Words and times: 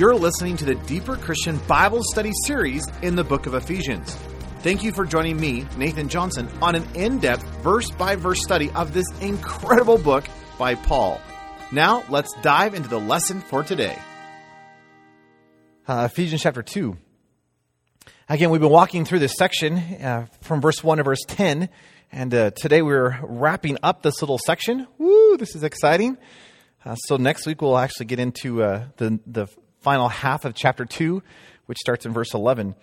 You're 0.00 0.16
listening 0.16 0.56
to 0.56 0.64
the 0.64 0.76
Deeper 0.76 1.14
Christian 1.14 1.58
Bible 1.68 2.00
Study 2.02 2.32
series 2.46 2.86
in 3.02 3.16
the 3.16 3.22
book 3.22 3.44
of 3.44 3.52
Ephesians. 3.52 4.14
Thank 4.60 4.82
you 4.82 4.92
for 4.92 5.04
joining 5.04 5.38
me, 5.38 5.66
Nathan 5.76 6.08
Johnson, 6.08 6.48
on 6.62 6.74
an 6.74 6.86
in 6.94 7.18
depth, 7.18 7.44
verse 7.62 7.90
by 7.90 8.16
verse 8.16 8.42
study 8.42 8.70
of 8.70 8.94
this 8.94 9.04
incredible 9.20 9.98
book 9.98 10.24
by 10.58 10.74
Paul. 10.74 11.20
Now, 11.70 12.02
let's 12.08 12.32
dive 12.40 12.72
into 12.72 12.88
the 12.88 12.98
lesson 12.98 13.42
for 13.42 13.62
today. 13.62 13.94
Uh, 15.86 16.08
Ephesians 16.10 16.40
chapter 16.40 16.62
2. 16.62 16.96
Again, 18.30 18.48
we've 18.48 18.62
been 18.62 18.70
walking 18.70 19.04
through 19.04 19.18
this 19.18 19.34
section 19.36 19.76
uh, 19.76 20.28
from 20.40 20.62
verse 20.62 20.82
1 20.82 20.96
to 20.96 21.04
verse 21.04 21.24
10, 21.26 21.68
and 22.10 22.34
uh, 22.34 22.52
today 22.52 22.80
we're 22.80 23.20
wrapping 23.22 23.76
up 23.82 24.02
this 24.02 24.22
little 24.22 24.38
section. 24.38 24.86
Woo, 24.96 25.36
this 25.36 25.54
is 25.54 25.62
exciting. 25.62 26.16
Uh, 26.86 26.94
so 26.94 27.18
next 27.18 27.44
week 27.44 27.60
we'll 27.60 27.76
actually 27.76 28.06
get 28.06 28.18
into 28.18 28.62
uh, 28.62 28.86
the, 28.96 29.20
the 29.26 29.46
final 29.80 30.08
half 30.08 30.44
of 30.44 30.54
chapter 30.54 30.84
2, 30.84 31.22
which 31.66 31.78
starts 31.78 32.06
in 32.06 32.12
verse 32.12 32.34
11. 32.34 32.74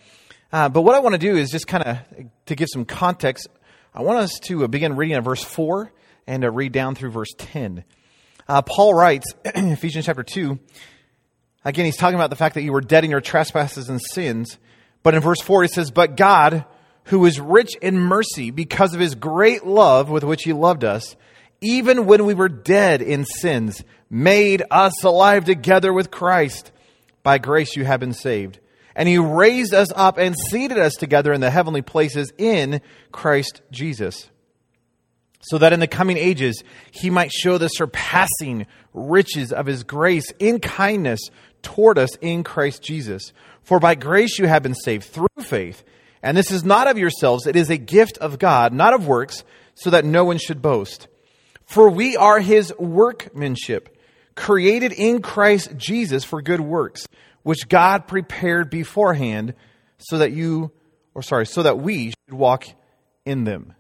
Uh, 0.52 0.70
but 0.70 0.82
what 0.82 0.96
I 0.96 1.00
want 1.00 1.14
to 1.14 1.20
do 1.20 1.36
is 1.36 1.50
just 1.50 1.68
kind 1.68 1.84
of 1.84 1.98
to 2.46 2.56
give 2.56 2.70
some 2.72 2.86
context, 2.86 3.48
I 3.94 4.02
want 4.02 4.20
us 4.20 4.40
to 4.44 4.64
uh, 4.64 4.68
begin 4.68 4.96
reading 4.96 5.16
at 5.16 5.24
verse 5.24 5.44
4 5.44 5.92
and 6.26 6.44
uh, 6.44 6.52
read 6.52 6.72
down 6.72 6.96
through 6.96 7.12
verse 7.12 7.34
10. 7.38 7.84
Uh, 8.48 8.62
Paul 8.62 8.94
writes 8.94 9.26
Ephesians 9.46 10.06
chapter 10.06 10.24
2, 10.24 10.58
again, 11.66 11.86
he's 11.86 11.98
talking 11.98 12.16
about 12.16 12.30
the 12.30 12.36
fact 12.36 12.56
that 12.56 12.64
you 12.64 12.72
were 12.72 12.82
dead 12.82 13.04
in 13.04 13.12
your 13.12 13.22
trespasses 13.22 13.90
and 13.90 14.02
sins. 14.02 14.58
But 15.04 15.16
in 15.16 15.22
verse 15.22 15.42
4, 15.42 15.64
he 15.64 15.68
says, 15.68 15.92
But 15.92 16.16
God, 16.16 16.66
who 17.06 17.26
is 17.26 17.40
rich 17.40 17.76
in 17.82 18.00
mercy 18.00 18.52
because 18.52 18.94
of 18.94 19.00
his 19.00 19.16
great 19.16 19.66
love 19.66 20.10
with 20.10 20.24
which 20.24 20.44
he 20.44 20.54
loved 20.54 20.84
us, 20.84 21.16
even 21.62 22.06
when 22.06 22.26
we 22.26 22.34
were 22.34 22.50
dead 22.50 23.02
in 23.02 23.26
sins, 23.26 23.84
made 24.10 24.64
us 24.72 25.04
alive 25.04 25.46
together 25.46 25.92
with 25.92 26.12
Christ. 26.12 26.72
By 27.28 27.40
grace 27.40 27.76
you 27.76 27.84
have 27.84 28.00
been 28.00 28.14
saved. 28.14 28.58
And 28.96 29.10
he 29.10 29.18
raised 29.18 29.74
us 29.74 29.90
up 29.94 30.18
and 30.18 30.34
seated 30.50 30.78
us 30.78 30.94
together 30.94 31.34
in 31.34 31.42
the 31.42 31.52
heavenly 31.52 31.82
places 31.82 32.32
in 32.38 32.80
Christ 33.12 33.62
Jesus. 33.70 34.30
So 35.42 35.58
that 35.58 35.74
in 35.74 35.82
the 35.82 35.88
coming 35.88 36.16
ages 36.16 36.64
he 36.90 37.10
might 37.10 37.34
show 37.34 37.58
the 37.58 37.68
surpassing 37.68 38.66
riches 38.94 39.52
of 39.52 39.66
his 39.66 39.84
grace 39.84 40.32
in 40.40 40.62
kindness 40.62 41.20
toward 41.62 41.98
us 41.98 42.16
in 42.22 42.46
Christ 42.46 42.82
Jesus. 42.82 43.34
For 43.62 43.82
by 43.82 43.96
grace 43.96 44.40
you 44.40 44.48
have 44.48 44.64
been 44.64 44.74
saved 44.74 45.04
through 45.04 45.28
faith. 45.42 45.84
And 46.24 46.38
this 46.38 46.50
is 46.50 46.64
not 46.64 46.88
of 46.88 46.98
yourselves, 46.98 47.46
it 47.46 47.58
is 47.58 47.70
a 47.70 47.76
gift 47.76 48.18
of 48.20 48.40
God, 48.40 48.72
not 48.72 48.94
of 48.94 49.06
works, 49.06 49.44
so 49.76 49.90
that 49.90 50.06
no 50.06 50.24
one 50.24 50.38
should 50.38 50.62
boast. 50.62 51.10
For 51.66 51.90
we 51.90 52.16
are 52.16 52.40
his 52.40 52.74
workmanship, 52.80 53.97
created 54.38 54.94
in 54.94 55.22
Christ 55.22 55.76
Jesus 55.76 56.24
for 56.24 56.42
good 56.42 56.62
works, 56.62 57.06
which 57.44 57.68
God 57.68 58.08
prepared 58.08 58.70
beforehand 58.70 59.54
so 59.98 60.20
that 60.20 60.32
you, 60.32 60.72
or 61.14 61.22
sorry, 61.22 61.46
so 61.46 61.64
that 61.64 61.80
we 61.80 62.12
should 62.12 62.34
walk 62.34 62.68
in 63.26 63.44
them. 63.44 63.74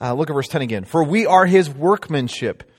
Uh, 0.00 0.14
look 0.14 0.30
at 0.30 0.32
verse 0.32 0.48
10 0.48 0.62
again. 0.62 0.84
For 0.84 1.04
we 1.04 1.26
are 1.26 1.44
his 1.44 1.68
workmanship, 1.68 2.70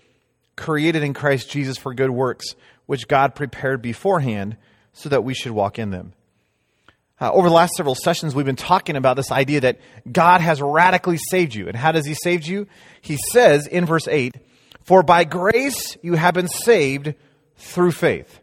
created 0.55 1.03
in 1.03 1.13
Christ 1.13 1.52
Jesus 1.52 1.77
for 1.77 1.94
good 1.94 2.09
works, 2.09 2.55
which 2.85 3.07
God 3.07 3.35
prepared 3.35 3.81
beforehand 3.81 4.57
so 4.94 5.09
that 5.09 5.23
we 5.23 5.33
should 5.33 5.52
walk 5.52 5.77
in 5.77 5.91
them. 5.91 6.13
Uh, 7.22 7.31
over 7.33 7.50
the 7.50 7.55
last 7.55 7.73
several 7.75 7.95
sessions, 7.95 8.33
we've 8.33 8.45
been 8.45 8.55
talking 8.55 8.95
about 8.95 9.17
this 9.17 9.31
idea 9.31 9.59
that 9.61 9.80
God 10.09 10.39
has 10.39 10.61
radically 10.61 11.17
saved 11.17 11.53
you. 11.53 11.67
And 11.67 11.75
how 11.75 11.91
does 11.91 12.05
He 12.05 12.13
save 12.13 12.47
you? 12.47 12.67
He 13.02 13.17
says 13.17 13.67
in 13.67 13.85
verse 13.85 14.07
8, 14.07 14.35
For 14.89 15.03
by 15.03 15.23
grace 15.23 15.97
you 16.01 16.15
have 16.15 16.33
been 16.33 16.47
saved 16.47 17.13
through 17.57 17.91
faith. 17.91 18.39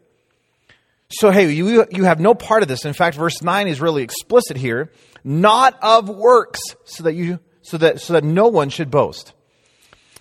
So, 1.09 1.33
hey, 1.33 1.51
you, 1.51 1.85
you 1.91 2.05
have 2.05 2.21
no 2.21 2.35
part 2.37 2.63
of 2.63 2.69
this. 2.69 2.85
In 2.85 2.93
fact, 2.93 3.17
verse 3.17 3.43
9 3.43 3.67
is 3.67 3.81
really 3.81 4.05
explicit 4.05 4.57
here. 4.57 4.93
Not 5.25 5.77
of 5.83 6.09
works, 6.09 6.61
so 6.85 7.03
that, 7.03 7.15
you, 7.15 7.41
so 7.63 7.79
that, 7.79 8.01
so 8.01 8.13
that 8.13 8.23
no 8.23 8.47
one 8.47 8.69
should 8.69 8.93
boast. 8.93 9.33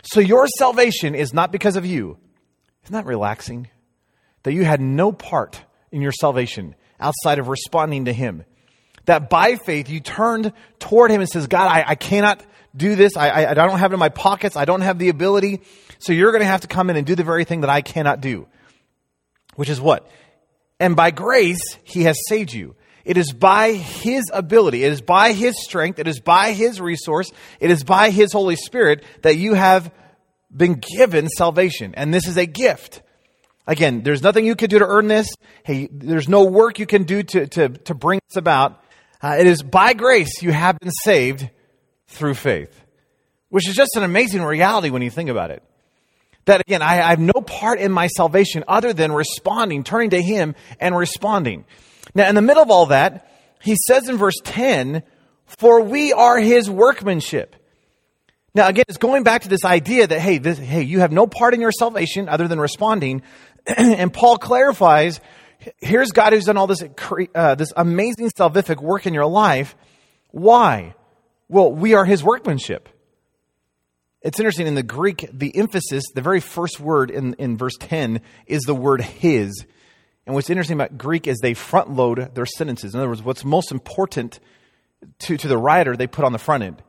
So, 0.01 0.19
your 0.19 0.47
salvation 0.47 1.13
is 1.13 1.31
not 1.31 1.51
because 1.51 1.75
of 1.75 1.85
you. 1.85 2.17
Isn't 2.85 2.93
that 2.93 3.05
relaxing? 3.05 3.69
That 4.41 4.53
you 4.53 4.65
had 4.65 4.81
no 4.81 5.11
part 5.11 5.61
in 5.91 6.01
your 6.01 6.11
salvation 6.11 6.73
outside 6.99 7.37
of 7.37 7.49
responding 7.49 8.05
to 8.05 8.13
Him. 8.13 8.45
That 9.05 9.29
by 9.29 9.57
faith 9.57 9.91
you 9.91 9.99
turned 9.99 10.53
toward 10.79 11.11
Him 11.11 11.21
and 11.21 11.29
says, 11.29 11.45
God, 11.45 11.67
I, 11.67 11.83
I 11.89 11.93
cannot 11.93 12.43
do 12.75 12.95
this. 12.95 13.15
I, 13.15 13.29
I, 13.29 13.51
I 13.51 13.53
don't 13.53 13.79
have 13.79 13.91
it 13.91 13.93
in 13.93 13.99
my 13.99 14.09
pockets. 14.09 14.55
I 14.55 14.65
don't 14.65 14.81
have 14.81 14.99
the 14.99 15.09
ability. 15.09 15.61
So 15.99 16.13
you're 16.13 16.31
going 16.31 16.41
to 16.41 16.47
have 16.47 16.61
to 16.61 16.67
come 16.67 16.89
in 16.89 16.97
and 16.97 17.05
do 17.05 17.15
the 17.15 17.23
very 17.23 17.45
thing 17.45 17.61
that 17.61 17.69
I 17.69 17.81
cannot 17.81 18.21
do. 18.21 18.47
Which 19.55 19.69
is 19.69 19.79
what? 19.79 20.09
And 20.79 20.95
by 20.95 21.11
grace, 21.11 21.61
He 21.83 22.03
has 22.03 22.17
saved 22.27 22.53
you. 22.53 22.75
It 23.05 23.17
is 23.17 23.31
by 23.31 23.73
His 23.73 24.23
ability, 24.33 24.83
it 24.83 24.91
is 24.91 25.01
by 25.01 25.31
His 25.31 25.63
strength, 25.63 25.99
it 25.99 26.07
is 26.07 26.19
by 26.19 26.51
His 26.53 26.81
resource, 26.81 27.31
it 27.59 27.69
is 27.69 27.83
by 27.83 28.09
His 28.09 28.33
Holy 28.33 28.55
Spirit 28.55 29.03
that 29.21 29.37
you 29.37 29.53
have 29.53 29.91
been 30.55 30.81
given 30.97 31.27
salvation. 31.29 31.93
And 31.95 32.13
this 32.13 32.27
is 32.27 32.37
a 32.37 32.45
gift. 32.45 33.01
Again, 33.67 34.03
there's 34.03 34.21
nothing 34.21 34.45
you 34.45 34.55
can 34.55 34.69
do 34.69 34.79
to 34.79 34.87
earn 34.87 35.07
this. 35.07 35.27
Hey, 35.63 35.87
there's 35.91 36.29
no 36.29 36.45
work 36.45 36.79
you 36.79 36.85
can 36.85 37.03
do 37.03 37.23
to, 37.23 37.47
to, 37.47 37.69
to 37.69 37.95
bring 37.95 38.19
this 38.29 38.37
about. 38.37 38.83
Uh, 39.21 39.37
it 39.39 39.47
is 39.47 39.63
by 39.63 39.93
grace 39.93 40.41
you 40.41 40.51
have 40.51 40.77
been 40.79 40.91
saved 40.91 41.49
through 42.07 42.35
faith, 42.35 42.83
which 43.49 43.67
is 43.67 43.75
just 43.75 43.95
an 43.95 44.03
amazing 44.03 44.43
reality 44.43 44.89
when 44.89 45.01
you 45.01 45.09
think 45.09 45.29
about 45.29 45.51
it. 45.51 45.63
That 46.45 46.61
again, 46.61 46.81
I, 46.81 47.01
I 47.01 47.09
have 47.09 47.19
no 47.19 47.33
part 47.33 47.79
in 47.79 47.91
my 47.91 48.07
salvation 48.07 48.63
other 48.67 48.93
than 48.93 49.11
responding, 49.11 49.83
turning 49.83 50.11
to 50.11 50.21
Him 50.21 50.55
and 50.79 50.95
responding. 50.95 51.65
Now, 52.13 52.29
in 52.29 52.35
the 52.35 52.41
middle 52.41 52.63
of 52.63 52.69
all 52.69 52.87
that, 52.87 53.31
He 53.61 53.75
says 53.87 54.07
in 54.07 54.17
verse 54.17 54.35
10, 54.43 55.03
For 55.45 55.81
we 55.81 56.13
are 56.13 56.37
His 56.37 56.69
workmanship. 56.69 57.55
Now, 58.53 58.67
again, 58.67 58.85
it's 58.87 58.97
going 58.97 59.23
back 59.23 59.41
to 59.41 59.49
this 59.49 59.65
idea 59.65 60.07
that, 60.07 60.19
hey, 60.19 60.37
this, 60.37 60.57
hey, 60.57 60.83
you 60.83 61.01
have 61.01 61.11
no 61.11 61.27
part 61.27 61.53
in 61.53 61.61
your 61.61 61.73
salvation 61.73 62.29
other 62.29 62.47
than 62.47 62.59
responding. 62.59 63.21
and 63.77 64.13
Paul 64.13 64.37
clarifies 64.37 65.19
here's 65.81 66.11
God 66.11 66.33
who's 66.33 66.45
done 66.45 66.57
all 66.57 66.67
this, 66.67 66.83
uh, 67.33 67.55
this 67.55 67.73
amazing 67.75 68.29
salvific 68.29 68.81
work 68.81 69.05
in 69.05 69.13
your 69.13 69.25
life. 69.25 69.75
Why? 70.31 70.95
Well, 71.47 71.71
we 71.71 71.93
are 71.93 72.05
his 72.05 72.23
workmanship. 72.23 72.89
It's 74.25 74.39
interesting 74.39 74.65
in 74.65 74.73
the 74.73 74.81
Greek, 74.81 75.29
the 75.31 75.55
emphasis, 75.55 76.03
the 76.15 76.21
very 76.23 76.39
first 76.39 76.79
word 76.79 77.11
in, 77.11 77.35
in 77.35 77.57
verse 77.57 77.77
10 77.79 78.21
is 78.47 78.63
the 78.63 78.73
word 78.73 79.01
his. 79.01 79.63
And 80.25 80.33
what's 80.33 80.49
interesting 80.49 80.73
about 80.73 80.97
Greek 80.97 81.27
is 81.27 81.37
they 81.37 81.53
front 81.53 81.91
load 81.91 82.33
their 82.33 82.47
sentences. 82.47 82.95
In 82.95 82.99
other 82.99 83.07
words, 83.07 83.21
what's 83.21 83.45
most 83.45 83.71
important 83.71 84.39
to, 85.19 85.37
to 85.37 85.47
the 85.47 85.59
writer, 85.59 85.95
they 85.95 86.07
put 86.07 86.25
on 86.25 86.31
the 86.31 86.39
front 86.39 86.63
end. 86.63 86.81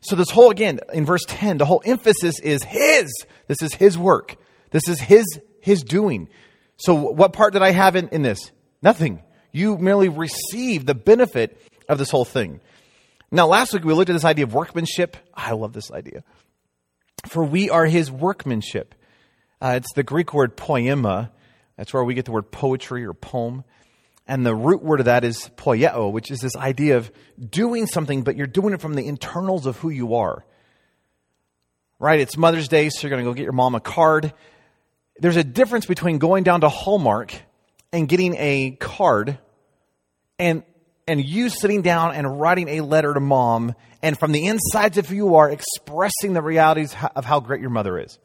So, 0.00 0.14
this 0.14 0.30
whole, 0.30 0.50
again, 0.50 0.78
in 0.94 1.04
verse 1.04 1.24
10, 1.26 1.58
the 1.58 1.64
whole 1.64 1.82
emphasis 1.84 2.38
is 2.38 2.62
his. 2.62 3.12
This 3.48 3.60
is 3.60 3.74
his 3.74 3.98
work. 3.98 4.36
This 4.70 4.88
is 4.88 5.00
his 5.00 5.40
his 5.60 5.82
doing. 5.82 6.28
So, 6.76 6.94
what 6.94 7.32
part 7.32 7.54
did 7.54 7.62
I 7.62 7.72
have 7.72 7.96
in, 7.96 8.06
in 8.10 8.22
this? 8.22 8.52
Nothing. 8.80 9.24
You 9.50 9.76
merely 9.78 10.08
receive 10.08 10.86
the 10.86 10.94
benefit 10.94 11.60
of 11.88 11.98
this 11.98 12.10
whole 12.10 12.24
thing. 12.24 12.60
Now, 13.32 13.48
last 13.48 13.72
week 13.72 13.82
we 13.82 13.92
looked 13.92 14.10
at 14.10 14.12
this 14.12 14.24
idea 14.24 14.44
of 14.44 14.54
workmanship. 14.54 15.16
I 15.34 15.52
love 15.52 15.72
this 15.72 15.90
idea. 15.90 16.22
For 17.26 17.44
we 17.44 17.70
are 17.70 17.86
his 17.86 18.10
workmanship. 18.10 18.94
Uh, 19.60 19.74
it's 19.76 19.92
the 19.94 20.02
Greek 20.02 20.32
word 20.32 20.56
poema. 20.56 21.32
That's 21.76 21.92
where 21.92 22.04
we 22.04 22.14
get 22.14 22.24
the 22.24 22.32
word 22.32 22.50
poetry 22.50 23.04
or 23.04 23.14
poem. 23.14 23.64
And 24.26 24.44
the 24.44 24.54
root 24.54 24.82
word 24.82 25.00
of 25.00 25.06
that 25.06 25.24
is 25.24 25.50
poieo, 25.56 26.12
which 26.12 26.30
is 26.30 26.40
this 26.40 26.54
idea 26.56 26.98
of 26.98 27.10
doing 27.38 27.86
something, 27.86 28.22
but 28.22 28.36
you're 28.36 28.46
doing 28.46 28.74
it 28.74 28.80
from 28.80 28.94
the 28.94 29.06
internals 29.06 29.66
of 29.66 29.78
who 29.78 29.88
you 29.88 30.16
are. 30.16 30.44
Right? 31.98 32.20
It's 32.20 32.36
Mother's 32.36 32.68
Day, 32.68 32.90
so 32.90 33.02
you're 33.02 33.10
going 33.10 33.24
to 33.24 33.30
go 33.30 33.34
get 33.34 33.42
your 33.42 33.52
mom 33.52 33.74
a 33.74 33.80
card 33.80 34.32
there's 35.18 35.36
a 35.36 35.44
difference 35.44 35.86
between 35.86 36.18
going 36.18 36.44
down 36.44 36.60
to 36.60 36.68
Hallmark 36.68 37.34
and 37.92 38.08
getting 38.08 38.34
a 38.36 38.76
card 38.78 39.38
and 40.38 40.62
and 41.08 41.24
you 41.24 41.48
sitting 41.48 41.82
down 41.82 42.14
and 42.14 42.40
writing 42.40 42.68
a 42.68 42.80
letter 42.82 43.12
to 43.14 43.20
mom 43.20 43.74
and 44.02 44.18
from 44.18 44.32
the 44.32 44.46
insides 44.46 44.98
of 44.98 45.08
who 45.08 45.16
you 45.16 45.34
are 45.36 45.50
expressing 45.50 46.34
the 46.34 46.42
realities 46.42 46.94
of 47.16 47.24
how 47.24 47.40
great 47.40 47.60
your 47.60 47.70
mother 47.70 47.98
is. 47.98 48.18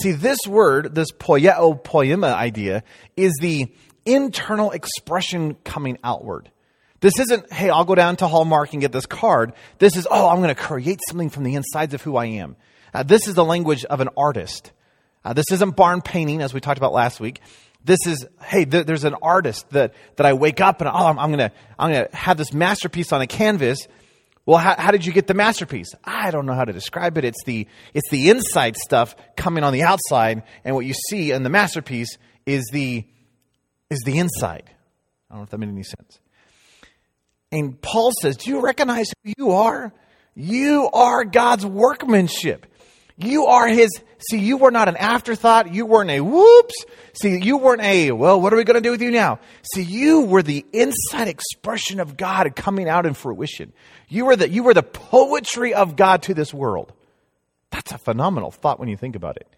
See, 0.00 0.12
this 0.12 0.38
word, 0.46 0.94
this 0.94 1.10
poieo 1.12 1.82
poema 1.82 2.28
idea, 2.28 2.82
is 3.16 3.32
the 3.40 3.74
internal 4.06 4.70
expression 4.70 5.54
coming 5.64 5.98
outward. 6.04 6.50
This 7.00 7.18
isn't, 7.18 7.52
hey, 7.52 7.68
I'll 7.68 7.84
go 7.84 7.96
down 7.96 8.16
to 8.16 8.28
Hallmark 8.28 8.72
and 8.72 8.80
get 8.80 8.92
this 8.92 9.06
card. 9.06 9.52
This 9.78 9.96
is, 9.96 10.06
oh, 10.08 10.28
I'm 10.28 10.36
going 10.36 10.54
to 10.54 10.54
create 10.54 11.00
something 11.08 11.30
from 11.30 11.42
the 11.42 11.56
insides 11.56 11.94
of 11.94 12.02
who 12.02 12.16
I 12.16 12.26
am. 12.26 12.56
Uh, 12.94 13.02
this 13.02 13.26
is 13.26 13.34
the 13.34 13.44
language 13.44 13.84
of 13.84 14.00
an 14.00 14.08
artist. 14.16 14.70
Uh, 15.24 15.32
this 15.32 15.46
isn't 15.50 15.74
barn 15.74 16.00
painting, 16.00 16.42
as 16.42 16.54
we 16.54 16.60
talked 16.60 16.78
about 16.78 16.92
last 16.92 17.18
week. 17.18 17.40
This 17.84 18.06
is, 18.06 18.26
hey, 18.42 18.64
th- 18.64 18.86
there's 18.86 19.04
an 19.04 19.16
artist 19.22 19.68
that, 19.70 19.94
that 20.16 20.26
I 20.26 20.34
wake 20.34 20.60
up 20.60 20.80
and, 20.80 20.88
oh, 20.88 21.06
I'm, 21.06 21.18
I'm 21.18 21.30
gonna, 21.30 21.52
I'm 21.78 21.92
gonna 21.92 22.08
have 22.12 22.36
this 22.36 22.52
masterpiece 22.52 23.12
on 23.12 23.20
a 23.20 23.26
canvas. 23.26 23.86
Well, 24.46 24.58
how, 24.58 24.74
how 24.76 24.90
did 24.90 25.04
you 25.04 25.12
get 25.12 25.26
the 25.26 25.34
masterpiece? 25.34 25.88
I 26.04 26.30
don't 26.30 26.46
know 26.46 26.54
how 26.54 26.64
to 26.64 26.72
describe 26.72 27.18
it. 27.18 27.24
It's 27.24 27.42
the, 27.44 27.66
it's 27.94 28.08
the 28.10 28.30
inside 28.30 28.76
stuff 28.76 29.14
coming 29.36 29.64
on 29.64 29.72
the 29.72 29.82
outside, 29.82 30.42
and 30.64 30.74
what 30.74 30.84
you 30.84 30.94
see 30.94 31.32
in 31.32 31.42
the 31.42 31.50
masterpiece 31.50 32.18
is 32.46 32.64
the, 32.72 33.04
is 33.90 34.00
the 34.04 34.18
inside. 34.18 34.70
I 35.30 35.34
don't 35.34 35.40
know 35.40 35.44
if 35.44 35.50
that 35.50 35.58
made 35.58 35.68
any 35.68 35.82
sense. 35.82 36.20
And 37.52 37.80
Paul 37.80 38.12
says, 38.20 38.36
Do 38.36 38.50
you 38.50 38.60
recognize 38.60 39.12
who 39.22 39.32
you 39.36 39.50
are? 39.52 39.92
You 40.34 40.88
are 40.92 41.24
God's 41.24 41.66
workmanship. 41.66 42.66
You 43.22 43.46
are 43.46 43.68
his. 43.68 43.90
See, 44.30 44.38
you 44.38 44.56
were 44.56 44.70
not 44.70 44.88
an 44.88 44.96
afterthought. 44.96 45.72
You 45.72 45.86
weren't 45.86 46.10
a 46.10 46.20
whoops. 46.20 46.74
See, 47.14 47.38
you 47.42 47.58
weren't 47.58 47.82
a, 47.82 48.12
well, 48.12 48.40
what 48.40 48.52
are 48.52 48.56
we 48.56 48.64
going 48.64 48.80
to 48.80 48.80
do 48.80 48.92
with 48.92 49.02
you 49.02 49.10
now? 49.10 49.40
See, 49.74 49.82
you 49.82 50.22
were 50.22 50.42
the 50.42 50.64
inside 50.72 51.28
expression 51.28 52.00
of 52.00 52.16
God 52.16 52.54
coming 52.54 52.88
out 52.88 53.06
in 53.06 53.14
fruition. 53.14 53.72
You 54.08 54.26
were 54.26 54.36
the, 54.36 54.48
you 54.48 54.62
were 54.62 54.74
the 54.74 54.82
poetry 54.82 55.74
of 55.74 55.96
God 55.96 56.22
to 56.24 56.34
this 56.34 56.54
world. 56.54 56.92
That's 57.70 57.92
a 57.92 57.98
phenomenal 57.98 58.50
thought 58.50 58.78
when 58.78 58.88
you 58.88 58.96
think 58.96 59.16
about 59.16 59.36
it. 59.36 59.48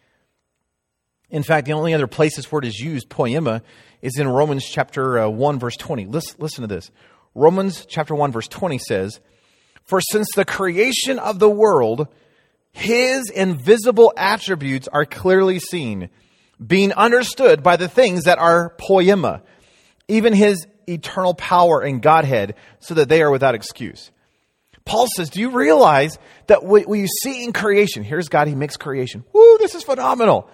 In 1.30 1.42
fact, 1.42 1.66
the 1.66 1.72
only 1.72 1.94
other 1.94 2.06
place 2.06 2.36
this 2.36 2.50
word 2.52 2.64
is 2.64 2.78
used, 2.78 3.08
poema, 3.08 3.62
is 4.02 4.18
in 4.18 4.28
Romans 4.28 4.64
chapter 4.64 5.18
uh, 5.18 5.28
1, 5.28 5.58
verse 5.58 5.76
20. 5.76 6.06
Listen, 6.06 6.36
listen 6.38 6.62
to 6.62 6.68
this. 6.68 6.90
Romans 7.34 7.86
chapter 7.88 8.14
1, 8.14 8.30
verse 8.30 8.46
20 8.46 8.78
says, 8.78 9.20
For 9.82 10.00
since 10.00 10.28
the 10.34 10.44
creation 10.44 11.18
of 11.18 11.40
the 11.40 11.50
world, 11.50 12.06
his 12.74 13.30
invisible 13.30 14.12
attributes 14.16 14.88
are 14.88 15.06
clearly 15.06 15.60
seen, 15.60 16.10
being 16.64 16.92
understood 16.92 17.62
by 17.62 17.76
the 17.76 17.88
things 17.88 18.24
that 18.24 18.38
are 18.38 18.74
poema, 18.78 19.42
even 20.08 20.32
his 20.32 20.66
eternal 20.88 21.34
power 21.34 21.80
and 21.80 22.02
Godhead, 22.02 22.56
so 22.80 22.94
that 22.94 23.08
they 23.08 23.22
are 23.22 23.30
without 23.30 23.54
excuse. 23.54 24.10
Paul 24.84 25.06
says, 25.16 25.30
Do 25.30 25.40
you 25.40 25.50
realize 25.50 26.18
that 26.48 26.64
what 26.64 26.88
you 26.88 27.06
see 27.22 27.44
in 27.44 27.52
creation, 27.52 28.02
here's 28.02 28.28
God, 28.28 28.48
He 28.48 28.56
makes 28.56 28.76
creation. 28.76 29.24
Woo, 29.32 29.56
this 29.58 29.76
is 29.76 29.84
phenomenal. 29.84 30.50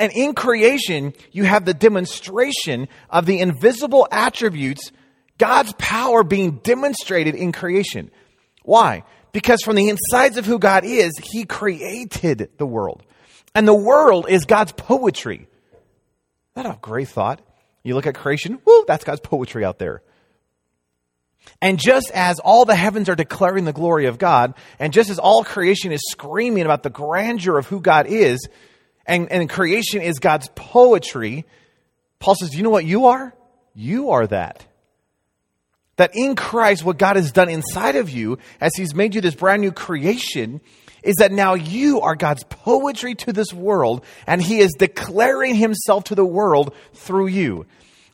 And 0.00 0.10
in 0.12 0.34
creation, 0.34 1.12
you 1.32 1.44
have 1.44 1.66
the 1.66 1.74
demonstration 1.74 2.88
of 3.10 3.26
the 3.26 3.40
invisible 3.40 4.08
attributes, 4.10 4.90
God's 5.36 5.74
power 5.78 6.24
being 6.24 6.58
demonstrated 6.62 7.34
in 7.34 7.52
creation. 7.52 8.10
Why? 8.62 9.04
Because 9.32 9.62
from 9.62 9.76
the 9.76 9.88
insides 9.88 10.36
of 10.36 10.46
who 10.46 10.58
God 10.58 10.84
is, 10.84 11.12
He 11.22 11.44
created 11.44 12.50
the 12.58 12.66
world. 12.66 13.02
And 13.54 13.66
the 13.66 13.74
world 13.74 14.26
is 14.28 14.44
God's 14.44 14.72
poetry. 14.72 15.48
That 16.54 16.66
a 16.66 16.78
great 16.80 17.08
thought? 17.08 17.40
You 17.82 17.94
look 17.94 18.06
at 18.06 18.14
creation, 18.14 18.58
woo, 18.64 18.84
that's 18.86 19.04
God's 19.04 19.20
poetry 19.20 19.64
out 19.64 19.78
there. 19.78 20.02
And 21.62 21.78
just 21.78 22.10
as 22.10 22.38
all 22.40 22.64
the 22.64 22.74
heavens 22.74 23.08
are 23.08 23.14
declaring 23.14 23.64
the 23.64 23.72
glory 23.72 24.06
of 24.06 24.18
God, 24.18 24.54
and 24.78 24.92
just 24.92 25.10
as 25.10 25.18
all 25.18 25.44
creation 25.44 25.92
is 25.92 26.00
screaming 26.10 26.64
about 26.64 26.82
the 26.82 26.90
grandeur 26.90 27.58
of 27.58 27.66
who 27.66 27.80
God 27.80 28.06
is, 28.06 28.46
and, 29.06 29.30
and 29.32 29.48
creation 29.48 30.02
is 30.02 30.18
God's 30.18 30.48
poetry, 30.54 31.46
Paul 32.18 32.34
says, 32.34 32.54
you 32.54 32.62
know 32.62 32.70
what 32.70 32.84
you 32.84 33.06
are? 33.06 33.34
You 33.74 34.10
are 34.10 34.26
that 34.26 34.66
that 35.98 36.12
in 36.14 36.34
Christ, 36.34 36.84
what 36.84 36.96
God 36.96 37.16
has 37.16 37.30
done 37.30 37.50
inside 37.50 37.96
of 37.96 38.08
you, 38.08 38.38
as 38.60 38.72
He's 38.76 38.94
made 38.94 39.14
you 39.14 39.20
this 39.20 39.34
brand 39.34 39.60
new 39.60 39.72
creation, 39.72 40.60
is 41.02 41.16
that 41.16 41.32
now 41.32 41.54
you 41.54 42.00
are 42.00 42.16
God's 42.16 42.44
poetry 42.44 43.14
to 43.16 43.32
this 43.32 43.52
world, 43.52 44.04
and 44.26 44.40
He 44.40 44.60
is 44.60 44.74
declaring 44.78 45.54
Himself 45.54 46.04
to 46.04 46.14
the 46.14 46.24
world 46.24 46.74
through 46.94 47.26
you. 47.26 47.66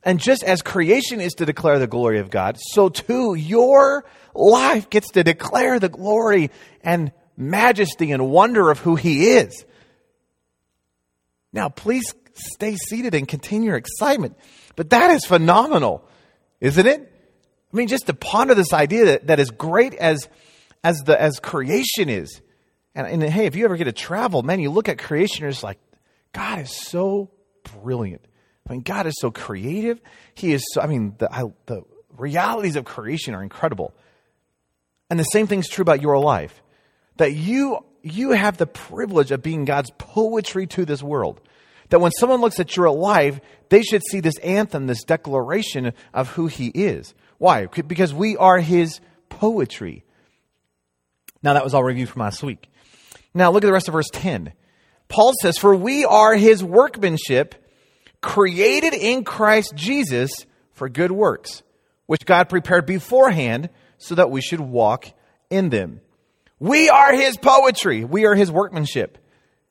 And 0.02 0.18
just 0.18 0.42
as 0.42 0.62
creation 0.62 1.20
is 1.20 1.34
to 1.34 1.46
declare 1.46 1.78
the 1.78 1.86
glory 1.86 2.18
of 2.18 2.30
God, 2.30 2.58
so 2.58 2.88
too 2.88 3.34
your 3.34 4.04
life 4.34 4.90
gets 4.90 5.10
to 5.12 5.22
declare 5.22 5.78
the 5.78 5.88
glory 5.88 6.50
and 6.82 7.12
majesty 7.36 8.12
and 8.12 8.30
wonder 8.30 8.70
of 8.70 8.78
who 8.80 8.96
He 8.96 9.28
is. 9.32 9.64
Now, 11.52 11.68
please 11.68 12.14
stay 12.32 12.76
seated 12.76 13.14
and 13.14 13.28
continue 13.28 13.68
your 13.68 13.76
excitement. 13.76 14.36
But 14.74 14.90
that 14.90 15.10
is 15.10 15.24
phenomenal, 15.24 16.06
isn't 16.60 16.86
it? 16.86 17.13
I 17.74 17.76
mean, 17.76 17.88
just 17.88 18.06
to 18.06 18.14
ponder 18.14 18.54
this 18.54 18.72
idea 18.72 19.04
that, 19.06 19.26
that 19.26 19.40
as 19.40 19.50
great 19.50 19.94
as, 19.94 20.28
as, 20.84 21.02
the, 21.02 21.20
as 21.20 21.40
creation 21.40 22.08
is, 22.08 22.40
and, 22.94 23.04
and 23.04 23.22
hey, 23.24 23.46
if 23.46 23.56
you 23.56 23.64
ever 23.64 23.76
get 23.76 23.84
to 23.84 23.92
travel, 23.92 24.44
man, 24.44 24.60
you 24.60 24.70
look 24.70 24.88
at 24.88 24.96
creation, 24.98 25.42
you're 25.42 25.50
just 25.50 25.64
like, 25.64 25.80
God 26.32 26.60
is 26.60 26.70
so 26.70 27.32
brilliant. 27.82 28.24
I 28.68 28.72
mean, 28.72 28.82
God 28.82 29.06
is 29.06 29.14
so 29.18 29.32
creative. 29.32 30.00
He 30.34 30.52
is 30.52 30.64
so, 30.72 30.82
I 30.82 30.86
mean, 30.86 31.16
the, 31.18 31.32
I, 31.34 31.42
the 31.66 31.82
realities 32.16 32.76
of 32.76 32.84
creation 32.84 33.34
are 33.34 33.42
incredible. 33.42 33.92
And 35.10 35.18
the 35.18 35.24
same 35.24 35.48
thing's 35.48 35.68
true 35.68 35.82
about 35.82 36.00
your 36.00 36.18
life. 36.18 36.62
That 37.16 37.32
you, 37.32 37.84
you 38.02 38.30
have 38.30 38.56
the 38.56 38.68
privilege 38.68 39.32
of 39.32 39.42
being 39.42 39.64
God's 39.64 39.90
poetry 39.98 40.68
to 40.68 40.84
this 40.84 41.02
world. 41.02 41.40
That 41.88 42.00
when 42.00 42.12
someone 42.12 42.40
looks 42.40 42.60
at 42.60 42.76
your 42.76 42.90
life, 42.90 43.40
they 43.68 43.82
should 43.82 44.02
see 44.08 44.20
this 44.20 44.38
anthem, 44.38 44.86
this 44.86 45.02
declaration 45.02 45.92
of 46.12 46.30
who 46.30 46.46
He 46.46 46.68
is. 46.68 47.14
Why? 47.44 47.66
Because 47.66 48.14
we 48.14 48.38
are 48.38 48.58
his 48.58 49.00
poetry. 49.28 50.02
Now, 51.42 51.52
that 51.52 51.62
was 51.62 51.74
all 51.74 51.84
reviewed 51.84 52.08
from 52.08 52.22
last 52.22 52.42
week. 52.42 52.70
Now, 53.34 53.50
look 53.50 53.62
at 53.62 53.66
the 53.66 53.72
rest 53.74 53.86
of 53.86 53.92
verse 53.92 54.08
10. 54.14 54.54
Paul 55.08 55.34
says, 55.42 55.58
For 55.58 55.76
we 55.76 56.06
are 56.06 56.34
his 56.36 56.64
workmanship, 56.64 57.54
created 58.22 58.94
in 58.94 59.24
Christ 59.24 59.74
Jesus 59.74 60.46
for 60.72 60.88
good 60.88 61.12
works, 61.12 61.62
which 62.06 62.24
God 62.24 62.48
prepared 62.48 62.86
beforehand 62.86 63.68
so 63.98 64.14
that 64.14 64.30
we 64.30 64.40
should 64.40 64.60
walk 64.60 65.12
in 65.50 65.68
them. 65.68 66.00
We 66.58 66.88
are 66.88 67.12
his 67.12 67.36
poetry. 67.36 68.04
We 68.04 68.24
are 68.24 68.34
his 68.34 68.50
workmanship. 68.50 69.18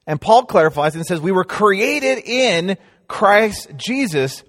And 0.06 0.22
Paul 0.22 0.46
clarifies 0.46 0.94
and 0.94 1.08
says, 1.08 1.20
We 1.20 1.32
were 1.32 1.44
created 1.44 2.20
in 2.20 2.78
Christ 3.08 3.72
Jesus 3.78 4.44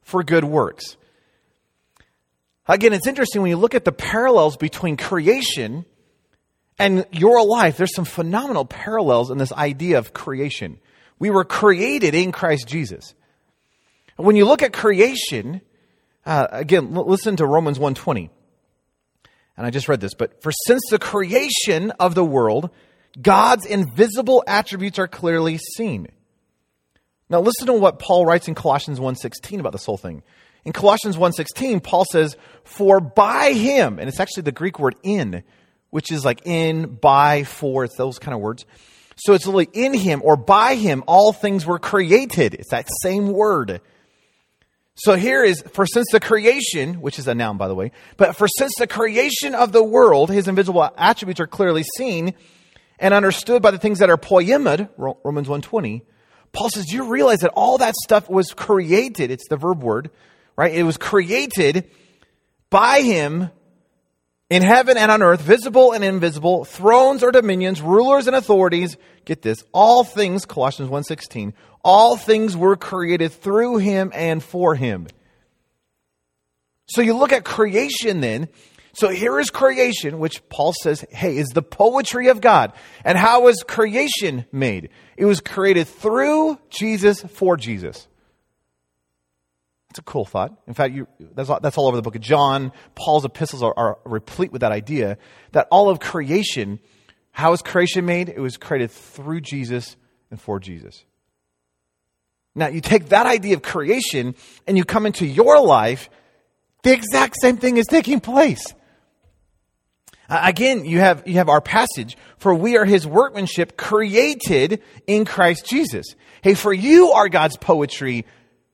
for 0.00 0.22
good 0.22 0.44
works. 0.44 0.96
Again, 2.66 2.92
it's 2.92 3.06
interesting 3.06 3.42
when 3.42 3.50
you 3.50 3.56
look 3.56 3.74
at 3.74 3.84
the 3.84 3.92
parallels 3.92 4.56
between 4.56 4.96
creation 4.96 5.84
and 6.78 7.04
your 7.12 7.44
life, 7.44 7.76
there's 7.76 7.94
some 7.94 8.04
phenomenal 8.04 8.64
parallels 8.64 9.30
in 9.30 9.38
this 9.38 9.52
idea 9.52 9.98
of 9.98 10.14
creation. 10.14 10.78
We 11.18 11.28
were 11.28 11.44
created 11.44 12.14
in 12.14 12.32
Christ 12.32 12.66
Jesus. 12.66 13.14
When 14.16 14.36
you 14.36 14.46
look 14.46 14.62
at 14.62 14.72
creation, 14.72 15.60
uh, 16.24 16.46
again, 16.50 16.96
l- 16.96 17.06
listen 17.06 17.36
to 17.36 17.46
Romans 17.46 17.78
1:20. 17.78 18.30
And 19.56 19.66
I 19.66 19.70
just 19.70 19.88
read 19.88 20.00
this, 20.00 20.14
but 20.14 20.42
for 20.42 20.52
since 20.66 20.80
the 20.90 20.98
creation 20.98 21.90
of 22.00 22.14
the 22.14 22.24
world, 22.24 22.70
God's 23.20 23.66
invisible 23.66 24.42
attributes 24.46 24.98
are 24.98 25.08
clearly 25.08 25.58
seen. 25.76 26.08
Now 27.28 27.40
listen 27.40 27.66
to 27.66 27.74
what 27.74 27.98
Paul 27.98 28.24
writes 28.24 28.48
in 28.48 28.54
Colossians 28.54 28.98
1:16 28.98 29.60
about 29.60 29.72
this 29.72 29.84
whole 29.84 29.98
thing. 29.98 30.22
In 30.64 30.72
Colossians 30.72 31.16
1:16, 31.16 31.80
Paul 31.80 32.04
says, 32.10 32.36
"For 32.64 33.00
by 33.00 33.52
him," 33.52 33.98
and 33.98 34.08
it's 34.08 34.20
actually 34.20 34.42
the 34.44 34.52
Greek 34.52 34.78
word 34.78 34.96
in, 35.02 35.42
which 35.90 36.10
is 36.10 36.24
like 36.24 36.42
in, 36.44 36.98
by, 37.00 37.44
for, 37.44 37.84
it's 37.84 37.96
those 37.96 38.18
kind 38.18 38.34
of 38.34 38.40
words. 38.40 38.64
So 39.16 39.34
it's 39.34 39.46
literally 39.46 39.68
in 39.72 39.92
him 39.92 40.22
or 40.24 40.36
by 40.36 40.76
him 40.76 41.04
all 41.06 41.32
things 41.32 41.66
were 41.66 41.78
created. 41.78 42.54
It's 42.54 42.70
that 42.70 42.88
same 43.02 43.32
word. 43.32 43.80
So 44.94 45.14
here 45.16 45.42
is, 45.42 45.62
for 45.72 45.86
since 45.86 46.06
the 46.10 46.20
creation, 46.20 47.00
which 47.00 47.18
is 47.18 47.26
a 47.26 47.34
noun 47.34 47.56
by 47.56 47.68
the 47.68 47.74
way, 47.74 47.92
but 48.16 48.36
for 48.36 48.48
since 48.48 48.72
the 48.78 48.86
creation 48.86 49.54
of 49.54 49.72
the 49.72 49.82
world, 49.82 50.30
his 50.30 50.48
invisible 50.48 50.90
attributes 50.96 51.40
are 51.40 51.46
clearly 51.46 51.84
seen 51.96 52.34
and 52.98 53.14
understood 53.14 53.62
by 53.62 53.70
the 53.70 53.78
things 53.78 53.98
that 53.98 54.10
are 54.10 54.18
poiemad, 54.18 54.90
Romans 54.96 55.48
1.20, 55.48 56.02
Paul 56.52 56.68
says, 56.68 56.86
do 56.86 56.96
you 56.96 57.04
realize 57.04 57.38
that 57.38 57.52
all 57.54 57.78
that 57.78 57.94
stuff 57.94 58.28
was 58.28 58.52
created, 58.52 59.30
it's 59.30 59.48
the 59.48 59.56
verb 59.56 59.82
word, 59.82 60.10
right? 60.60 60.74
It 60.74 60.82
was 60.82 60.98
created 60.98 61.90
by 62.68 63.00
him 63.00 63.48
in 64.50 64.62
heaven 64.62 64.98
and 64.98 65.10
on 65.10 65.22
earth, 65.22 65.40
visible 65.40 65.92
and 65.92 66.04
invisible, 66.04 66.66
thrones 66.66 67.22
or 67.22 67.32
dominions, 67.32 67.80
rulers 67.80 68.26
and 68.26 68.36
authorities. 68.36 68.98
Get 69.24 69.40
this, 69.40 69.64
all 69.72 70.04
things, 70.04 70.44
Colossians 70.44 70.90
1.16, 70.90 71.54
all 71.82 72.18
things 72.18 72.58
were 72.58 72.76
created 72.76 73.32
through 73.32 73.78
him 73.78 74.12
and 74.14 74.42
for 74.42 74.74
him. 74.74 75.06
So 76.88 77.00
you 77.00 77.16
look 77.16 77.32
at 77.32 77.42
creation 77.42 78.20
then, 78.20 78.50
so 78.92 79.08
here 79.08 79.40
is 79.40 79.48
creation, 79.48 80.18
which 80.18 80.46
Paul 80.50 80.74
says, 80.82 81.06
hey, 81.08 81.38
is 81.38 81.48
the 81.54 81.62
poetry 81.62 82.28
of 82.28 82.42
God. 82.42 82.74
And 83.02 83.16
how 83.16 83.44
was 83.44 83.62
creation 83.62 84.44
made? 84.52 84.90
It 85.16 85.24
was 85.24 85.40
created 85.40 85.88
through 85.88 86.58
Jesus 86.68 87.22
for 87.22 87.56
Jesus. 87.56 88.06
It's 89.90 89.98
a 89.98 90.02
cool 90.02 90.24
thought. 90.24 90.56
In 90.68 90.74
fact, 90.74 90.94
you, 90.94 91.08
that's, 91.34 91.50
all, 91.50 91.58
that's 91.60 91.76
all 91.76 91.88
over 91.88 91.96
the 91.96 92.02
book 92.02 92.14
of 92.14 92.22
John. 92.22 92.70
Paul's 92.94 93.24
epistles 93.24 93.62
are, 93.62 93.74
are 93.76 93.98
replete 94.04 94.52
with 94.52 94.60
that 94.60 94.70
idea 94.70 95.18
that 95.50 95.66
all 95.70 95.90
of 95.90 95.98
creation, 95.98 96.78
how 97.32 97.52
is 97.52 97.60
creation 97.60 98.06
made? 98.06 98.28
It 98.28 98.38
was 98.38 98.56
created 98.56 98.92
through 98.92 99.40
Jesus 99.40 99.96
and 100.30 100.40
for 100.40 100.60
Jesus. 100.60 101.04
Now, 102.54 102.68
you 102.68 102.80
take 102.80 103.08
that 103.08 103.26
idea 103.26 103.54
of 103.54 103.62
creation 103.62 104.36
and 104.66 104.76
you 104.76 104.84
come 104.84 105.06
into 105.06 105.26
your 105.26 105.60
life, 105.60 106.08
the 106.82 106.92
exact 106.92 107.36
same 107.40 107.56
thing 107.56 107.76
is 107.76 107.86
taking 107.86 108.20
place. 108.20 108.62
Again, 110.28 110.84
you 110.84 111.00
have, 111.00 111.24
you 111.26 111.34
have 111.34 111.48
our 111.48 111.60
passage, 111.60 112.16
for 112.38 112.54
we 112.54 112.76
are 112.76 112.84
his 112.84 113.04
workmanship 113.04 113.76
created 113.76 114.80
in 115.08 115.24
Christ 115.24 115.66
Jesus. 115.66 116.06
Hey, 116.42 116.54
for 116.54 116.72
you 116.72 117.10
are 117.10 117.28
God's 117.28 117.56
poetry 117.56 118.24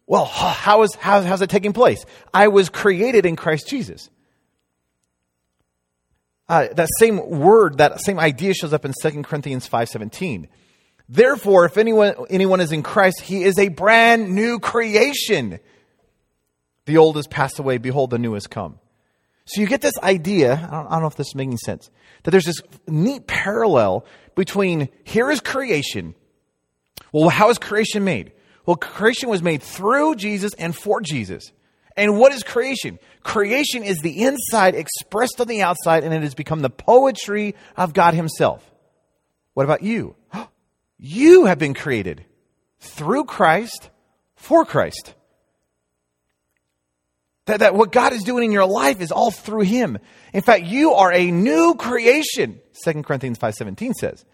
Well, 0.06 0.24
how 0.24 0.82
is, 0.82 0.94
how, 0.94 1.20
how's 1.22 1.42
it 1.42 1.50
taking 1.50 1.72
place? 1.72 2.04
I 2.32 2.48
was 2.48 2.68
created 2.68 3.26
in 3.26 3.34
Christ 3.34 3.68
Jesus. 3.68 4.08
Uh, 6.48 6.68
that 6.74 6.88
same 7.00 7.28
word, 7.28 7.78
that 7.78 8.00
same 8.00 8.20
idea 8.20 8.54
shows 8.54 8.72
up 8.72 8.84
in 8.84 8.92
2 9.02 9.22
Corinthians 9.22 9.68
5.17. 9.68 10.46
Therefore, 11.08 11.64
if 11.64 11.76
anyone, 11.76 12.14
anyone 12.30 12.60
is 12.60 12.70
in 12.70 12.84
Christ, 12.84 13.20
he 13.20 13.42
is 13.42 13.58
a 13.58 13.68
brand 13.68 14.32
new 14.32 14.60
creation. 14.60 15.58
The 16.84 16.98
old 16.98 17.16
has 17.16 17.26
passed 17.26 17.58
away. 17.58 17.78
Behold, 17.78 18.10
the 18.10 18.18
new 18.18 18.34
has 18.34 18.46
come. 18.46 18.78
So 19.46 19.60
you 19.60 19.66
get 19.66 19.80
this 19.80 19.98
idea, 20.02 20.54
I 20.54 20.70
don't, 20.70 20.86
I 20.86 20.90
don't 20.92 21.02
know 21.02 21.08
if 21.08 21.16
this 21.16 21.28
is 21.28 21.34
making 21.34 21.58
sense, 21.58 21.90
that 22.24 22.30
there's 22.30 22.44
this 22.44 22.60
neat 22.88 23.26
parallel 23.26 24.04
between 24.34 24.88
here 25.04 25.30
is 25.30 25.40
creation. 25.40 26.14
Well, 27.12 27.28
how 27.28 27.50
is 27.50 27.58
creation 27.58 28.04
made? 28.04 28.32
Well, 28.66 28.76
creation 28.76 29.28
was 29.28 29.42
made 29.42 29.62
through 29.62 30.16
Jesus 30.16 30.52
and 30.54 30.74
for 30.76 31.00
Jesus. 31.00 31.52
And 31.96 32.18
what 32.18 32.32
is 32.32 32.42
creation? 32.42 32.98
Creation 33.22 33.82
is 33.82 34.00
the 34.00 34.22
inside 34.22 34.74
expressed 34.74 35.40
on 35.40 35.46
the 35.46 35.62
outside, 35.62 36.04
and 36.04 36.12
it 36.12 36.22
has 36.22 36.34
become 36.34 36.60
the 36.60 36.68
poetry 36.68 37.54
of 37.76 37.94
God 37.94 38.12
Himself. 38.14 38.68
What 39.54 39.64
about 39.64 39.82
you? 39.82 40.16
You 40.98 41.44
have 41.44 41.58
been 41.58 41.74
created 41.74 42.24
through 42.78 43.24
Christ 43.24 43.90
for 44.34 44.64
Christ. 44.64 45.12
That, 47.44 47.60
that 47.60 47.74
what 47.74 47.92
God 47.92 48.14
is 48.14 48.22
doing 48.22 48.44
in 48.44 48.50
your 48.50 48.64
life 48.64 49.02
is 49.02 49.12
all 49.12 49.30
through 49.30 49.64
Him. 49.64 49.98
In 50.32 50.40
fact, 50.40 50.64
you 50.64 50.94
are 50.94 51.12
a 51.12 51.30
new 51.30 51.74
creation, 51.74 52.60
2 52.82 53.02
Corinthians 53.02 53.38
5.17 53.38 53.92
says. 53.92 54.24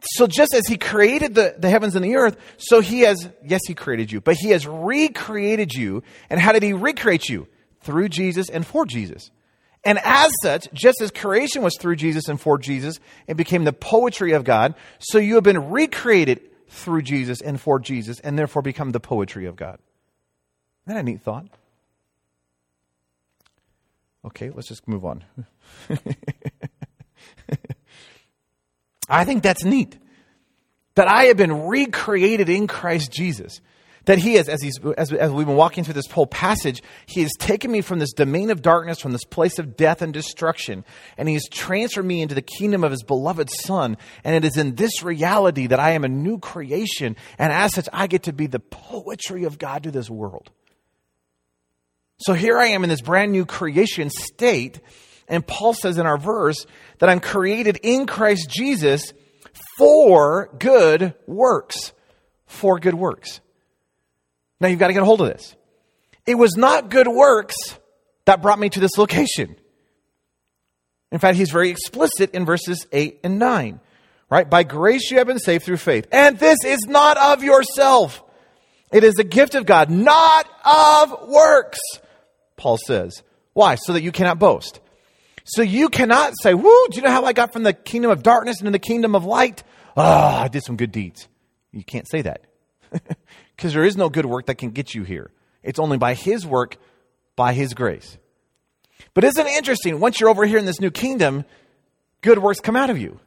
So 0.00 0.26
just 0.26 0.54
as 0.54 0.66
He 0.66 0.76
created 0.76 1.34
the, 1.34 1.54
the 1.58 1.70
heavens 1.70 1.96
and 1.96 2.04
the 2.04 2.16
earth, 2.16 2.36
so 2.58 2.80
He 2.80 3.00
has, 3.00 3.28
yes, 3.44 3.60
He 3.66 3.74
created 3.74 4.12
you, 4.12 4.20
but 4.20 4.36
He 4.36 4.50
has 4.50 4.66
recreated 4.66 5.72
you. 5.72 6.02
And 6.30 6.40
how 6.40 6.52
did 6.52 6.62
He 6.62 6.72
recreate 6.72 7.28
you? 7.28 7.48
Through 7.80 8.08
Jesus 8.08 8.48
and 8.48 8.66
for 8.66 8.84
Jesus. 8.84 9.30
And 9.84 10.00
as 10.02 10.32
such, 10.42 10.68
just 10.72 11.00
as 11.00 11.12
creation 11.12 11.62
was 11.62 11.76
through 11.78 11.94
Jesus 11.96 12.28
and 12.28 12.40
for 12.40 12.58
Jesus, 12.58 12.98
it 13.28 13.36
became 13.36 13.62
the 13.62 13.72
poetry 13.72 14.32
of 14.32 14.42
God, 14.42 14.74
so 14.98 15.18
you 15.18 15.36
have 15.36 15.44
been 15.44 15.70
recreated 15.70 16.40
through 16.68 17.02
Jesus 17.02 17.40
and 17.40 17.60
for 17.60 17.78
Jesus, 17.78 18.18
and 18.20 18.36
therefore 18.36 18.62
become 18.62 18.90
the 18.90 18.98
poetry 18.98 19.46
of 19.46 19.54
God. 19.54 19.78
Isn't 20.86 20.96
that 20.96 21.00
a 21.00 21.02
neat 21.04 21.22
thought? 21.22 21.46
Okay, 24.24 24.50
let's 24.50 24.66
just 24.66 24.88
move 24.88 25.04
on. 25.04 25.24
I 29.08 29.24
think 29.24 29.42
that's 29.42 29.64
neat. 29.64 29.98
That 30.94 31.08
I 31.08 31.24
have 31.24 31.36
been 31.36 31.66
recreated 31.66 32.48
in 32.48 32.66
Christ 32.66 33.12
Jesus. 33.12 33.60
That 34.06 34.18
he 34.18 34.34
has, 34.34 34.48
as, 34.48 34.62
he's, 34.62 34.78
as, 34.96 35.12
as 35.12 35.32
we've 35.32 35.46
been 35.46 35.56
walking 35.56 35.82
through 35.82 35.94
this 35.94 36.08
whole 36.08 36.28
passage, 36.28 36.80
he 37.06 37.22
has 37.22 37.32
taken 37.40 37.72
me 37.72 37.80
from 37.80 37.98
this 37.98 38.12
domain 38.12 38.50
of 38.50 38.62
darkness, 38.62 39.00
from 39.00 39.10
this 39.10 39.24
place 39.24 39.58
of 39.58 39.76
death 39.76 40.00
and 40.00 40.12
destruction, 40.12 40.84
and 41.18 41.28
he 41.28 41.34
has 41.34 41.48
transferred 41.50 42.04
me 42.04 42.22
into 42.22 42.36
the 42.36 42.40
kingdom 42.42 42.84
of 42.84 42.92
his 42.92 43.02
beloved 43.02 43.50
Son. 43.50 43.96
And 44.22 44.36
it 44.36 44.48
is 44.48 44.56
in 44.56 44.76
this 44.76 45.02
reality 45.02 45.66
that 45.66 45.80
I 45.80 45.90
am 45.90 46.04
a 46.04 46.08
new 46.08 46.38
creation, 46.38 47.16
and 47.36 47.52
as 47.52 47.74
such, 47.74 47.88
I 47.92 48.06
get 48.06 48.22
to 48.24 48.32
be 48.32 48.46
the 48.46 48.60
poetry 48.60 49.42
of 49.42 49.58
God 49.58 49.82
to 49.82 49.90
this 49.90 50.08
world. 50.08 50.52
So 52.18 52.32
here 52.32 52.58
I 52.58 52.68
am 52.68 52.84
in 52.84 52.88
this 52.88 53.02
brand 53.02 53.32
new 53.32 53.44
creation 53.44 54.08
state, 54.10 54.80
and 55.28 55.46
Paul 55.46 55.74
says 55.74 55.98
in 55.98 56.06
our 56.06 56.18
verse 56.18 56.66
that 56.98 57.08
I'm 57.08 57.20
created 57.20 57.80
in 57.82 58.06
Christ 58.06 58.48
Jesus 58.48 59.12
for 59.78 60.50
good 60.58 61.14
works. 61.26 61.92
For 62.46 62.78
good 62.78 62.94
works. 62.94 63.40
Now 64.60 64.68
you've 64.68 64.78
got 64.78 64.86
to 64.88 64.92
get 64.92 65.02
a 65.02 65.06
hold 65.06 65.20
of 65.20 65.28
this. 65.28 65.54
It 66.26 66.36
was 66.36 66.56
not 66.56 66.90
good 66.90 67.08
works 67.08 67.56
that 68.24 68.42
brought 68.42 68.58
me 68.58 68.68
to 68.70 68.80
this 68.80 68.96
location. 68.96 69.56
In 71.12 71.18
fact, 71.18 71.36
he's 71.36 71.50
very 71.50 71.70
explicit 71.70 72.34
in 72.34 72.44
verses 72.44 72.86
8 72.92 73.20
and 73.24 73.38
9. 73.38 73.80
Right? 74.28 74.48
By 74.48 74.64
grace 74.64 75.10
you 75.10 75.18
have 75.18 75.26
been 75.26 75.38
saved 75.38 75.64
through 75.64 75.76
faith. 75.76 76.08
And 76.10 76.38
this 76.38 76.58
is 76.64 76.80
not 76.88 77.16
of 77.16 77.44
yourself. 77.44 78.22
It 78.92 79.04
is 79.04 79.14
a 79.18 79.24
gift 79.24 79.54
of 79.54 79.66
God, 79.66 79.88
not 79.90 80.48
of 80.64 81.28
works, 81.28 81.78
Paul 82.56 82.78
says. 82.78 83.22
Why? 83.52 83.76
So 83.76 83.92
that 83.92 84.02
you 84.02 84.12
cannot 84.12 84.38
boast. 84.38 84.80
So 85.46 85.62
you 85.62 85.88
cannot 85.88 86.34
say, 86.42 86.54
woo, 86.54 86.86
do 86.90 86.96
you 86.96 87.02
know 87.02 87.10
how 87.10 87.24
I 87.24 87.32
got 87.32 87.52
from 87.52 87.62
the 87.62 87.72
kingdom 87.72 88.10
of 88.10 88.22
darkness 88.24 88.60
into 88.60 88.72
the 88.72 88.80
kingdom 88.80 89.14
of 89.14 89.24
light? 89.24 89.62
Oh, 89.96 90.02
I 90.02 90.48
did 90.48 90.64
some 90.64 90.76
good 90.76 90.90
deeds. 90.90 91.28
You 91.70 91.84
can't 91.84 92.08
say 92.08 92.22
that. 92.22 92.42
because 93.56 93.72
there 93.72 93.84
is 93.84 93.96
no 93.96 94.08
good 94.08 94.26
work 94.26 94.46
that 94.46 94.56
can 94.56 94.70
get 94.70 94.94
you 94.94 95.04
here. 95.04 95.30
It's 95.62 95.78
only 95.78 95.98
by 95.98 96.14
His 96.14 96.44
work, 96.44 96.76
by 97.36 97.52
His 97.52 97.74
grace. 97.74 98.18
But 99.14 99.24
isn't 99.24 99.46
it 99.46 99.56
interesting? 99.56 100.00
Once 100.00 100.20
you're 100.20 100.30
over 100.30 100.44
here 100.44 100.58
in 100.58 100.64
this 100.64 100.80
new 100.80 100.90
kingdom, 100.90 101.44
good 102.22 102.38
works 102.38 102.60
come 102.60 102.76
out 102.76 102.90
of 102.90 102.98
you. 102.98 103.20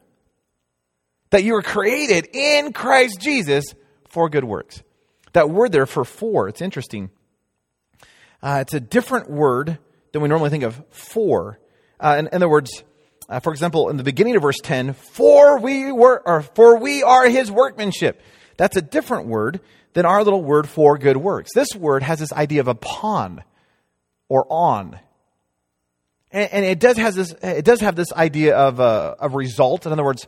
That 1.30 1.42
you 1.42 1.54
were 1.54 1.62
created 1.62 2.28
in 2.34 2.72
Christ 2.72 3.20
Jesus 3.20 3.64
for 4.08 4.28
good 4.28 4.44
works. 4.44 4.82
That 5.32 5.48
word 5.48 5.72
there 5.72 5.86
for 5.86 6.04
for, 6.04 6.48
it's 6.48 6.60
interesting. 6.60 7.10
Uh, 8.42 8.58
it's 8.62 8.74
a 8.74 8.80
different 8.80 9.30
word 9.30 9.78
than 10.12 10.22
we 10.22 10.28
normally 10.28 10.50
think 10.50 10.64
of 10.64 10.82
for. 10.90 11.59
Uh, 12.00 12.16
in, 12.18 12.26
in 12.28 12.34
other 12.34 12.48
words, 12.48 12.82
uh, 13.28 13.38
for 13.40 13.52
example, 13.52 13.90
in 13.90 13.96
the 13.96 14.02
beginning 14.02 14.34
of 14.36 14.42
verse 14.42 14.58
10, 14.60 14.94
for 14.94 15.60
we 15.60 15.92
were, 15.92 16.20
or 16.26 16.42
for 16.42 16.78
we 16.78 17.02
are 17.02 17.28
his 17.28 17.50
workmanship. 17.50 18.20
That's 18.56 18.76
a 18.76 18.82
different 18.82 19.26
word 19.26 19.60
than 19.92 20.06
our 20.06 20.24
little 20.24 20.42
word 20.42 20.68
for 20.68 20.98
good 20.98 21.16
works. 21.16 21.50
This 21.54 21.68
word 21.76 22.02
has 22.02 22.18
this 22.18 22.32
idea 22.32 22.60
of 22.60 22.68
upon 22.68 23.44
or 24.28 24.46
on. 24.50 24.98
And, 26.32 26.52
and 26.52 26.64
it 26.64 26.80
does 26.80 26.96
has 26.96 27.14
this 27.14 27.32
it 27.42 27.64
does 27.64 27.80
have 27.80 27.96
this 27.96 28.12
idea 28.12 28.56
of 28.56 28.80
a, 28.80 28.82
uh, 28.82 29.14
of 29.18 29.34
result. 29.34 29.86
In 29.86 29.92
other 29.92 30.04
words, 30.04 30.26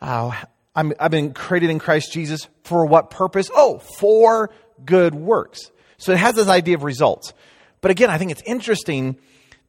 uh, 0.00 0.32
I'm, 0.74 0.92
I've 1.00 1.10
been 1.10 1.32
created 1.32 1.70
in 1.70 1.78
Christ 1.78 2.12
Jesus 2.12 2.48
for 2.64 2.86
what 2.86 3.10
purpose? 3.10 3.50
Oh, 3.54 3.78
for 3.78 4.50
good 4.84 5.14
works. 5.14 5.70
So 5.96 6.12
it 6.12 6.18
has 6.18 6.34
this 6.34 6.48
idea 6.48 6.76
of 6.76 6.84
results. 6.84 7.32
But 7.80 7.90
again, 7.90 8.10
I 8.10 8.18
think 8.18 8.30
it's 8.30 8.42
interesting 8.44 9.18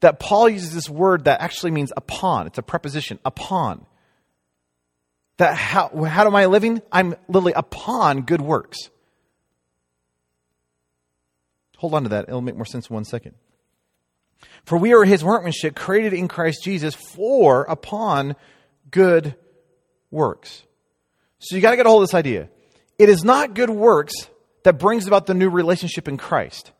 that 0.00 0.18
Paul 0.18 0.48
uses 0.48 0.74
this 0.74 0.88
word 0.88 1.24
that 1.24 1.40
actually 1.40 1.70
means 1.70 1.92
upon. 1.96 2.46
It's 2.46 2.58
a 2.58 2.62
preposition, 2.62 3.18
upon. 3.24 3.86
That 5.36 5.54
how, 5.54 5.88
how 6.04 6.26
am 6.26 6.34
I 6.34 6.46
living? 6.46 6.82
I'm 6.90 7.14
literally 7.28 7.52
upon 7.54 8.22
good 8.22 8.40
works. 8.40 8.78
Hold 11.78 11.94
on 11.94 12.02
to 12.02 12.08
that. 12.10 12.28
It'll 12.28 12.42
make 12.42 12.56
more 12.56 12.66
sense 12.66 12.88
in 12.88 12.94
one 12.94 13.04
second. 13.04 13.34
For 14.64 14.78
we 14.78 14.92
are 14.94 15.04
his 15.04 15.24
workmanship, 15.24 15.74
created 15.74 16.12
in 16.12 16.28
Christ 16.28 16.62
Jesus 16.62 16.94
for 16.94 17.62
upon 17.64 18.36
good 18.90 19.34
works. 20.10 20.62
So 21.38 21.56
you 21.56 21.62
got 21.62 21.70
to 21.70 21.76
get 21.76 21.86
a 21.86 21.88
hold 21.88 22.02
of 22.02 22.08
this 22.08 22.14
idea. 22.14 22.48
It 22.98 23.08
is 23.08 23.24
not 23.24 23.54
good 23.54 23.70
works 23.70 24.12
that 24.62 24.78
brings 24.78 25.06
about 25.06 25.26
the 25.26 25.34
new 25.34 25.48
relationship 25.48 26.06
in 26.06 26.18
Christ, 26.18 26.72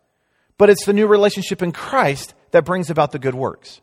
but 0.58 0.68
it's 0.68 0.84
the 0.84 0.92
new 0.92 1.06
relationship 1.06 1.62
in 1.62 1.72
Christ 1.72 2.34
that 2.52 2.64
brings 2.64 2.90
about 2.90 3.12
the 3.12 3.19
good 3.19 3.35
works. 3.35 3.80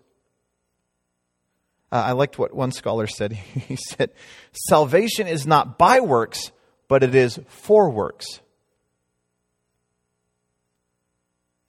Uh, 1.91 2.03
I 2.07 2.11
liked 2.11 2.37
what 2.37 2.53
one 2.53 2.71
scholar 2.71 3.07
said. 3.07 3.33
He 3.67 3.75
said, 3.75 4.11
Salvation 4.51 5.27
is 5.27 5.47
not 5.47 5.77
by 5.77 5.99
works, 5.99 6.51
but 6.87 7.03
it 7.03 7.15
is 7.15 7.39
for 7.47 7.89
works. 7.89 8.25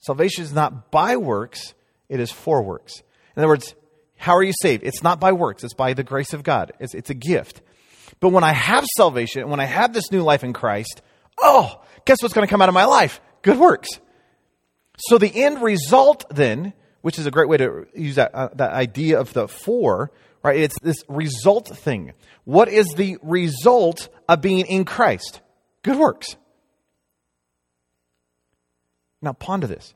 Salvation 0.00 0.44
is 0.44 0.52
not 0.52 0.90
by 0.90 1.16
works, 1.16 1.74
it 2.08 2.20
is 2.20 2.30
for 2.30 2.62
works. 2.62 3.02
In 3.36 3.42
other 3.42 3.48
words, 3.48 3.74
how 4.16 4.34
are 4.36 4.42
you 4.42 4.54
saved? 4.62 4.82
It's 4.82 5.02
not 5.02 5.20
by 5.20 5.32
works, 5.32 5.64
it's 5.64 5.74
by 5.74 5.92
the 5.92 6.02
grace 6.02 6.32
of 6.32 6.42
God. 6.42 6.72
It's, 6.80 6.94
it's 6.94 7.10
a 7.10 7.14
gift. 7.14 7.62
But 8.20 8.30
when 8.30 8.42
I 8.42 8.52
have 8.52 8.84
salvation, 8.96 9.48
when 9.48 9.60
I 9.60 9.64
have 9.64 9.92
this 9.92 10.10
new 10.10 10.22
life 10.22 10.42
in 10.42 10.52
Christ, 10.52 11.02
oh, 11.38 11.80
guess 12.04 12.18
what's 12.20 12.34
going 12.34 12.46
to 12.46 12.50
come 12.50 12.62
out 12.62 12.68
of 12.68 12.74
my 12.74 12.86
life? 12.86 13.20
Good 13.42 13.58
works. 13.58 13.88
So 14.98 15.18
the 15.18 15.44
end 15.44 15.62
result 15.62 16.24
then, 16.30 16.72
which 17.02 17.18
is 17.18 17.26
a 17.26 17.30
great 17.30 17.48
way 17.48 17.56
to 17.56 17.86
use 17.94 18.16
that, 18.16 18.34
uh, 18.34 18.48
that 18.54 18.72
idea 18.72 19.20
of 19.20 19.32
the 19.32 19.48
for, 19.48 20.10
right? 20.42 20.58
It's 20.58 20.78
this 20.80 21.04
result 21.08 21.68
thing. 21.68 22.12
What 22.44 22.68
is 22.68 22.86
the 22.96 23.18
result 23.22 24.08
of 24.28 24.40
being 24.40 24.66
in 24.66 24.84
Christ? 24.84 25.40
Good 25.82 25.98
works. 25.98 26.36
Now 29.20 29.32
ponder 29.32 29.66
this. 29.66 29.94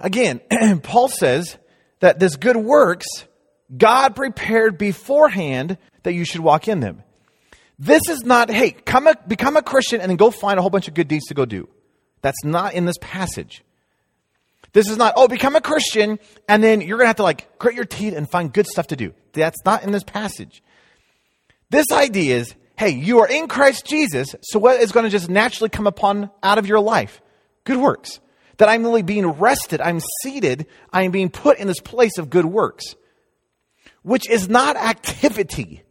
Again, 0.00 0.40
Paul 0.82 1.08
says 1.08 1.56
that 2.00 2.18
this 2.18 2.36
good 2.36 2.56
works 2.56 3.06
God 3.76 4.14
prepared 4.14 4.78
beforehand 4.78 5.78
that 6.02 6.12
you 6.12 6.24
should 6.24 6.40
walk 6.40 6.68
in 6.68 6.80
them. 6.80 7.02
This 7.78 8.02
is 8.08 8.22
not, 8.24 8.50
hey, 8.50 8.70
come 8.70 9.06
a, 9.06 9.16
become 9.26 9.56
a 9.56 9.62
Christian 9.62 10.00
and 10.00 10.10
then 10.10 10.16
go 10.16 10.30
find 10.30 10.58
a 10.58 10.62
whole 10.62 10.70
bunch 10.70 10.86
of 10.86 10.94
good 10.94 11.08
deeds 11.08 11.26
to 11.26 11.34
go 11.34 11.44
do. 11.44 11.68
That's 12.22 12.44
not 12.44 12.74
in 12.74 12.84
this 12.84 12.96
passage. 13.00 13.64
This 14.74 14.90
is 14.90 14.96
not, 14.96 15.14
oh, 15.16 15.28
become 15.28 15.54
a 15.54 15.60
Christian 15.60 16.18
and 16.48 16.62
then 16.62 16.80
you're 16.80 16.98
going 16.98 17.04
to 17.04 17.08
have 17.08 17.16
to 17.16 17.22
like 17.22 17.58
grit 17.58 17.76
your 17.76 17.84
teeth 17.84 18.14
and 18.14 18.28
find 18.28 18.52
good 18.52 18.66
stuff 18.66 18.88
to 18.88 18.96
do. 18.96 19.14
That's 19.32 19.64
not 19.64 19.84
in 19.84 19.92
this 19.92 20.02
passage. 20.02 20.62
This 21.70 21.86
idea 21.92 22.36
is, 22.36 22.54
hey, 22.76 22.90
you 22.90 23.20
are 23.20 23.28
in 23.28 23.46
Christ 23.46 23.86
Jesus, 23.86 24.34
so 24.42 24.58
what 24.58 24.80
is 24.80 24.90
going 24.90 25.04
to 25.04 25.10
just 25.10 25.30
naturally 25.30 25.70
come 25.70 25.86
upon 25.86 26.28
out 26.42 26.58
of 26.58 26.66
your 26.66 26.80
life? 26.80 27.22
Good 27.62 27.78
works. 27.78 28.20
That 28.58 28.68
I'm 28.68 28.82
literally 28.82 29.02
being 29.02 29.26
rested, 29.26 29.80
I'm 29.80 30.00
seated, 30.22 30.66
I 30.92 31.02
am 31.02 31.12
being 31.12 31.30
put 31.30 31.58
in 31.58 31.66
this 31.68 31.80
place 31.80 32.18
of 32.18 32.30
good 32.30 32.44
works, 32.44 32.94
which 34.02 34.28
is 34.28 34.48
not 34.48 34.76
activity. 34.76 35.82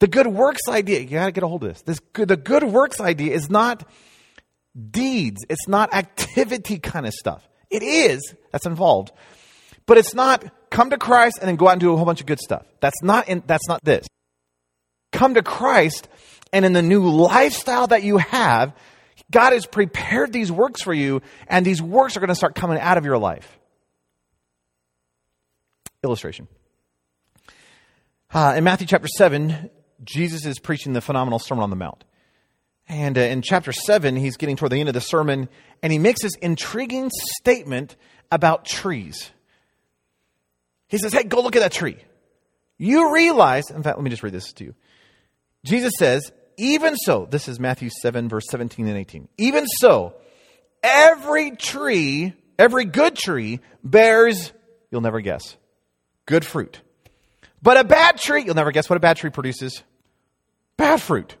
The 0.00 0.08
good 0.08 0.26
works 0.26 0.62
idea, 0.68 1.00
you 1.00 1.06
gotta 1.08 1.32
get 1.32 1.44
a 1.44 1.48
hold 1.48 1.62
of 1.64 1.70
this. 1.70 1.82
this 1.82 2.00
the 2.14 2.36
good 2.36 2.64
works 2.64 3.00
idea 3.00 3.34
is 3.34 3.48
not 3.48 3.84
deeds, 4.90 5.44
it's 5.48 5.68
not 5.68 5.94
activity 5.94 6.78
kind 6.78 7.06
of 7.06 7.12
stuff. 7.12 7.48
It 7.70 7.82
is, 7.82 8.34
that's 8.52 8.66
involved. 8.66 9.12
But 9.86 9.98
it's 9.98 10.14
not 10.14 10.44
come 10.70 10.90
to 10.90 10.98
Christ 10.98 11.38
and 11.40 11.48
then 11.48 11.56
go 11.56 11.68
out 11.68 11.72
and 11.72 11.80
do 11.80 11.92
a 11.92 11.96
whole 11.96 12.04
bunch 12.04 12.20
of 12.20 12.26
good 12.26 12.40
stuff. 12.40 12.66
That's 12.80 13.02
not 13.02 13.28
in, 13.28 13.42
that's 13.46 13.68
not 13.68 13.84
this. 13.84 14.06
Come 15.12 15.34
to 15.34 15.42
Christ 15.42 16.08
and 16.52 16.64
in 16.64 16.72
the 16.72 16.82
new 16.82 17.08
lifestyle 17.08 17.86
that 17.88 18.02
you 18.02 18.18
have, 18.18 18.74
God 19.30 19.52
has 19.52 19.66
prepared 19.66 20.32
these 20.32 20.52
works 20.52 20.82
for 20.82 20.92
you 20.92 21.22
and 21.48 21.64
these 21.64 21.80
works 21.80 22.16
are 22.16 22.20
going 22.20 22.28
to 22.28 22.34
start 22.34 22.54
coming 22.54 22.78
out 22.78 22.98
of 22.98 23.04
your 23.04 23.18
life. 23.18 23.58
Illustration. 26.04 26.48
Uh, 28.32 28.54
in 28.56 28.64
Matthew 28.64 28.86
chapter 28.86 29.08
7, 29.08 29.70
Jesus 30.04 30.44
is 30.44 30.58
preaching 30.58 30.92
the 30.92 31.00
phenomenal 31.00 31.38
Sermon 31.38 31.62
on 31.62 31.70
the 31.70 31.76
Mount. 31.76 32.04
And 32.88 33.18
uh, 33.18 33.22
in 33.22 33.42
chapter 33.42 33.72
7, 33.72 34.16
he's 34.16 34.36
getting 34.36 34.56
toward 34.56 34.72
the 34.72 34.80
end 34.80 34.88
of 34.88 34.94
the 34.94 35.00
sermon, 35.00 35.48
and 35.82 35.92
he 35.92 35.98
makes 35.98 36.22
this 36.22 36.34
intriguing 36.40 37.10
statement 37.40 37.96
about 38.30 38.64
trees. 38.64 39.30
He 40.88 40.98
says, 40.98 41.12
Hey, 41.12 41.24
go 41.24 41.40
look 41.40 41.56
at 41.56 41.60
that 41.60 41.72
tree. 41.72 41.96
You 42.78 43.12
realize, 43.12 43.70
in 43.70 43.82
fact, 43.82 43.96
let 43.96 44.04
me 44.04 44.10
just 44.10 44.22
read 44.22 44.32
this 44.32 44.52
to 44.54 44.64
you. 44.64 44.74
Jesus 45.64 45.92
says, 45.98 46.30
Even 46.56 46.96
so, 46.96 47.26
this 47.28 47.48
is 47.48 47.58
Matthew 47.58 47.90
7, 48.02 48.28
verse 48.28 48.44
17 48.50 48.86
and 48.86 48.96
18. 48.96 49.28
Even 49.38 49.66
so, 49.66 50.14
every 50.82 51.52
tree, 51.56 52.34
every 52.58 52.84
good 52.84 53.16
tree 53.16 53.60
bears, 53.82 54.52
you'll 54.90 55.00
never 55.00 55.20
guess, 55.20 55.56
good 56.26 56.44
fruit. 56.44 56.80
But 57.62 57.78
a 57.78 57.84
bad 57.84 58.18
tree, 58.18 58.44
you'll 58.44 58.54
never 58.54 58.70
guess 58.70 58.88
what 58.88 58.96
a 58.96 59.00
bad 59.00 59.16
tree 59.16 59.30
produces 59.30 59.82
bad 60.76 61.00
fruit. 61.00 61.36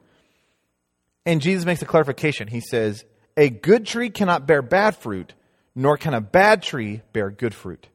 And 1.26 1.42
Jesus 1.42 1.66
makes 1.66 1.82
a 1.82 1.86
clarification. 1.86 2.46
He 2.46 2.60
says, 2.60 3.04
A 3.36 3.50
good 3.50 3.84
tree 3.84 4.10
cannot 4.10 4.46
bear 4.46 4.62
bad 4.62 4.96
fruit, 4.96 5.34
nor 5.74 5.96
can 5.96 6.14
a 6.14 6.20
bad 6.20 6.62
tree 6.62 7.02
bear 7.12 7.30
good 7.30 7.52
fruit. 7.52 7.88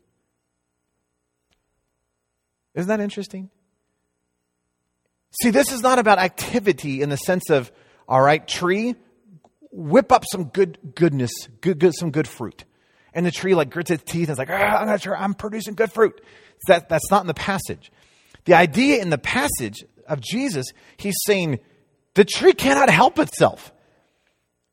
Isn't 2.75 2.89
that 2.89 2.99
interesting? 2.99 3.49
See, 5.41 5.49
this 5.49 5.71
is 5.71 5.81
not 5.81 5.97
about 5.97 6.19
activity 6.19 7.01
in 7.01 7.09
the 7.09 7.15
sense 7.15 7.49
of, 7.49 7.71
all 8.07 8.21
right, 8.21 8.45
tree, 8.45 8.95
whip 9.71 10.11
up 10.11 10.25
some 10.29 10.45
good 10.45 10.77
goodness, 10.93 11.31
good, 11.61 11.79
good 11.79 11.93
some 11.95 12.11
good 12.11 12.27
fruit. 12.27 12.65
And 13.13 13.25
the 13.25 13.31
tree 13.31 13.55
like 13.55 13.69
grits 13.69 13.91
its 13.91 14.03
teeth 14.03 14.27
and 14.27 14.35
is 14.35 14.37
like, 14.37 14.49
ah, 14.49 14.79
I'm 14.79 14.87
not 14.87 15.01
sure 15.01 15.15
I'm 15.15 15.33
producing 15.33 15.75
good 15.75 15.91
fruit. 15.91 16.21
That, 16.67 16.89
that's 16.89 17.09
not 17.09 17.21
in 17.21 17.27
the 17.27 17.33
passage. 17.33 17.91
The 18.45 18.53
idea 18.55 19.01
in 19.01 19.09
the 19.09 19.17
passage 19.17 19.83
of 20.07 20.19
Jesus, 20.19 20.65
he's 20.97 21.15
saying 21.25 21.59
the 22.13 22.25
tree 22.25 22.53
cannot 22.53 22.89
help 22.89 23.19
itself. 23.19 23.71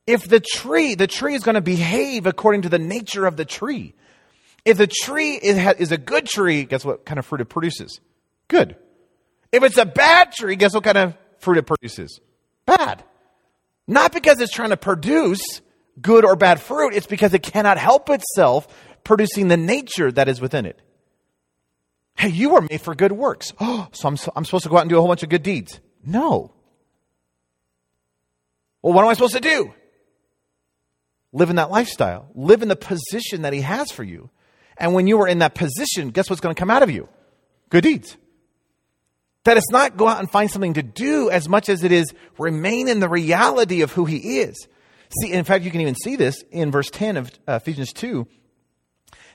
If 0.07 0.26
the 0.26 0.40
tree, 0.40 0.95
the 0.95 1.07
tree 1.07 1.35
is 1.35 1.42
going 1.42 1.54
to 1.54 1.61
behave 1.61 2.26
according 2.26 2.62
to 2.62 2.68
the 2.68 2.78
nature 2.78 3.26
of 3.26 3.37
the 3.37 3.45
tree. 3.45 3.95
If 4.64 4.78
the 4.78 4.87
tree 4.87 5.35
is, 5.35 5.92
a 5.92 5.99
good 5.99 6.26
tree, 6.26 6.64
guess 6.64 6.85
what 6.85 7.04
kind 7.04 7.18
of 7.18 7.26
fruit 7.26 7.40
it 7.40 7.47
produces? 7.47 8.00
Good. 8.49 8.76
If 9.52 9.62
it's 9.62 9.76
a 9.76 9.87
bad 9.87 10.33
tree, 10.33 10.57
guess 10.57 10.75
what 10.75 10.85
kind 10.85 10.99
of 10.99 11.14
fruit 11.38 11.59
it 11.59 11.66
produces? 11.66 12.21
Bad. 12.66 13.04
Not 13.87 14.12
because 14.12 14.40
it's 14.40 14.52
trying 14.52 14.71
to 14.71 14.76
produce 14.76 15.62
good 16.00 16.25
or 16.25 16.37
bad 16.37 16.61
fruit, 16.61 16.95
it's 16.95 17.07
because 17.07 17.35
it 17.35 17.42
cannot 17.42 17.78
help 17.78 18.10
itself 18.10 18.69
producing 19.04 19.49
the 19.49 19.56
nature 19.56 20.13
that 20.13 20.28
is 20.28 20.41
within 20.41 20.67
it. 20.67 20.80
Hey, 22.17 22.28
you 22.28 22.50
were 22.50 22.63
made 22.63 22.80
for 22.80 22.95
good 22.95 23.13
works. 23.13 23.52
Oh, 23.60 23.89
so 23.93 24.08
I'm, 24.08 24.17
I'm 24.34 24.45
supposed 24.45 24.65
to 24.65 24.71
go 24.71 24.76
out 24.76 24.82
and 24.82 24.91
do 24.91 24.97
a 24.97 25.00
whole 25.00 25.08
bunch 25.08 25.23
of 25.23 25.28
good 25.28 25.43
deeds. 25.43 25.80
No. 26.04 26.52
Well, 28.82 28.93
what 28.93 29.02
am 29.02 29.08
I 29.08 29.14
supposed 29.14 29.34
to 29.34 29.41
do? 29.41 29.73
Live 31.32 31.50
in 31.50 31.56
that 31.56 31.71
lifestyle. 31.71 32.28
Live 32.34 32.62
in 32.62 32.69
the 32.69 32.76
position 32.76 33.43
that 33.43 33.52
He 33.52 33.60
has 33.60 33.91
for 33.91 34.02
you. 34.02 34.30
And 34.76 34.95
when 34.95 35.06
you 35.06 35.21
are 35.21 35.28
in 35.28 35.41
that 35.41 35.54
position, 35.54 36.10
guess 36.10 36.30
what's 36.30 36.41
going 36.41 36.54
to 36.54 36.58
come 36.58 36.71
out 36.71 36.82
of 36.82 36.91
you? 36.91 37.08
Good 37.71 37.82
deeds. 37.82 38.17
That 39.45 39.56
it's 39.56 39.71
not 39.71 39.97
go 39.97 40.06
out 40.06 40.21
and 40.21 40.30
find 40.30 40.50
something 40.50 40.75
to 40.75 40.82
do 40.82 41.30
as 41.30 41.49
much 41.49 41.69
as 41.69 41.82
it 41.82 41.93
is 41.93 42.12
remain 42.38 42.88
in 42.88 43.00
the 43.00 43.08
reality 43.08 43.82
of 43.82 43.93
who 43.93 44.04
He 44.04 44.41
is. 44.41 44.69
See, 45.21 45.32
in 45.32 45.45
fact, 45.45 45.64
you 45.64 45.71
can 45.71 45.80
even 45.80 45.95
see 45.95 46.17
this 46.17 46.43
in 46.50 46.71
verse 46.71 46.91
10 46.91 47.17
of 47.17 47.30
uh, 47.47 47.54
Ephesians 47.54 47.93
2. 47.93 48.26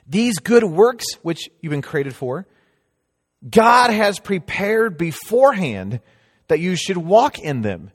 These 0.06 0.38
good 0.38 0.64
works 0.64 1.06
which 1.22 1.48
you've 1.60 1.70
been 1.70 1.82
created 1.82 2.14
for, 2.14 2.46
God 3.48 3.90
has 3.90 4.18
prepared 4.18 4.96
beforehand 4.96 6.00
that 6.48 6.60
you 6.60 6.76
should 6.76 6.96
walk 6.96 7.38
in 7.38 7.62
them. 7.62 7.90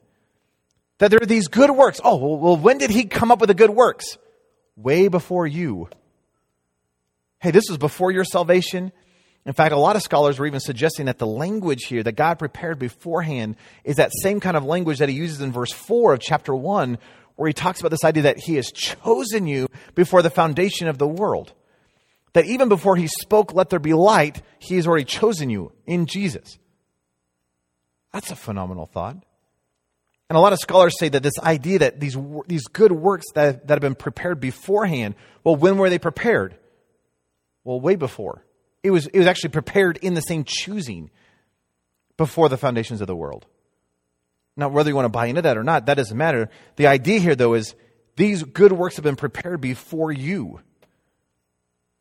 That 1.00 1.10
there 1.10 1.20
are 1.20 1.26
these 1.26 1.48
good 1.48 1.70
works. 1.70 2.00
Oh, 2.02 2.36
well, 2.36 2.56
when 2.56 2.78
did 2.78 2.90
He 2.90 3.04
come 3.04 3.30
up 3.30 3.40
with 3.40 3.48
the 3.48 3.54
good 3.54 3.70
works? 3.70 4.16
Way 4.76 5.08
before 5.08 5.46
you 5.46 5.88
Hey, 7.40 7.52
this 7.52 7.64
was 7.70 7.78
before 7.78 8.10
your 8.10 8.24
salvation. 8.24 8.92
In 9.46 9.54
fact, 9.54 9.72
a 9.72 9.78
lot 9.78 9.96
of 9.96 10.02
scholars 10.02 10.38
were 10.38 10.46
even 10.46 10.60
suggesting 10.60 11.06
that 11.06 11.18
the 11.18 11.26
language 11.26 11.84
here 11.84 12.02
that 12.02 12.12
God 12.12 12.38
prepared 12.38 12.78
beforehand 12.78 13.56
is 13.82 13.96
that 13.96 14.12
same 14.22 14.40
kind 14.40 14.58
of 14.58 14.64
language 14.64 14.98
that 14.98 15.08
he 15.08 15.14
uses 15.14 15.40
in 15.40 15.50
verse 15.50 15.72
4 15.72 16.12
of 16.12 16.20
chapter 16.20 16.54
1, 16.54 16.98
where 17.36 17.48
he 17.48 17.54
talks 17.54 17.80
about 17.80 17.92
this 17.92 18.04
idea 18.04 18.24
that 18.24 18.38
he 18.38 18.56
has 18.56 18.70
chosen 18.70 19.46
you 19.46 19.68
before 19.94 20.20
the 20.20 20.28
foundation 20.28 20.86
of 20.86 20.98
the 20.98 21.08
world. 21.08 21.54
That 22.34 22.44
even 22.44 22.68
before 22.68 22.96
he 22.96 23.06
spoke, 23.06 23.54
let 23.54 23.70
there 23.70 23.78
be 23.78 23.94
light, 23.94 24.42
he 24.58 24.76
has 24.76 24.86
already 24.86 25.06
chosen 25.06 25.48
you 25.48 25.72
in 25.86 26.04
Jesus. 26.04 26.58
That's 28.12 28.30
a 28.30 28.36
phenomenal 28.36 28.84
thought. 28.84 29.16
And 30.30 30.36
a 30.36 30.40
lot 30.40 30.52
of 30.52 30.60
scholars 30.60 30.96
say 30.96 31.08
that 31.08 31.24
this 31.24 31.38
idea 31.40 31.80
that 31.80 31.98
these, 31.98 32.16
these 32.46 32.68
good 32.68 32.92
works 32.92 33.26
that, 33.34 33.66
that 33.66 33.74
have 33.74 33.80
been 33.80 33.96
prepared 33.96 34.38
beforehand, 34.38 35.16
well, 35.42 35.56
when 35.56 35.76
were 35.76 35.90
they 35.90 35.98
prepared? 35.98 36.56
Well, 37.64 37.80
way 37.80 37.96
before. 37.96 38.46
It 38.84 38.92
was, 38.92 39.08
it 39.08 39.18
was 39.18 39.26
actually 39.26 39.50
prepared 39.50 39.96
in 39.96 40.14
the 40.14 40.20
same 40.20 40.44
choosing 40.46 41.10
before 42.16 42.48
the 42.48 42.56
foundations 42.56 43.00
of 43.00 43.08
the 43.08 43.16
world. 43.16 43.44
Now, 44.56 44.68
whether 44.68 44.88
you 44.88 44.94
want 44.94 45.06
to 45.06 45.10
buy 45.10 45.26
into 45.26 45.42
that 45.42 45.58
or 45.58 45.64
not, 45.64 45.86
that 45.86 45.94
doesn't 45.94 46.16
matter. 46.16 46.48
The 46.76 46.86
idea 46.86 47.18
here, 47.18 47.34
though, 47.34 47.54
is 47.54 47.74
these 48.14 48.44
good 48.44 48.70
works 48.70 48.96
have 48.96 49.02
been 49.02 49.16
prepared 49.16 49.60
before 49.60 50.12
you. 50.12 50.60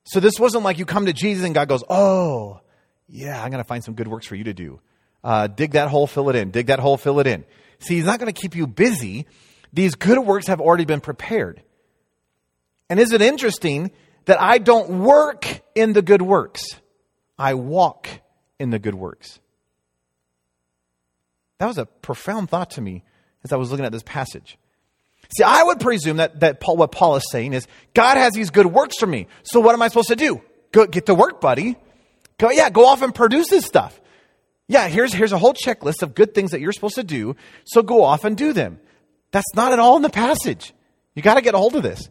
So 0.04 0.20
this 0.20 0.40
wasn't 0.40 0.64
like 0.64 0.78
you 0.78 0.86
come 0.86 1.08
to 1.08 1.14
Jesus 1.14 1.46
and 1.46 1.56
God 1.56 1.68
goes, 1.68 1.84
oh, 1.90 2.62
yeah, 3.08 3.42
I'm 3.42 3.50
going 3.50 3.64
to 3.64 3.68
find 3.68 3.84
some 3.84 3.96
good 3.96 4.08
works 4.08 4.28
for 4.28 4.36
you 4.36 4.44
to 4.44 4.54
do. 4.54 4.82
Uh, 5.24 5.48
dig 5.48 5.72
that 5.72 5.90
hole, 5.90 6.06
fill 6.06 6.30
it 6.30 6.36
in. 6.36 6.52
Dig 6.52 6.68
that 6.68 6.80
hole, 6.80 6.96
fill 6.96 7.20
it 7.20 7.26
in. 7.26 7.44
See, 7.80 7.96
He's 7.96 8.06
not 8.06 8.20
going 8.20 8.32
to 8.32 8.40
keep 8.40 8.56
you 8.56 8.68
busy. 8.68 9.26
These 9.72 9.96
good 9.96 10.20
works 10.20 10.48
have 10.48 10.62
already 10.62 10.86
been 10.86 11.02
prepared. 11.02 11.62
And 12.90 13.00
is 13.00 13.14
it 13.14 13.22
interesting 13.22 13.92
that 14.26 14.42
I 14.42 14.58
don't 14.58 15.04
work 15.04 15.62
in 15.76 15.94
the 15.94 16.02
good 16.02 16.22
works, 16.22 16.64
I 17.38 17.54
walk 17.54 18.10
in 18.60 18.70
the 18.70 18.80
good 18.80 18.96
works. 18.96 19.40
That 21.60 21.68
was 21.68 21.78
a 21.78 21.86
profound 21.86 22.50
thought 22.50 22.72
to 22.72 22.82
me 22.82 23.04
as 23.44 23.52
I 23.52 23.58
was 23.58 23.72
looking 23.72 23.86
at 23.86 23.92
this 23.92 24.04
passage. 24.04 24.58
See, 25.36 25.44
I 25.44 25.64
would 25.64 25.80
presume 25.80 26.18
that, 26.18 26.40
that 26.40 26.60
Paul, 26.60 26.78
what 26.78 26.92
Paul 26.92 27.16
is 27.18 27.24
saying 27.32 27.54
is, 27.54 27.68
God 27.94 28.18
has 28.18 28.34
these 28.34 28.50
good 28.50 28.66
works 28.66 28.98
for 28.98 29.06
me. 29.06 29.28
So 29.44 29.60
what 29.60 29.74
am 29.74 29.82
I 29.82 29.88
supposed 29.88 30.08
to 30.08 30.16
do? 30.16 30.42
Go 30.72 30.88
get 30.88 31.06
to 31.08 31.16
work, 31.16 31.40
buddy. 31.40 31.76
Go, 32.38 32.50
yeah, 32.50 32.70
go 32.70 32.86
off 32.86 33.02
and 33.02 33.14
produce 33.14 33.50
this 33.50 33.66
stuff. 33.66 34.00
Yeah, 34.70 34.88
here's, 34.88 35.12
here's 35.12 35.32
a 35.32 35.40
whole 35.40 35.56
checklist 35.56 36.04
of 36.04 36.14
good 36.14 36.36
things 36.36 36.52
that 36.52 36.62
you're 36.62 36.72
supposed 36.72 36.94
to 36.96 37.04
do. 37.04 37.36
So 37.66 37.82
go 37.82 38.04
off 38.04 38.24
and 38.24 38.38
do 38.38 38.54
them. 38.54 38.80
That's 39.32 39.56
not 39.56 39.74
at 39.74 39.80
all 39.80 39.96
in 39.96 40.04
the 40.04 40.12
passage. 40.12 40.74
You 41.16 41.24
got 41.24 41.36
to 41.36 41.42
get 41.42 41.56
a 41.56 41.58
hold 41.58 41.76
of 41.76 41.82
this. 41.82 42.08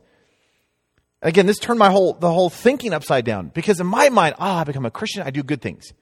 Again, 1.23 1.47
this 1.47 1.59
turned 1.59 1.79
my 1.79 1.91
whole 1.91 2.15
the 2.15 2.33
whole 2.33 2.51
thinking 2.51 2.93
upside 2.93 3.25
down 3.25 3.49
because 3.55 3.79
in 3.79 3.87
my 3.87 4.09
mind, 4.09 4.35
ah, 4.39 4.61
I 4.61 4.65
become 4.65 4.87
a 4.87 4.91
Christian, 4.91 5.23
I 5.23 5.31
do 5.31 5.45
good 5.45 5.63
things. 5.63 5.93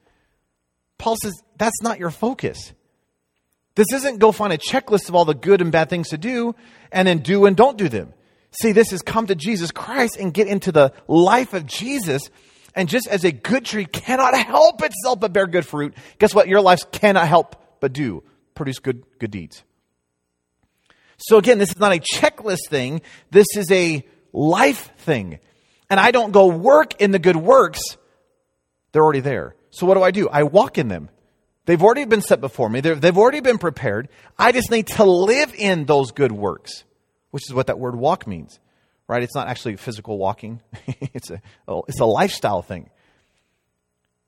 Paul 0.97 1.15
says 1.21 1.33
that's 1.57 1.81
not 1.83 1.99
your 1.99 2.11
focus. 2.11 2.73
This 3.75 3.87
isn't 3.93 4.17
go 4.17 4.31
find 4.31 4.51
a 4.51 4.57
checklist 4.57 5.09
of 5.09 5.15
all 5.15 5.25
the 5.25 5.35
good 5.35 5.61
and 5.61 5.71
bad 5.71 5.89
things 5.89 6.09
to 6.09 6.17
do 6.17 6.55
and 6.91 7.07
then 7.07 7.19
do 7.19 7.45
and 7.45 7.55
don't 7.55 7.77
do 7.77 7.87
them. 7.87 8.13
See, 8.61 8.71
this 8.71 8.91
is 8.91 9.03
come 9.03 9.27
to 9.27 9.35
Jesus 9.35 9.71
Christ 9.71 10.17
and 10.17 10.33
get 10.33 10.47
into 10.47 10.71
the 10.71 10.91
life 11.07 11.53
of 11.53 11.67
Jesus. 11.67 12.23
And 12.77 12.87
just 12.87 13.07
as 13.07 13.23
a 13.23 13.31
good 13.31 13.65
tree 13.65 13.85
cannot 13.85 14.37
help 14.37 14.83
itself 14.83 15.19
but 15.19 15.33
bear 15.33 15.47
good 15.47 15.65
fruit, 15.65 15.95
guess 16.19 16.35
what? 16.35 16.47
Your 16.47 16.61
life 16.61 16.91
cannot 16.91 17.27
help 17.27 17.55
but 17.79 17.91
do 17.91 18.23
produce 18.53 18.77
good 18.77 19.03
good 19.17 19.31
deeds. 19.31 19.63
So 21.17 21.37
again, 21.37 21.57
this 21.57 21.69
is 21.69 21.79
not 21.79 21.91
a 21.91 21.99
checklist 21.99 22.69
thing. 22.69 23.01
This 23.31 23.47
is 23.55 23.71
a 23.71 24.05
life 24.31 24.91
thing. 24.99 25.39
And 25.89 25.99
I 25.99 26.11
don't 26.11 26.31
go 26.31 26.47
work 26.47 27.01
in 27.01 27.09
the 27.09 27.17
good 27.17 27.35
works, 27.35 27.81
they're 28.91 29.03
already 29.03 29.21
there. 29.21 29.55
So 29.71 29.87
what 29.87 29.95
do 29.95 30.03
I 30.03 30.11
do? 30.11 30.29
I 30.29 30.43
walk 30.43 30.77
in 30.77 30.87
them. 30.87 31.09
They've 31.65 31.81
already 31.81 32.05
been 32.05 32.21
set 32.21 32.41
before 32.41 32.69
me. 32.69 32.81
They're, 32.81 32.95
they've 32.95 33.17
already 33.17 33.41
been 33.41 33.57
prepared. 33.57 34.07
I 34.37 34.51
just 34.51 34.69
need 34.69 34.87
to 34.87 35.03
live 35.03 35.53
in 35.57 35.85
those 35.85 36.11
good 36.11 36.31
works, 36.31 36.83
which 37.31 37.43
is 37.49 37.53
what 37.53 37.67
that 37.67 37.79
word 37.79 37.95
walk 37.95 38.27
means, 38.27 38.59
right? 39.07 39.23
It's 39.23 39.35
not 39.35 39.47
actually 39.47 39.77
physical 39.77 40.17
walking. 40.17 40.61
it's 40.87 41.31
a, 41.31 41.41
it's 41.87 41.99
a 41.99 42.05
lifestyle 42.05 42.61
thing. 42.61 42.89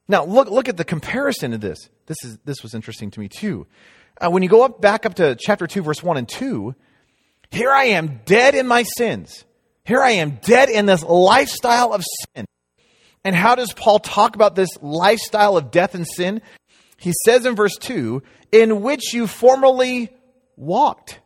Now, 0.08 0.26
look, 0.26 0.50
look 0.50 0.68
at 0.70 0.78
the 0.78 0.86
comparison 0.86 1.54
of 1.54 1.62
this. 1.62 1.89
This, 2.08 2.18
is, 2.24 2.38
this 2.44 2.63
was 2.63 2.74
interesting 2.74 3.12
to 3.12 3.20
me 3.20 3.28
too. 3.28 3.68
Uh, 4.20 4.30
when 4.30 4.44
you 4.44 4.50
go 4.50 4.63
up, 4.63 4.82
back 4.82 5.06
up 5.06 5.15
to 5.15 5.38
chapter 5.39 5.68
2, 5.68 5.84
verse 5.84 6.02
1 6.02 6.18
and 6.18 6.28
2, 6.28 6.76
here 7.52 7.72
I 7.72 7.86
am 7.86 8.22
dead 8.26 8.56
in 8.56 8.68
my 8.68 8.84
sins. 8.84 9.46
Here 9.86 10.02
I 10.02 10.12
am 10.12 10.39
dead 10.42 10.70
in 10.70 10.86
this 10.86 11.04
lifestyle 11.04 11.94
of 11.94 12.04
sin. 12.36 12.46
And 13.24 13.36
how 13.36 13.56
does 13.56 13.74
Paul 13.74 14.00
talk 14.00 14.36
about 14.36 14.56
this 14.56 14.70
lifestyle 14.82 15.58
of 15.58 15.72
death 15.72 15.94
and 15.94 16.08
sin? 16.08 16.42
He 16.98 17.13
says 17.26 17.46
in 17.46 17.56
verse 17.56 17.78
2, 17.78 18.22
in 18.52 18.82
which 18.82 19.13
you 19.13 19.28
formerly 19.28 20.10
walked. 20.56 21.20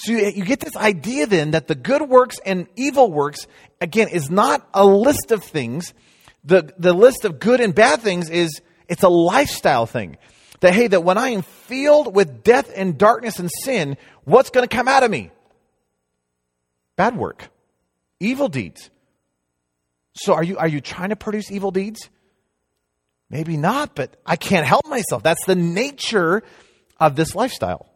So 0.00 0.12
you, 0.12 0.32
you, 0.34 0.44
get 0.46 0.60
this 0.60 0.76
idea 0.76 1.26
then 1.26 1.50
that 1.50 1.66
the 1.68 1.74
good 1.74 2.00
works 2.00 2.38
and 2.46 2.66
evil 2.74 3.12
works, 3.12 3.46
again, 3.82 4.08
is 4.08 4.30
not 4.30 4.66
a 4.72 4.82
list 4.82 5.30
of 5.30 5.44
things. 5.44 5.92
The, 6.42 6.72
the 6.78 6.94
list 6.94 7.26
of 7.26 7.38
good 7.38 7.60
and 7.60 7.74
bad 7.74 8.00
things 8.00 8.30
is, 8.30 8.62
it's 8.88 9.02
a 9.02 9.10
lifestyle 9.10 9.84
thing. 9.84 10.16
That, 10.60 10.72
hey, 10.72 10.86
that 10.86 11.04
when 11.04 11.18
I 11.18 11.30
am 11.30 11.42
filled 11.42 12.14
with 12.14 12.42
death 12.42 12.72
and 12.74 12.96
darkness 12.96 13.38
and 13.38 13.50
sin, 13.62 13.98
what's 14.24 14.48
going 14.48 14.66
to 14.66 14.74
come 14.74 14.88
out 14.88 15.02
of 15.02 15.10
me? 15.10 15.30
Bad 16.96 17.14
work. 17.14 17.50
Evil 18.20 18.48
deeds. 18.48 18.88
So 20.14 20.32
are 20.32 20.42
you, 20.42 20.56
are 20.56 20.68
you 20.68 20.80
trying 20.80 21.10
to 21.10 21.16
produce 21.16 21.50
evil 21.50 21.72
deeds? 21.72 22.08
Maybe 23.28 23.58
not, 23.58 23.94
but 23.94 24.16
I 24.24 24.36
can't 24.36 24.66
help 24.66 24.86
myself. 24.86 25.22
That's 25.22 25.44
the 25.44 25.56
nature 25.56 26.42
of 26.98 27.16
this 27.16 27.34
lifestyle. 27.34 27.89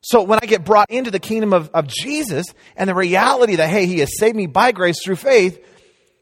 So 0.00 0.22
when 0.22 0.38
I 0.42 0.46
get 0.46 0.64
brought 0.64 0.90
into 0.90 1.10
the 1.10 1.18
kingdom 1.18 1.52
of, 1.52 1.70
of 1.74 1.86
Jesus 1.88 2.46
and 2.76 2.88
the 2.88 2.94
reality 2.94 3.56
that, 3.56 3.68
hey, 3.68 3.86
he 3.86 3.98
has 3.98 4.18
saved 4.18 4.36
me 4.36 4.46
by 4.46 4.72
grace 4.72 5.02
through 5.04 5.16
faith, 5.16 5.58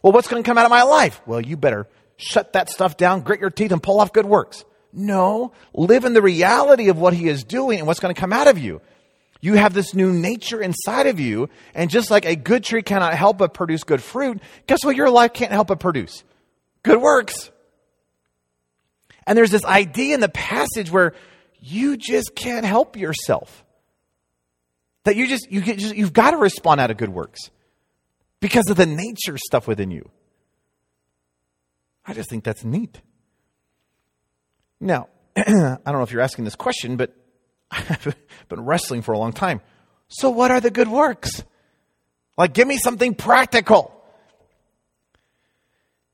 well, 0.03 0.12
what's 0.12 0.29
going 0.29 0.43
to 0.43 0.47
come 0.47 0.57
out 0.57 0.65
of 0.65 0.71
my 0.71 0.83
life? 0.83 1.21
Well, 1.27 1.41
you 1.41 1.57
better 1.57 1.87
shut 2.17 2.55
that 2.55 2.71
stuff 2.71 2.97
down, 2.97 3.21
grit 3.21 3.41
your 3.41 3.51
teeth, 3.51 3.73
and 3.73 3.83
pull 3.83 4.01
off 4.01 4.12
good 4.12 4.27
works. 4.27 4.65
No, 4.93 5.53
live 5.75 6.05
in 6.05 6.15
the 6.15 6.23
reality 6.23 6.89
of 6.89 6.99
what 6.99 7.12
he 7.12 7.29
is 7.29 7.45
doing 7.45 7.79
and 7.79 7.87
what's 7.87 8.01
going 8.01 8.15
to 8.15 8.21
come 8.21 8.33
out 8.33 8.49
of 8.49 8.59
you. 8.59 8.81
You 9.43 9.55
have 9.55 9.75
this 9.75 9.95
new 9.95 10.11
nature 10.11 10.62
inside 10.62 11.07
of 11.07 11.21
you, 11.21 11.51
and 11.75 11.91
just 11.91 12.11
like 12.11 12.25
a 12.25 12.35
good 12.35 12.65
tree 12.65 12.83
cannot 12.83 13.15
help 13.15 13.37
but 13.37 13.53
produce 13.53 13.85
good 13.85 14.03
fruit, 14.03 14.41
guess 14.67 14.85
what 14.85 14.97
your 14.97 15.11
life 15.11 15.35
can't 15.35 15.53
help 15.53 15.69
but 15.69 15.81
produce? 15.81 16.25
Good 16.83 17.01
works. 17.01 17.51
And 19.27 19.37
there's 19.37 19.51
this 19.51 19.65
idea 19.65 20.15
in 20.15 20.21
the 20.21 20.29
passage 20.31 20.91
where 20.91 21.12
you 21.61 21.97
just 21.97 22.35
can't 22.35 22.65
help 22.65 22.97
yourself. 22.97 23.65
That 25.07 25.14
you 25.14 25.29
just, 25.29 25.53
you 25.53 25.61
get, 25.61 25.79
just 25.79 25.95
you've 25.95 26.12
got 26.12 26.33
to 26.33 26.37
respond 26.37 26.81
out 26.81 26.90
of 26.90 26.97
good 26.97 27.11
works 27.11 27.38
because 28.40 28.69
of 28.69 28.77
the 28.77 28.87
nature 28.87 29.38
stuff 29.38 29.69
within 29.69 29.92
you. 29.92 30.11
I 32.05 32.12
just 32.12 32.29
think 32.29 32.42
that's 32.42 32.64
neat. 32.64 33.01
Now, 34.81 35.07
I 35.37 35.42
don't 35.45 35.87
know 35.87 36.03
if 36.03 36.11
you're 36.11 36.23
asking 36.23 36.45
this 36.45 36.57
question, 36.57 36.97
but 36.97 37.14
I've 37.71 38.16
been 38.49 38.64
wrestling 38.64 39.03
for 39.03 39.12
a 39.12 39.19
long 39.19 39.33
time. 39.33 39.61
So, 40.09 40.29
what 40.31 40.51
are 40.51 40.61
the 40.61 40.73
good 40.73 40.88
works? 40.88 41.45
Like, 42.37 42.53
give 42.53 42.66
me 42.66 42.77
something 42.77 43.14
practical. 43.14 43.92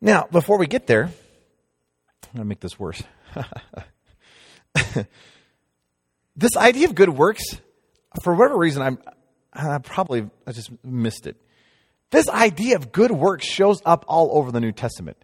Now, 0.02 0.28
before 0.30 0.58
we 0.58 0.66
get 0.66 0.86
there, 0.86 1.04
I'm 1.04 1.12
going 2.34 2.42
to 2.42 2.44
make 2.44 2.60
this 2.60 2.78
worse. 2.78 3.02
this 6.36 6.58
idea 6.58 6.88
of 6.88 6.94
good 6.94 7.08
works 7.08 7.42
for 8.22 8.34
whatever 8.34 8.58
reason, 8.58 8.82
I'm 8.82 8.98
I 9.52 9.78
probably 9.78 10.28
I 10.46 10.52
just 10.52 10.70
missed 10.84 11.26
it. 11.26 11.36
This 12.10 12.28
idea 12.28 12.76
of 12.76 12.92
good 12.92 13.10
works 13.10 13.46
shows 13.46 13.80
up 13.84 14.04
all 14.08 14.30
over 14.38 14.52
the 14.52 14.60
New 14.60 14.72
Testament. 14.72 15.16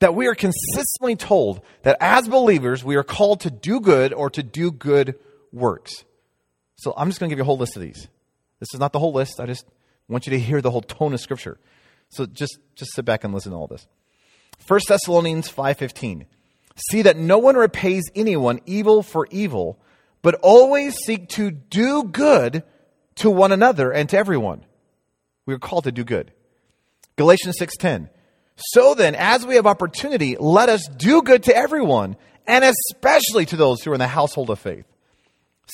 That 0.00 0.14
we 0.16 0.26
are 0.26 0.34
consistently 0.34 1.14
told 1.14 1.62
that 1.82 1.96
as 2.00 2.26
believers, 2.28 2.82
we 2.82 2.96
are 2.96 3.04
called 3.04 3.40
to 3.40 3.50
do 3.50 3.80
good 3.80 4.12
or 4.12 4.30
to 4.30 4.42
do 4.42 4.72
good 4.72 5.14
works. 5.52 6.04
So 6.76 6.92
I'm 6.96 7.08
just 7.08 7.20
going 7.20 7.30
to 7.30 7.32
give 7.32 7.38
you 7.38 7.44
a 7.44 7.46
whole 7.46 7.58
list 7.58 7.76
of 7.76 7.82
these. 7.82 8.08
This 8.58 8.68
is 8.74 8.80
not 8.80 8.92
the 8.92 8.98
whole 8.98 9.12
list. 9.12 9.38
I 9.38 9.46
just 9.46 9.64
want 10.08 10.26
you 10.26 10.30
to 10.30 10.40
hear 10.40 10.60
the 10.60 10.72
whole 10.72 10.82
tone 10.82 11.14
of 11.14 11.20
Scripture. 11.20 11.58
So 12.08 12.26
just, 12.26 12.58
just 12.74 12.92
sit 12.94 13.04
back 13.04 13.22
and 13.22 13.32
listen 13.32 13.52
to 13.52 13.58
all 13.58 13.68
this. 13.68 13.86
1 14.66 14.80
Thessalonians 14.88 15.50
5.15. 15.50 16.26
See 16.90 17.02
that 17.02 17.16
no 17.16 17.38
one 17.38 17.56
repays 17.56 18.02
anyone 18.14 18.60
evil 18.66 19.02
for 19.02 19.28
evil, 19.30 19.78
but 20.22 20.36
always 20.42 20.94
seek 20.96 21.28
to 21.30 21.50
do 21.50 22.04
good 22.04 22.62
to 23.16 23.30
one 23.30 23.52
another 23.52 23.90
and 23.90 24.08
to 24.08 24.16
everyone. 24.16 24.64
We 25.44 25.54
are 25.54 25.58
called 25.58 25.84
to 25.84 25.92
do 25.92 26.04
good. 26.04 26.32
Galatians 27.16 27.56
6:10. 27.58 28.08
So 28.56 28.94
then, 28.94 29.14
as 29.14 29.44
we 29.44 29.56
have 29.56 29.66
opportunity, 29.66 30.36
let 30.38 30.68
us 30.68 30.86
do 30.96 31.22
good 31.22 31.42
to 31.44 31.56
everyone, 31.56 32.16
and 32.46 32.64
especially 32.64 33.46
to 33.46 33.56
those 33.56 33.82
who 33.82 33.90
are 33.90 33.94
in 33.94 34.00
the 34.00 34.06
household 34.06 34.50
of 34.50 34.58
faith. 34.58 34.86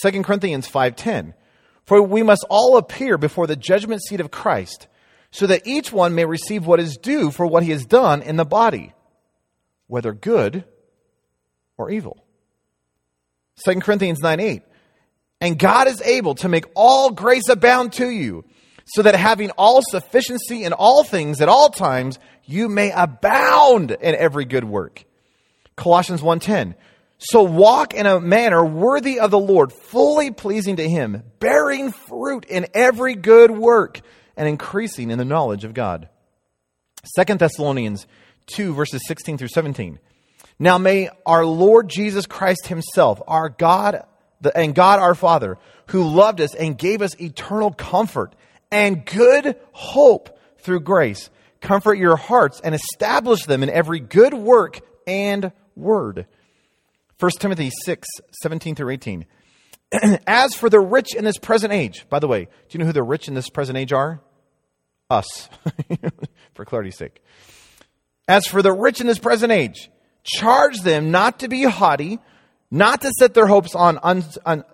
2 0.02 0.24
Corinthians 0.24 0.68
5:10. 0.68 1.34
For 1.84 2.02
we 2.02 2.22
must 2.22 2.44
all 2.50 2.76
appear 2.76 3.16
before 3.18 3.46
the 3.46 3.56
judgment 3.56 4.02
seat 4.02 4.20
of 4.20 4.30
Christ, 4.30 4.88
so 5.30 5.46
that 5.46 5.66
each 5.66 5.92
one 5.92 6.14
may 6.14 6.24
receive 6.24 6.66
what 6.66 6.80
is 6.80 6.96
due 6.96 7.30
for 7.30 7.46
what 7.46 7.62
he 7.62 7.70
has 7.70 7.86
done 7.86 8.22
in 8.22 8.36
the 8.36 8.44
body, 8.44 8.94
whether 9.86 10.12
good 10.12 10.64
or 11.76 11.90
evil. 11.90 12.24
2 13.64 13.80
Corinthians 13.80 14.20
9 14.20 14.40
8. 14.40 14.62
And 15.40 15.58
God 15.58 15.86
is 15.86 16.00
able 16.02 16.34
to 16.36 16.48
make 16.48 16.64
all 16.74 17.10
grace 17.10 17.48
abound 17.48 17.92
to 17.94 18.08
you, 18.08 18.44
so 18.86 19.02
that 19.02 19.14
having 19.14 19.50
all 19.50 19.82
sufficiency 19.82 20.64
in 20.64 20.72
all 20.72 21.04
things 21.04 21.40
at 21.40 21.48
all 21.48 21.68
times, 21.68 22.18
you 22.44 22.68
may 22.68 22.90
abound 22.90 23.90
in 23.92 24.14
every 24.14 24.44
good 24.44 24.64
work. 24.64 25.04
Colossians 25.76 26.22
1:10. 26.22 26.74
So 27.18 27.42
walk 27.42 27.94
in 27.94 28.06
a 28.06 28.20
manner 28.20 28.64
worthy 28.64 29.18
of 29.18 29.30
the 29.30 29.38
Lord, 29.38 29.72
fully 29.72 30.30
pleasing 30.30 30.76
to 30.76 30.88
him, 30.88 31.22
bearing 31.40 31.90
fruit 31.90 32.44
in 32.44 32.66
every 32.74 33.14
good 33.14 33.50
work 33.50 34.00
and 34.36 34.48
increasing 34.48 35.10
in 35.10 35.18
the 35.18 35.24
knowledge 35.24 35.64
of 35.64 35.74
God. 35.74 36.08
2 37.16 37.38
Thessalonians 37.38 38.06
2 38.46 38.72
verses 38.72 39.02
16 39.06 39.36
through 39.36 39.48
17. 39.48 39.98
Now 40.58 40.78
may 40.78 41.08
our 41.24 41.44
Lord 41.44 41.88
Jesus 41.88 42.26
Christ 42.26 42.66
himself, 42.66 43.22
our 43.26 43.48
God 43.48 44.04
and 44.54 44.74
God 44.74 44.98
our 44.98 45.14
Father, 45.14 45.58
who 45.88 46.02
loved 46.02 46.40
us 46.40 46.54
and 46.54 46.76
gave 46.76 47.02
us 47.02 47.20
eternal 47.20 47.72
comfort 47.72 48.34
and 48.70 49.04
good 49.04 49.56
hope 49.72 50.38
through 50.58 50.80
grace, 50.80 51.30
comfort 51.60 51.94
your 51.94 52.16
hearts 52.16 52.60
and 52.62 52.74
establish 52.74 53.44
them 53.44 53.62
in 53.62 53.70
every 53.70 54.00
good 54.00 54.34
work 54.34 54.80
and 55.06 55.52
word. 55.76 56.26
1 57.20 57.30
Timothy 57.38 57.70
6, 57.84 58.06
17 58.42 58.74
through 58.74 58.90
18. 58.90 59.26
As 60.26 60.54
for 60.54 60.68
the 60.68 60.80
rich 60.80 61.14
in 61.14 61.24
this 61.24 61.38
present 61.38 61.72
age, 61.72 62.06
by 62.08 62.18
the 62.18 62.28
way, 62.28 62.44
do 62.44 62.50
you 62.70 62.78
know 62.78 62.86
who 62.86 62.92
the 62.92 63.02
rich 63.02 63.28
in 63.28 63.34
this 63.34 63.48
present 63.48 63.78
age 63.78 63.92
are? 63.92 64.20
Us, 65.10 65.48
for 66.54 66.64
clarity's 66.64 66.98
sake. 66.98 67.22
As 68.28 68.46
for 68.46 68.60
the 68.60 68.72
rich 68.72 69.00
in 69.00 69.06
this 69.06 69.18
present 69.18 69.50
age, 69.50 69.90
charge 70.28 70.80
them 70.80 71.10
not 71.10 71.40
to 71.40 71.48
be 71.48 71.64
haughty, 71.64 72.18
not 72.70 73.00
to 73.00 73.12
set 73.18 73.34
their 73.34 73.46
hopes 73.46 73.74
on, 73.74 73.98
on, 73.98 74.24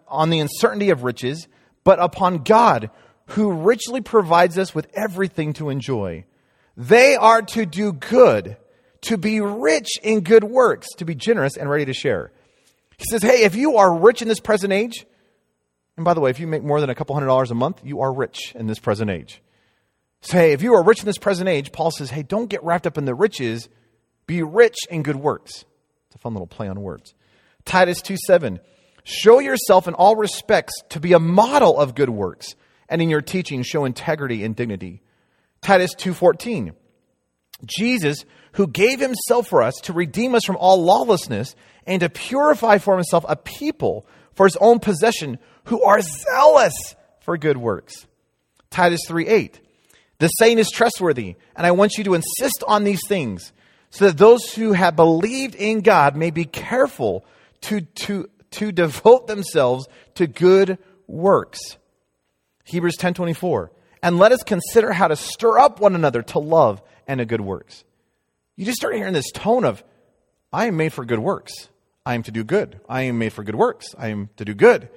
on, 0.08 0.30
the 0.30 0.40
uncertainty 0.40 0.90
of 0.90 1.04
riches, 1.04 1.46
but 1.84 2.00
upon 2.00 2.38
God, 2.38 2.90
who 3.28 3.52
richly 3.52 4.00
provides 4.00 4.58
us 4.58 4.74
with 4.74 4.88
everything 4.94 5.52
to 5.54 5.70
enjoy. 5.70 6.24
They 6.76 7.14
are 7.14 7.42
to 7.42 7.64
do 7.64 7.92
good, 7.92 8.56
to 9.02 9.16
be 9.16 9.40
rich 9.40 9.90
in 10.02 10.22
good 10.22 10.44
works, 10.44 10.88
to 10.96 11.04
be 11.04 11.14
generous 11.14 11.56
and 11.56 11.70
ready 11.70 11.84
to 11.84 11.94
share. 11.94 12.32
He 12.98 13.04
says, 13.08 13.22
hey, 13.22 13.44
if 13.44 13.54
you 13.54 13.76
are 13.76 13.96
rich 13.96 14.22
in 14.22 14.28
this 14.28 14.40
present 14.40 14.72
age, 14.72 15.06
and 15.96 16.04
by 16.04 16.14
the 16.14 16.20
way, 16.20 16.30
if 16.30 16.40
you 16.40 16.46
make 16.46 16.64
more 16.64 16.80
than 16.80 16.90
a 16.90 16.94
couple 16.94 17.14
hundred 17.14 17.28
dollars 17.28 17.50
a 17.50 17.54
month, 17.54 17.80
you 17.84 18.00
are 18.00 18.12
rich 18.12 18.52
in 18.56 18.66
this 18.66 18.80
present 18.80 19.10
age. 19.10 19.40
So, 20.22 20.38
hey, 20.38 20.52
if 20.52 20.62
you 20.62 20.74
are 20.74 20.82
rich 20.82 21.00
in 21.00 21.06
this 21.06 21.18
present 21.18 21.48
age, 21.48 21.70
Paul 21.70 21.90
says, 21.90 22.10
hey, 22.10 22.22
don't 22.22 22.48
get 22.48 22.64
wrapped 22.64 22.86
up 22.86 22.98
in 22.98 23.04
the 23.04 23.14
riches 23.14 23.68
be 24.26 24.42
rich 24.42 24.76
in 24.90 25.02
good 25.02 25.16
works. 25.16 25.64
It's 26.06 26.16
a 26.16 26.18
fun 26.18 26.34
little 26.34 26.46
play 26.46 26.68
on 26.68 26.80
words. 26.80 27.14
Titus 27.64 28.00
2 28.02 28.16
7. 28.26 28.60
Show 29.04 29.38
yourself 29.38 29.86
in 29.86 29.94
all 29.94 30.16
respects 30.16 30.72
to 30.90 31.00
be 31.00 31.12
a 31.12 31.18
model 31.18 31.78
of 31.78 31.94
good 31.94 32.10
works, 32.10 32.54
and 32.88 33.02
in 33.02 33.10
your 33.10 33.20
teaching 33.20 33.62
show 33.62 33.84
integrity 33.84 34.44
and 34.44 34.56
dignity. 34.56 35.02
Titus 35.60 35.94
2:14. 35.94 36.72
Jesus, 37.64 38.24
who 38.52 38.66
gave 38.66 39.00
himself 39.00 39.48
for 39.48 39.62
us 39.62 39.74
to 39.84 39.92
redeem 39.92 40.34
us 40.34 40.44
from 40.44 40.56
all 40.56 40.82
lawlessness 40.82 41.54
and 41.86 42.00
to 42.00 42.08
purify 42.08 42.78
for 42.78 42.94
himself 42.94 43.24
a 43.28 43.36
people 43.36 44.06
for 44.32 44.46
his 44.46 44.56
own 44.56 44.80
possession 44.80 45.38
who 45.64 45.82
are 45.82 46.00
zealous 46.00 46.74
for 47.20 47.38
good 47.38 47.56
works. 47.56 48.06
Titus 48.70 49.00
3:8. 49.06 49.60
The 50.18 50.28
saying 50.28 50.58
is 50.58 50.70
trustworthy, 50.70 51.36
and 51.56 51.66
I 51.66 51.72
want 51.72 51.98
you 51.98 52.04
to 52.04 52.14
insist 52.14 52.64
on 52.66 52.84
these 52.84 53.06
things 53.06 53.52
so 53.94 54.06
that 54.06 54.18
those 54.18 54.52
who 54.52 54.72
have 54.72 54.96
believed 54.96 55.54
in 55.54 55.80
God 55.80 56.16
may 56.16 56.32
be 56.32 56.44
careful 56.44 57.24
to, 57.60 57.82
to, 57.82 58.28
to 58.50 58.72
devote 58.72 59.28
themselves 59.28 59.86
to 60.16 60.26
good 60.26 60.78
works. 61.06 61.60
Hebrews 62.64 62.96
10:24. 62.98 63.68
And 64.02 64.18
let 64.18 64.32
us 64.32 64.42
consider 64.42 64.92
how 64.92 65.06
to 65.06 65.14
stir 65.14 65.60
up 65.60 65.78
one 65.78 65.94
another 65.94 66.22
to 66.22 66.40
love 66.40 66.82
and 67.06 67.18
to 67.18 67.24
good 67.24 67.40
works. 67.40 67.84
You 68.56 68.64
just 68.64 68.78
start 68.78 68.96
hearing 68.96 69.12
this 69.12 69.30
tone 69.30 69.64
of 69.64 69.84
I 70.52 70.66
am 70.66 70.76
made 70.76 70.92
for 70.92 71.04
good 71.04 71.20
works. 71.20 71.52
I 72.04 72.14
am 72.14 72.24
to 72.24 72.32
do 72.32 72.42
good. 72.42 72.80
I 72.88 73.02
am 73.02 73.18
made 73.18 73.32
for 73.32 73.44
good 73.44 73.54
works. 73.54 73.94
I 73.96 74.08
am 74.08 74.28
to 74.38 74.44
do 74.44 74.54
good. 74.54 74.88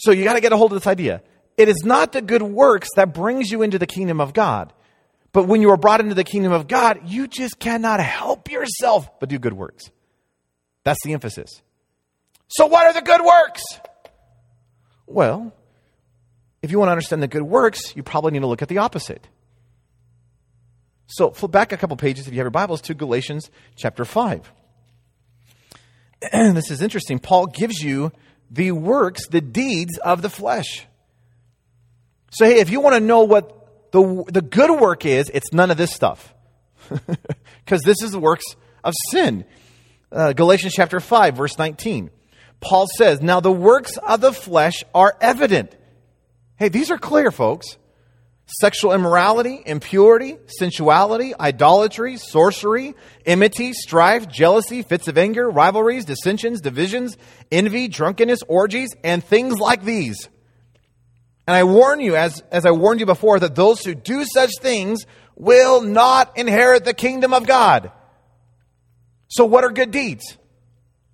So 0.00 0.10
you 0.10 0.24
got 0.24 0.34
to 0.34 0.40
get 0.40 0.52
a 0.52 0.56
hold 0.56 0.72
of 0.72 0.80
this 0.80 0.88
idea. 0.88 1.22
It 1.56 1.68
is 1.68 1.84
not 1.84 2.10
the 2.10 2.20
good 2.20 2.42
works 2.42 2.88
that 2.96 3.14
brings 3.14 3.52
you 3.52 3.62
into 3.62 3.78
the 3.78 3.86
kingdom 3.86 4.20
of 4.20 4.32
God. 4.32 4.72
But 5.38 5.46
when 5.46 5.62
you 5.62 5.70
are 5.70 5.76
brought 5.76 6.00
into 6.00 6.16
the 6.16 6.24
kingdom 6.24 6.50
of 6.50 6.66
God, 6.66 7.02
you 7.06 7.28
just 7.28 7.60
cannot 7.60 8.00
help 8.00 8.50
yourself 8.50 9.08
but 9.20 9.28
do 9.28 9.38
good 9.38 9.52
works. 9.52 9.84
That's 10.82 10.98
the 11.04 11.12
emphasis. 11.12 11.62
So, 12.48 12.66
what 12.66 12.86
are 12.86 12.92
the 12.92 13.02
good 13.02 13.20
works? 13.24 13.62
Well, 15.06 15.54
if 16.60 16.72
you 16.72 16.80
want 16.80 16.88
to 16.88 16.90
understand 16.90 17.22
the 17.22 17.28
good 17.28 17.44
works, 17.44 17.94
you 17.94 18.02
probably 18.02 18.32
need 18.32 18.40
to 18.40 18.48
look 18.48 18.62
at 18.62 18.68
the 18.68 18.78
opposite. 18.78 19.28
So, 21.06 21.30
flip 21.30 21.52
back 21.52 21.70
a 21.70 21.76
couple 21.76 21.96
pages 21.96 22.26
if 22.26 22.32
you 22.32 22.40
have 22.40 22.46
your 22.46 22.50
Bibles 22.50 22.80
to 22.80 22.94
Galatians 22.94 23.48
chapter 23.76 24.04
5. 24.04 24.52
And 26.32 26.56
this 26.56 26.72
is 26.72 26.82
interesting. 26.82 27.20
Paul 27.20 27.46
gives 27.46 27.80
you 27.80 28.10
the 28.50 28.72
works, 28.72 29.28
the 29.28 29.40
deeds 29.40 29.98
of 29.98 30.20
the 30.20 30.30
flesh. 30.30 30.88
So, 32.32 32.44
hey, 32.44 32.58
if 32.58 32.70
you 32.70 32.80
want 32.80 32.96
to 32.96 33.00
know 33.00 33.22
what 33.22 33.54
the, 33.90 34.24
the 34.28 34.42
good 34.42 34.80
work 34.80 35.04
is, 35.06 35.30
it's 35.32 35.52
none 35.52 35.70
of 35.70 35.76
this 35.76 35.92
stuff. 35.92 36.34
Because 37.64 37.82
this 37.82 38.02
is 38.02 38.12
the 38.12 38.18
works 38.18 38.56
of 38.82 38.94
sin. 39.10 39.44
Uh, 40.10 40.32
Galatians 40.32 40.72
chapter 40.74 41.00
5, 41.00 41.36
verse 41.36 41.58
19. 41.58 42.08
Paul 42.60 42.86
says, 42.96 43.20
Now 43.20 43.40
the 43.40 43.52
works 43.52 43.98
of 43.98 44.22
the 44.22 44.32
flesh 44.32 44.84
are 44.94 45.14
evident. 45.20 45.76
Hey, 46.56 46.68
these 46.70 46.90
are 46.90 46.96
clear, 46.96 47.30
folks. 47.30 47.76
Sexual 48.62 48.94
immorality, 48.94 49.62
impurity, 49.66 50.38
sensuality, 50.46 51.34
idolatry, 51.38 52.16
sorcery, 52.16 52.94
enmity, 53.26 53.74
strife, 53.74 54.26
jealousy, 54.26 54.80
fits 54.80 55.06
of 55.06 55.18
anger, 55.18 55.50
rivalries, 55.50 56.06
dissensions, 56.06 56.62
divisions, 56.62 57.18
envy, 57.52 57.88
drunkenness, 57.88 58.40
orgies, 58.48 58.88
and 59.04 59.22
things 59.22 59.58
like 59.58 59.84
these. 59.84 60.30
And 61.48 61.56
I 61.56 61.64
warn 61.64 61.98
you, 62.00 62.14
as, 62.14 62.42
as 62.52 62.66
I 62.66 62.72
warned 62.72 63.00
you 63.00 63.06
before, 63.06 63.40
that 63.40 63.54
those 63.54 63.82
who 63.82 63.94
do 63.94 64.26
such 64.26 64.50
things 64.60 65.06
will 65.34 65.80
not 65.80 66.36
inherit 66.36 66.84
the 66.84 66.92
kingdom 66.92 67.32
of 67.32 67.46
God. 67.46 67.90
So, 69.28 69.46
what 69.46 69.64
are 69.64 69.70
good 69.70 69.90
deeds? 69.90 70.36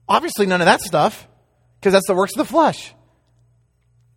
Obviously, 0.08 0.46
none 0.46 0.60
of 0.60 0.64
that 0.64 0.80
stuff, 0.80 1.28
because 1.78 1.92
that's 1.92 2.08
the 2.08 2.16
works 2.16 2.32
of 2.32 2.38
the 2.38 2.52
flesh. 2.52 2.92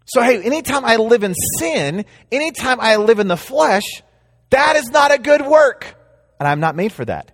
So, 0.06 0.23
hey, 0.23 0.41
anytime 0.41 0.86
I 0.86 0.95
live 0.95 1.21
in 1.21 1.36
sin, 1.60 2.03
anytime 2.32 2.80
I 2.80 2.95
live 2.95 3.19
in 3.19 3.27
the 3.27 3.38
flesh, 3.38 3.86
that 4.49 4.75
is 4.75 4.89
not 4.89 5.13
a 5.13 5.19
good 5.19 5.45
work. 5.45 5.95
And 6.39 6.47
I'm 6.47 6.60
not 6.60 6.75
made 6.75 6.93
for 6.93 7.06
that. 7.06 7.32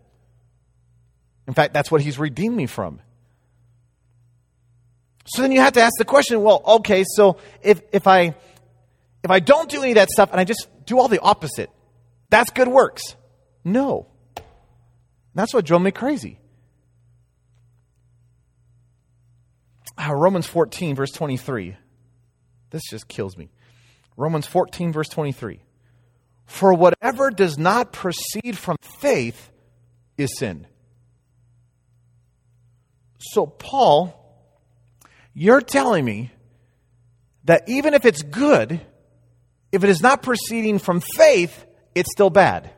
In 1.48 1.54
fact, 1.54 1.74
that's 1.74 1.90
what 1.90 2.02
he's 2.02 2.20
redeemed 2.20 2.58
me 2.58 2.66
from. 2.66 3.00
So 5.26 5.42
then 5.42 5.54
you 5.54 5.62
have 5.62 5.74
to 5.74 5.82
ask 5.82 5.94
the 5.98 6.04
question, 6.04 6.44
well, 6.44 6.62
okay, 6.68 7.06
so 7.08 7.38
if, 7.62 7.82
if 7.94 8.08
I 8.08 8.36
if 9.24 9.32
I 9.32 9.40
don't 9.40 9.70
do 9.70 9.82
any 9.82 9.92
of 9.92 9.96
that 9.96 10.10
stuff 10.10 10.32
and 10.32 10.40
I 10.40 10.44
just 10.44 10.68
do 10.86 11.00
all 11.00 11.08
the 11.08 11.22
opposite, 11.22 11.70
that's 12.30 12.52
good 12.52 12.68
works. 12.68 13.02
No. 13.64 14.08
That's 15.36 15.54
what 15.54 15.66
drove 15.66 15.82
me 15.82 15.92
crazy. 15.92 16.40
Uh, 19.98 20.14
Romans 20.14 20.48
14, 20.48 20.96
verse 20.96 21.12
23. 21.12 21.78
This 22.72 22.82
just 22.90 23.08
kills 23.08 23.38
me. 23.38 23.50
Romans 24.18 24.48
14, 24.48 24.92
verse 24.92 25.10
23. 25.10 25.62
For 26.46 26.74
whatever 26.74 27.32
does 27.32 27.58
not 27.58 27.94
proceed 27.94 28.58
from 28.58 28.78
faith 29.00 29.52
is 30.18 30.38
sin. 30.38 30.68
So, 33.20 33.46
Paul, 33.46 34.20
you're 35.34 35.62
telling 35.62 36.04
me 36.04 36.32
that 37.46 37.68
even 37.68 37.94
if 37.94 38.06
it's 38.06 38.22
good, 38.22 38.82
if 39.74 39.84
it 39.84 39.90
is 39.90 40.02
not 40.02 40.22
proceeding 40.22 40.78
from 40.78 41.02
faith, 41.02 41.66
it's 41.96 42.10
still 42.12 42.30
bad. 42.30 42.70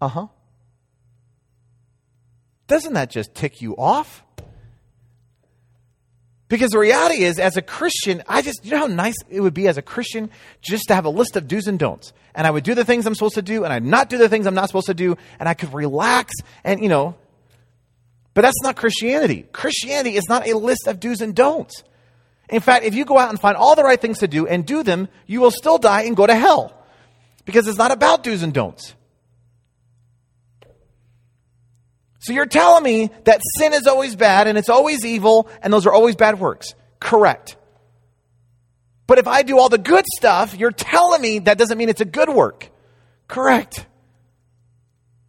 Uh 0.00 0.08
huh. 0.08 0.26
Doesn't 2.66 2.94
that 2.94 3.10
just 3.10 3.34
tick 3.34 3.60
you 3.60 3.76
off? 3.76 4.24
Because 6.48 6.70
the 6.70 6.78
reality 6.78 7.22
is, 7.22 7.38
as 7.38 7.56
a 7.56 7.62
Christian, 7.62 8.22
I 8.26 8.40
just, 8.40 8.64
you 8.64 8.72
know 8.72 8.78
how 8.78 8.86
nice 8.86 9.14
it 9.28 9.40
would 9.40 9.52
be 9.54 9.68
as 9.68 9.76
a 9.76 9.82
Christian 9.82 10.30
just 10.62 10.88
to 10.88 10.94
have 10.94 11.04
a 11.04 11.10
list 11.10 11.36
of 11.36 11.46
do's 11.46 11.68
and 11.68 11.78
don'ts. 11.78 12.12
And 12.34 12.46
I 12.46 12.50
would 12.50 12.64
do 12.64 12.74
the 12.74 12.84
things 12.84 13.06
I'm 13.06 13.14
supposed 13.14 13.34
to 13.34 13.42
do, 13.42 13.64
and 13.64 13.72
I'd 13.72 13.84
not 13.84 14.08
do 14.08 14.16
the 14.16 14.28
things 14.28 14.46
I'm 14.46 14.54
not 14.54 14.68
supposed 14.68 14.86
to 14.86 14.94
do, 14.94 15.16
and 15.38 15.48
I 15.48 15.54
could 15.54 15.74
relax 15.74 16.32
and, 16.64 16.82
you 16.82 16.88
know. 16.88 17.14
But 18.32 18.42
that's 18.42 18.62
not 18.62 18.74
Christianity. 18.76 19.46
Christianity 19.52 20.16
is 20.16 20.28
not 20.28 20.48
a 20.48 20.56
list 20.56 20.86
of 20.86 20.98
do's 20.98 21.20
and 21.20 21.36
don'ts. 21.36 21.84
In 22.50 22.60
fact, 22.60 22.84
if 22.84 22.94
you 22.94 23.04
go 23.04 23.16
out 23.16 23.30
and 23.30 23.40
find 23.40 23.56
all 23.56 23.76
the 23.76 23.84
right 23.84 24.00
things 24.00 24.18
to 24.18 24.28
do 24.28 24.46
and 24.46 24.66
do 24.66 24.82
them, 24.82 25.08
you 25.26 25.40
will 25.40 25.52
still 25.52 25.78
die 25.78 26.02
and 26.02 26.16
go 26.16 26.26
to 26.26 26.34
hell. 26.34 26.76
Because 27.44 27.66
it's 27.68 27.78
not 27.78 27.92
about 27.92 28.22
do's 28.22 28.42
and 28.42 28.52
don'ts. 28.52 28.94
So 32.18 32.32
you're 32.34 32.46
telling 32.46 32.84
me 32.84 33.10
that 33.24 33.40
sin 33.56 33.72
is 33.72 33.86
always 33.86 34.14
bad 34.14 34.46
and 34.46 34.58
it's 34.58 34.68
always 34.68 35.04
evil 35.04 35.48
and 35.62 35.72
those 35.72 35.86
are 35.86 35.92
always 35.92 36.16
bad 36.16 36.38
works. 36.38 36.74
Correct. 36.98 37.56
But 39.06 39.18
if 39.18 39.26
I 39.26 39.42
do 39.42 39.58
all 39.58 39.68
the 39.68 39.78
good 39.78 40.04
stuff, 40.18 40.54
you're 40.54 40.70
telling 40.70 41.22
me 41.22 41.38
that 41.40 41.56
doesn't 41.56 41.78
mean 41.78 41.88
it's 41.88 42.02
a 42.02 42.04
good 42.04 42.28
work. 42.28 42.68
Correct. 43.26 43.86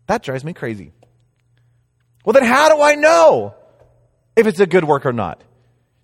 That 0.07 0.21
drives 0.21 0.43
me 0.43 0.53
crazy. 0.53 0.91
Well, 2.25 2.33
then 2.33 2.43
how 2.43 2.75
do 2.75 2.81
I 2.81 2.95
know 2.95 3.55
if 4.35 4.45
it's 4.45 4.59
a 4.59 4.67
good 4.67 4.83
work 4.83 5.05
or 5.05 5.13
not? 5.13 5.41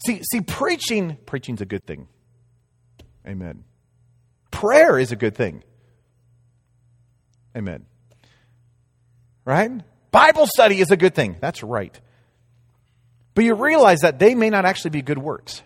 See, 0.06 0.22
see, 0.24 0.42
preaching, 0.42 1.18
preaching's 1.26 1.62
a 1.62 1.66
good 1.66 1.86
thing. 1.86 2.08
Amen. 3.28 3.64
Prayer 4.52 4.98
is 4.98 5.12
a 5.12 5.16
good 5.16 5.36
thing. 5.36 5.64
Amen. 7.56 7.86
Right? 9.44 9.72
Bible 10.12 10.46
study 10.48 10.80
is 10.80 10.92
a 10.92 10.98
good 10.98 11.16
thing. 11.16 11.38
That's 11.42 11.64
right. 11.64 12.00
But 13.34 13.44
you 13.44 13.56
realize 13.56 14.02
that 14.02 14.20
they 14.20 14.36
may 14.36 14.50
not 14.50 14.66
actually 14.66 14.92
be 14.92 15.02
good 15.02 15.18
works. 15.18 15.62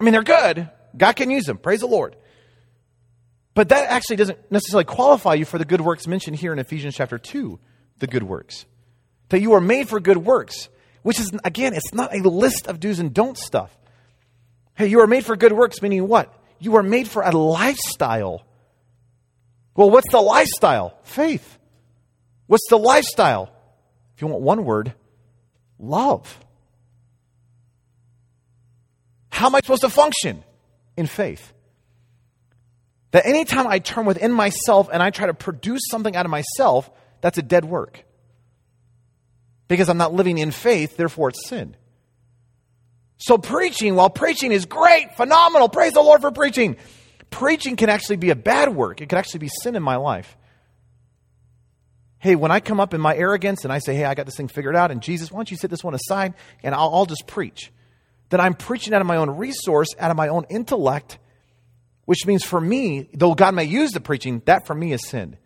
I 0.00 0.04
mean, 0.04 0.12
they're 0.12 0.22
good. 0.22 0.70
God 0.96 1.12
can 1.14 1.30
use 1.30 1.44
them. 1.44 1.58
Praise 1.58 1.80
the 1.80 1.86
Lord. 1.86 2.16
But 3.54 3.70
that 3.70 3.90
actually 3.90 4.16
doesn't 4.16 4.52
necessarily 4.52 4.84
qualify 4.84 5.34
you 5.34 5.44
for 5.44 5.58
the 5.58 5.64
good 5.64 5.80
works 5.80 6.06
mentioned 6.06 6.36
here 6.36 6.52
in 6.52 6.58
Ephesians 6.58 6.94
chapter 6.94 7.18
2, 7.18 7.58
the 7.98 8.06
good 8.06 8.22
works. 8.22 8.66
That 9.30 9.40
you 9.40 9.54
are 9.54 9.60
made 9.60 9.88
for 9.88 9.98
good 10.00 10.18
works, 10.18 10.68
which 11.02 11.20
is, 11.20 11.32
again, 11.44 11.74
it's 11.74 11.94
not 11.94 12.14
a 12.14 12.28
list 12.28 12.66
of 12.66 12.80
do's 12.80 12.98
and 12.98 13.14
don'ts 13.14 13.44
stuff. 13.44 13.76
Hey, 14.74 14.86
you 14.86 15.00
are 15.00 15.06
made 15.06 15.24
for 15.24 15.36
good 15.36 15.52
works, 15.52 15.82
meaning 15.82 16.06
what? 16.06 16.32
You 16.58 16.76
are 16.76 16.82
made 16.82 17.08
for 17.08 17.22
a 17.22 17.30
lifestyle. 17.30 18.44
Well, 19.74 19.90
what's 19.90 20.10
the 20.10 20.20
lifestyle? 20.20 20.98
Faith. 21.04 21.58
What's 22.46 22.68
the 22.68 22.78
lifestyle? 22.78 23.52
If 24.14 24.22
you 24.22 24.28
want 24.28 24.42
one 24.42 24.64
word, 24.64 24.94
love. 25.78 26.38
How 29.30 29.46
am 29.46 29.54
I 29.54 29.60
supposed 29.60 29.82
to 29.82 29.88
function? 29.88 30.42
In 30.96 31.06
faith. 31.06 31.52
That 33.12 33.24
anytime 33.24 33.68
I 33.68 33.78
turn 33.78 34.04
within 34.04 34.32
myself 34.32 34.88
and 34.92 35.02
I 35.02 35.10
try 35.10 35.26
to 35.26 35.34
produce 35.34 35.82
something 35.90 36.16
out 36.16 36.26
of 36.26 36.30
myself, 36.30 36.90
that's 37.20 37.38
a 37.38 37.42
dead 37.42 37.64
work. 37.64 38.04
Because 39.68 39.88
I'm 39.88 39.98
not 39.98 40.14
living 40.14 40.38
in 40.38 40.50
faith, 40.50 40.96
therefore 40.96 41.28
it's 41.28 41.46
sin. 41.46 41.76
So 43.18 43.36
preaching, 43.36 43.94
while 43.94 44.10
preaching 44.10 44.52
is 44.52 44.64
great, 44.64 45.16
phenomenal, 45.16 45.68
praise 45.68 45.92
the 45.92 46.00
Lord 46.00 46.20
for 46.20 46.30
preaching. 46.30 46.76
Preaching 47.30 47.76
can 47.76 47.90
actually 47.90 48.16
be 48.16 48.30
a 48.30 48.36
bad 48.36 48.74
work. 48.74 49.00
It 49.00 49.08
can 49.08 49.18
actually 49.18 49.40
be 49.40 49.50
sin 49.62 49.76
in 49.76 49.82
my 49.82 49.96
life. 49.96 50.36
Hey, 52.20 52.34
when 52.34 52.50
I 52.50 52.60
come 52.60 52.80
up 52.80 52.94
in 52.94 53.00
my 53.00 53.14
arrogance 53.14 53.64
and 53.64 53.72
I 53.72 53.78
say, 53.78 53.94
hey, 53.94 54.04
I 54.04 54.14
got 54.14 54.26
this 54.26 54.36
thing 54.36 54.48
figured 54.48 54.74
out, 54.74 54.90
and 54.90 55.02
Jesus, 55.02 55.30
why 55.30 55.38
don't 55.38 55.50
you 55.50 55.56
set 55.56 55.70
this 55.70 55.84
one 55.84 55.94
aside 55.94 56.34
and 56.62 56.74
I'll, 56.74 56.92
I'll 56.94 57.06
just 57.06 57.26
preach? 57.26 57.70
Then 58.30 58.40
I'm 58.40 58.54
preaching 58.54 58.94
out 58.94 59.00
of 59.00 59.06
my 59.06 59.16
own 59.16 59.30
resource, 59.30 59.88
out 59.98 60.10
of 60.10 60.16
my 60.16 60.28
own 60.28 60.44
intellect, 60.48 61.18
which 62.06 62.26
means 62.26 62.44
for 62.44 62.60
me, 62.60 63.08
though 63.14 63.34
God 63.34 63.54
may 63.54 63.64
use 63.64 63.92
the 63.92 64.00
preaching, 64.00 64.42
that 64.46 64.66
for 64.66 64.74
me 64.74 64.92
is 64.92 65.06
sin. 65.06 65.36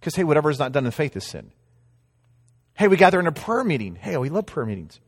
Because, 0.00 0.14
hey, 0.14 0.24
whatever 0.24 0.50
is 0.50 0.58
not 0.58 0.72
done 0.72 0.86
in 0.86 0.92
faith 0.92 1.16
is 1.16 1.24
sin. 1.24 1.50
Hey, 2.74 2.88
we 2.88 2.96
gather 2.96 3.20
in 3.20 3.26
a 3.26 3.32
prayer 3.32 3.64
meeting. 3.64 3.94
Hey, 3.94 4.16
we 4.16 4.28
love 4.28 4.46
prayer 4.46 4.66
meetings. 4.66 5.00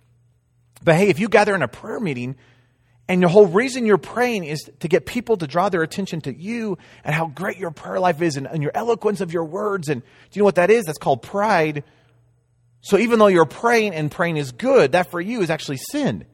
But 0.82 0.96
hey, 0.96 1.08
if 1.08 1.18
you 1.18 1.28
gather 1.28 1.54
in 1.54 1.62
a 1.62 1.68
prayer 1.68 2.00
meeting 2.00 2.36
And 3.08 3.22
the 3.22 3.28
whole 3.28 3.46
reason 3.46 3.86
you're 3.86 3.98
praying 3.98 4.44
is 4.44 4.68
to 4.80 4.88
get 4.88 5.06
people 5.06 5.36
to 5.36 5.46
draw 5.46 5.68
their 5.68 5.82
attention 5.82 6.20
to 6.22 6.34
you 6.34 6.76
and 7.04 7.14
how 7.14 7.26
great 7.26 7.56
your 7.56 7.70
prayer 7.70 8.00
life 8.00 8.20
is 8.20 8.36
and, 8.36 8.46
and 8.46 8.62
your 8.62 8.72
eloquence 8.74 9.20
of 9.20 9.32
your 9.32 9.44
words. 9.44 9.88
And 9.88 10.02
do 10.02 10.08
you 10.32 10.40
know 10.40 10.44
what 10.44 10.56
that 10.56 10.70
is? 10.70 10.86
That's 10.86 10.98
called 10.98 11.22
pride. 11.22 11.84
So 12.80 12.98
even 12.98 13.18
though 13.18 13.28
you're 13.28 13.46
praying 13.46 13.94
and 13.94 14.10
praying 14.10 14.38
is 14.38 14.50
good, 14.50 14.92
that 14.92 15.10
for 15.10 15.20
you 15.20 15.40
is 15.40 15.50
actually 15.50 15.78
sin. 15.92 16.24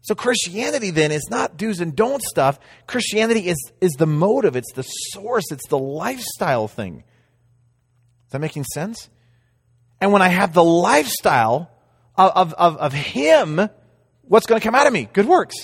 So 0.00 0.14
Christianity 0.14 0.90
then 0.90 1.12
is 1.12 1.28
not 1.28 1.56
do's 1.58 1.80
and 1.80 1.94
don't 1.94 2.22
stuff. 2.22 2.58
Christianity 2.86 3.48
is, 3.48 3.58
is 3.80 3.92
the 3.98 4.06
motive, 4.06 4.56
it's 4.56 4.72
the 4.72 4.84
source, 4.84 5.50
it's 5.50 5.66
the 5.68 5.78
lifestyle 5.78 6.68
thing. 6.68 7.04
Is 8.26 8.32
that 8.32 8.40
making 8.40 8.64
sense? 8.74 9.08
And 10.00 10.12
when 10.12 10.22
I 10.22 10.28
have 10.28 10.52
the 10.52 10.64
lifestyle 10.64 11.70
of, 12.16 12.54
of, 12.54 12.76
of 12.76 12.92
Him, 12.92 13.68
what's 14.22 14.46
going 14.46 14.60
to 14.60 14.64
come 14.64 14.74
out 14.74 14.86
of 14.86 14.92
me? 14.92 15.08
Good 15.12 15.26
works. 15.26 15.54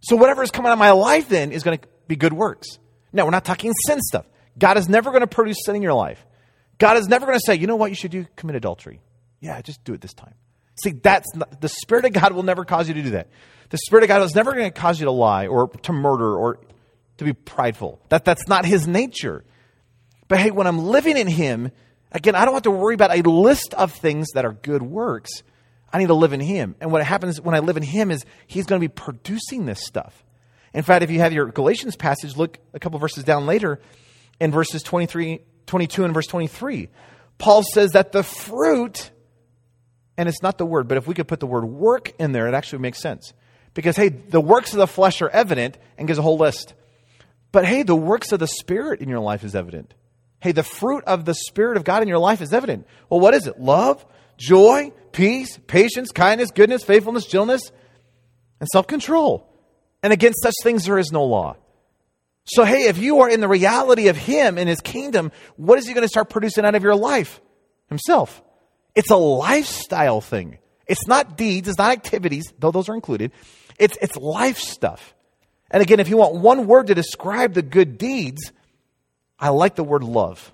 So 0.00 0.16
whatever 0.16 0.42
is 0.42 0.50
coming 0.50 0.68
out 0.68 0.74
of 0.74 0.78
my 0.78 0.92
life 0.92 1.28
then 1.28 1.52
is 1.52 1.62
going 1.62 1.78
to 1.78 1.88
be 2.06 2.16
good 2.16 2.32
works. 2.32 2.68
Now, 3.12 3.24
we're 3.24 3.30
not 3.30 3.44
talking 3.44 3.72
sin 3.86 4.00
stuff. 4.00 4.26
God 4.58 4.78
is 4.78 4.88
never 4.88 5.10
going 5.10 5.22
to 5.22 5.26
produce 5.26 5.58
sin 5.64 5.76
in 5.76 5.82
your 5.82 5.94
life. 5.94 6.24
God 6.78 6.96
is 6.96 7.08
never 7.08 7.26
going 7.26 7.38
to 7.38 7.44
say, 7.44 7.54
you 7.54 7.66
know 7.66 7.76
what 7.76 7.90
you 7.90 7.96
should 7.96 8.10
do? 8.10 8.26
Commit 8.36 8.56
adultery. 8.56 9.00
Yeah, 9.40 9.60
just 9.62 9.82
do 9.84 9.94
it 9.94 10.00
this 10.00 10.14
time. 10.14 10.34
See, 10.82 10.90
that's 10.90 11.26
not, 11.34 11.60
the 11.60 11.68
Spirit 11.68 12.04
of 12.04 12.12
God 12.12 12.32
will 12.32 12.42
never 12.42 12.64
cause 12.64 12.88
you 12.88 12.94
to 12.94 13.02
do 13.02 13.10
that. 13.10 13.28
The 13.70 13.78
Spirit 13.78 14.04
of 14.04 14.08
God 14.08 14.22
is 14.22 14.34
never 14.34 14.52
going 14.52 14.70
to 14.70 14.78
cause 14.78 15.00
you 15.00 15.06
to 15.06 15.10
lie 15.10 15.46
or 15.46 15.68
to 15.68 15.92
murder 15.92 16.36
or 16.36 16.60
to 17.18 17.24
be 17.24 17.32
prideful. 17.32 18.00
That, 18.10 18.24
that's 18.24 18.46
not 18.46 18.66
His 18.66 18.86
nature. 18.86 19.44
But 20.28 20.38
hey, 20.38 20.50
when 20.50 20.66
I'm 20.66 20.78
living 20.78 21.16
in 21.16 21.28
Him, 21.28 21.70
again, 22.12 22.34
I 22.34 22.44
don't 22.44 22.54
have 22.54 22.64
to 22.64 22.70
worry 22.70 22.94
about 22.94 23.16
a 23.16 23.28
list 23.28 23.74
of 23.74 23.92
things 23.92 24.28
that 24.34 24.44
are 24.44 24.52
good 24.52 24.82
works. 24.82 25.30
I 25.92 25.98
need 25.98 26.08
to 26.08 26.14
live 26.14 26.32
in 26.32 26.40
Him. 26.40 26.74
And 26.80 26.90
what 26.90 27.04
happens 27.04 27.40
when 27.40 27.54
I 27.54 27.60
live 27.60 27.76
in 27.76 27.82
Him 27.82 28.10
is 28.10 28.24
He's 28.46 28.66
going 28.66 28.80
to 28.80 28.88
be 28.88 28.92
producing 28.92 29.66
this 29.66 29.84
stuff. 29.84 30.24
In 30.74 30.82
fact, 30.82 31.02
if 31.02 31.10
you 31.10 31.20
have 31.20 31.32
your 31.32 31.46
Galatians 31.46 31.96
passage, 31.96 32.36
look 32.36 32.58
a 32.74 32.80
couple 32.80 32.98
verses 32.98 33.24
down 33.24 33.46
later 33.46 33.80
in 34.40 34.50
verses 34.52 34.82
23, 34.82 35.40
22 35.66 36.04
and 36.04 36.12
verse 36.12 36.26
23. 36.26 36.88
Paul 37.38 37.62
says 37.62 37.92
that 37.92 38.12
the 38.12 38.22
fruit 38.22 39.10
and 40.16 40.28
it's 40.28 40.42
not 40.42 40.58
the 40.58 40.66
word, 40.66 40.88
but 40.88 40.96
if 40.96 41.06
we 41.06 41.14
could 41.14 41.28
put 41.28 41.40
the 41.40 41.46
word 41.46 41.64
work 41.64 42.12
in 42.18 42.32
there, 42.32 42.48
it 42.48 42.54
actually 42.54 42.80
makes 42.80 43.00
sense. 43.00 43.32
Because, 43.74 43.96
hey, 43.96 44.08
the 44.08 44.40
works 44.40 44.72
of 44.72 44.78
the 44.78 44.86
flesh 44.86 45.20
are 45.20 45.28
evident 45.28 45.76
and 45.98 46.06
gives 46.06 46.18
a 46.18 46.22
whole 46.22 46.38
list. 46.38 46.72
But, 47.52 47.66
hey, 47.66 47.82
the 47.82 47.96
works 47.96 48.32
of 48.32 48.40
the 48.40 48.46
Spirit 48.46 49.00
in 49.00 49.08
your 49.08 49.20
life 49.20 49.44
is 49.44 49.54
evident. 49.54 49.92
Hey, 50.40 50.52
the 50.52 50.62
fruit 50.62 51.04
of 51.04 51.24
the 51.24 51.34
Spirit 51.34 51.76
of 51.76 51.84
God 51.84 52.02
in 52.02 52.08
your 52.08 52.18
life 52.18 52.40
is 52.40 52.52
evident. 52.52 52.86
Well, 53.08 53.20
what 53.20 53.34
is 53.34 53.46
it? 53.46 53.58
Love, 53.58 54.04
joy, 54.36 54.92
peace, 55.12 55.58
patience, 55.66 56.12
kindness, 56.12 56.50
goodness, 56.50 56.84
faithfulness, 56.84 57.26
gentleness, 57.26 57.72
and 58.60 58.68
self 58.68 58.86
control. 58.86 59.48
And 60.02 60.12
against 60.12 60.42
such 60.42 60.54
things 60.62 60.84
there 60.84 60.98
is 60.98 61.10
no 61.10 61.24
law. 61.24 61.56
So, 62.44 62.64
hey, 62.64 62.84
if 62.86 62.98
you 62.98 63.20
are 63.20 63.28
in 63.28 63.40
the 63.40 63.48
reality 63.48 64.08
of 64.08 64.16
Him 64.16 64.56
and 64.56 64.68
His 64.68 64.80
kingdom, 64.80 65.32
what 65.56 65.78
is 65.78 65.86
He 65.86 65.94
going 65.94 66.04
to 66.04 66.08
start 66.08 66.30
producing 66.30 66.64
out 66.64 66.74
of 66.74 66.82
your 66.82 66.94
life? 66.94 67.40
Himself. 67.88 68.42
It's 68.94 69.10
a 69.10 69.16
lifestyle 69.16 70.20
thing. 70.20 70.58
It's 70.86 71.06
not 71.06 71.36
deeds, 71.36 71.68
it's 71.68 71.78
not 71.78 71.92
activities, 71.92 72.52
though 72.58 72.70
those 72.70 72.88
are 72.88 72.94
included. 72.94 73.32
It's, 73.78 73.98
it's 74.00 74.16
life 74.16 74.58
stuff. 74.58 75.14
And 75.70 75.82
again, 75.82 75.98
if 75.98 76.08
you 76.08 76.16
want 76.16 76.36
one 76.36 76.66
word 76.66 76.86
to 76.86 76.94
describe 76.94 77.54
the 77.54 77.62
good 77.62 77.98
deeds, 77.98 78.52
I 79.38 79.50
like 79.50 79.74
the 79.74 79.84
word 79.84 80.02
love. 80.02 80.52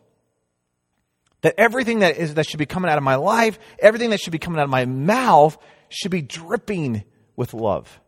That 1.42 1.55
everything 1.59 2.01
that 2.01 2.16
is 2.16 2.35
that 2.35 2.47
should 2.47 2.59
be 2.59 2.66
coming 2.66 2.90
out 2.90 2.99
of 2.99 3.05
my 3.05 3.16
life, 3.16 3.59
everything 3.79 4.11
that 4.11 4.21
should 4.21 4.33
be 4.33 4.38
coming 4.38 4.61
out 4.61 4.64
of 4.64 4.71
my 4.71 4.85
mouth 4.85 5.57
should 5.88 6.11
be 6.11 6.23
dripping 6.23 7.05
with 7.37 7.53
love. 7.53 8.01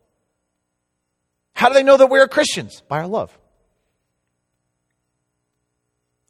How 1.54 1.68
do 1.68 1.74
they 1.74 1.82
know 1.82 1.96
that 1.96 2.08
we're 2.08 2.28
Christians? 2.28 2.82
By 2.88 2.98
our 2.98 3.06
love. 3.06 3.36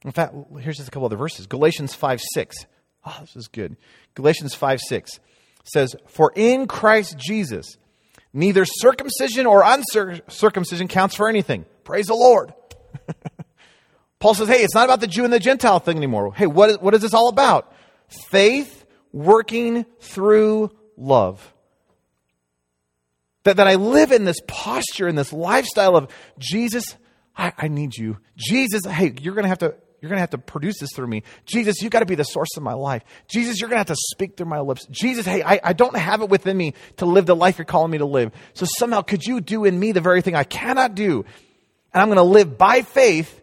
In 0.05 0.13
fact, 0.13 0.35
here's 0.61 0.77
just 0.77 0.89
a 0.89 0.91
couple 0.91 1.07
other 1.07 1.17
verses. 1.17 1.47
Galatians 1.47 1.95
5 1.95 2.21
6. 2.35 2.57
Oh, 3.07 3.17
this 3.21 3.37
is 3.37 3.49
good. 3.49 3.77
Galatians 4.15 4.55
5 4.55 4.81
6 4.81 5.21
says, 5.65 5.97
For 6.07 6.33
in 6.37 6.67
Christ 6.67 7.17
Jesus, 7.19 7.79
neither 8.33 8.65
circumcision 8.67 9.47
or 9.47 9.63
uncircumcision 9.65 10.89
counts 10.89 11.15
for 11.15 11.29
anything. 11.29 11.65
Praise 11.85 12.07
the 12.07 12.15
Lord. 12.15 12.53
Paul 14.25 14.33
says, 14.33 14.49
Hey, 14.49 14.63
it's 14.63 14.75
not 14.75 14.87
about 14.87 15.01
the 15.01 15.07
Jew 15.07 15.25
and 15.25 15.33
the 15.35 15.39
Gentile 15.39 15.81
thing 15.81 15.99
anymore. 15.99 16.33
Hey, 16.33 16.47
what 16.47 16.71
is, 16.71 16.79
what 16.79 16.95
is 16.95 17.03
this 17.03 17.13
all 17.13 17.29
about? 17.29 17.71
Faith 18.31 18.87
working 19.13 19.85
through 20.01 20.71
love. 20.97 21.53
That, 23.43 23.59
that 23.59 23.69
I 23.69 23.75
live 23.75 24.13
in 24.13 24.25
this 24.25 24.39
posture, 24.47 25.09
in 25.09 25.15
this 25.15 25.31
lifestyle 25.31 25.95
of 25.95 26.11
Jesus, 26.39 26.97
I, 27.37 27.53
I 27.59 27.69
need 27.69 27.99
you. 27.99 28.17
Jesus, 28.35 28.87
hey, 28.87 29.13
you're 29.21 29.35
going 29.35 29.43
to 29.43 29.51
have 29.51 29.59
to 29.59 29.75
you're 30.01 30.09
going 30.09 30.17
to 30.17 30.23
have 30.23 30.31
to 30.31 30.39
produce 30.39 30.79
this 30.81 30.89
through 30.95 31.09
me. 31.09 31.23
Jesus, 31.45 31.83
you've 31.83 31.93
got 31.93 32.01
to 32.01 32.07
be 32.07 32.15
the 32.15 32.25
source 32.25 32.57
of 32.57 32.63
my 32.63 32.73
life. 32.73 33.03
Jesus, 33.29 33.61
you're 33.61 33.69
going 33.69 33.77
to 33.77 33.91
have 33.91 33.95
to 33.95 34.03
speak 34.15 34.39
through 34.39 34.47
my 34.47 34.61
lips. 34.61 34.87
Jesus, 34.91 35.27
hey, 35.27 35.43
I, 35.43 35.61
I 35.63 35.73
don't 35.75 35.97
have 35.97 36.23
it 36.23 36.31
within 36.31 36.57
me 36.57 36.73
to 36.97 37.05
live 37.05 37.27
the 37.27 37.37
life 37.37 37.59
you're 37.59 37.67
calling 37.67 37.91
me 37.91 37.99
to 37.99 38.07
live. 38.07 38.33
So 38.55 38.65
somehow 38.79 39.03
could 39.03 39.23
you 39.23 39.43
do 39.43 39.67
in 39.67 39.79
me 39.79 39.93
the 39.93 40.01
very 40.01 40.23
thing 40.23 40.35
I 40.35 40.45
cannot 40.45 40.95
do? 40.95 41.27
And 41.93 42.01
I'm 42.01 42.09
going 42.09 42.17
to 42.17 42.23
live 42.23 42.57
by 42.57 42.81
faith 42.81 43.43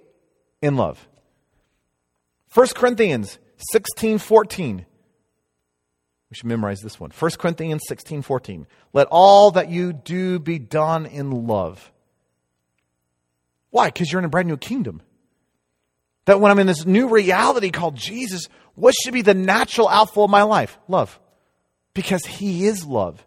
in 0.62 0.76
love. 0.76 1.08
1 2.54 2.68
Corinthians 2.76 3.40
16, 3.72 4.18
14. 4.18 4.86
We 6.30 6.36
should 6.36 6.46
memorize 6.46 6.80
this 6.82 7.00
one. 7.00 7.12
1 7.18 7.32
Corinthians 7.32 7.82
16, 7.88 8.22
14. 8.22 8.68
Let 8.94 9.08
all 9.12 9.52
that 9.52 9.70
you 9.70 9.94
do 9.94 10.40
be 10.40 10.60
done 10.60 11.06
in 11.06 11.48
love. 11.48 11.92
Why? 13.70 13.88
Because 13.88 14.12
you're 14.12 14.20
in 14.20 14.26
a 14.26 14.30
brand 14.30 14.48
new 14.48 14.58
kingdom. 14.58 15.02
That 16.26 16.40
when 16.40 16.52
I'm 16.52 16.60
in 16.60 16.68
this 16.68 16.86
new 16.86 17.10
reality 17.10 17.72
called 17.72 17.96
Jesus, 17.96 18.48
what 18.76 18.94
should 18.96 19.14
be 19.14 19.22
the 19.22 19.34
natural 19.34 19.88
outflow 19.88 20.26
of 20.26 20.30
my 20.30 20.44
life? 20.44 20.78
Love. 20.88 21.20
Because 21.94 22.26
He 22.26 22.66
is 22.66 22.86
love. 22.86 23.26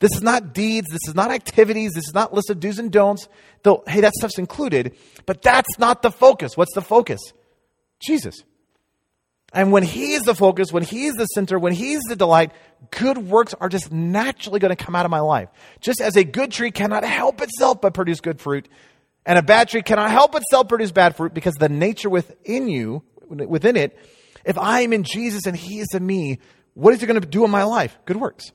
This 0.00 0.10
is 0.14 0.22
not 0.22 0.52
deeds. 0.54 0.88
This 0.90 1.08
is 1.08 1.14
not 1.14 1.30
activities. 1.30 1.92
This 1.94 2.08
is 2.08 2.14
not 2.14 2.34
list 2.34 2.50
of 2.50 2.58
do's 2.58 2.78
and 2.78 2.90
don'ts. 2.90 3.28
Though, 3.62 3.84
hey, 3.86 4.00
that 4.00 4.14
stuff's 4.14 4.38
included. 4.38 4.96
But 5.26 5.42
that's 5.42 5.78
not 5.78 6.02
the 6.02 6.10
focus. 6.10 6.56
What's 6.56 6.74
the 6.74 6.82
focus? 6.82 7.20
Jesus. 8.00 8.42
And 9.52 9.72
when 9.72 9.82
He 9.82 10.14
is 10.14 10.22
the 10.22 10.34
focus, 10.34 10.72
when 10.72 10.82
He 10.82 11.06
is 11.06 11.14
the 11.14 11.26
center, 11.26 11.58
when 11.58 11.74
He's 11.74 12.00
the 12.08 12.16
delight, 12.16 12.52
good 12.90 13.18
works 13.18 13.52
are 13.54 13.68
just 13.68 13.92
naturally 13.92 14.58
going 14.58 14.74
to 14.74 14.84
come 14.84 14.94
out 14.94 15.04
of 15.04 15.10
my 15.10 15.20
life. 15.20 15.48
Just 15.80 16.00
as 16.00 16.16
a 16.16 16.24
good 16.24 16.50
tree 16.50 16.70
cannot 16.70 17.04
help 17.04 17.42
itself 17.42 17.80
but 17.80 17.92
produce 17.92 18.20
good 18.20 18.40
fruit, 18.40 18.68
and 19.26 19.38
a 19.38 19.42
bad 19.42 19.68
tree 19.68 19.82
cannot 19.82 20.10
help 20.10 20.34
itself 20.34 20.68
produce 20.68 20.92
bad 20.92 21.16
fruit 21.16 21.34
because 21.34 21.54
the 21.54 21.68
nature 21.68 22.08
within 22.08 22.68
you, 22.68 23.02
within 23.28 23.76
it, 23.76 23.98
if 24.44 24.56
I 24.56 24.80
am 24.80 24.92
in 24.92 25.02
Jesus 25.02 25.46
and 25.46 25.56
He 25.56 25.80
is 25.80 25.88
in 25.92 26.06
me, 26.06 26.38
what 26.74 26.94
is 26.94 27.00
He 27.00 27.06
going 27.06 27.20
to 27.20 27.26
do 27.26 27.44
in 27.44 27.50
my 27.50 27.64
life? 27.64 27.98
Good 28.06 28.16
works. 28.16 28.52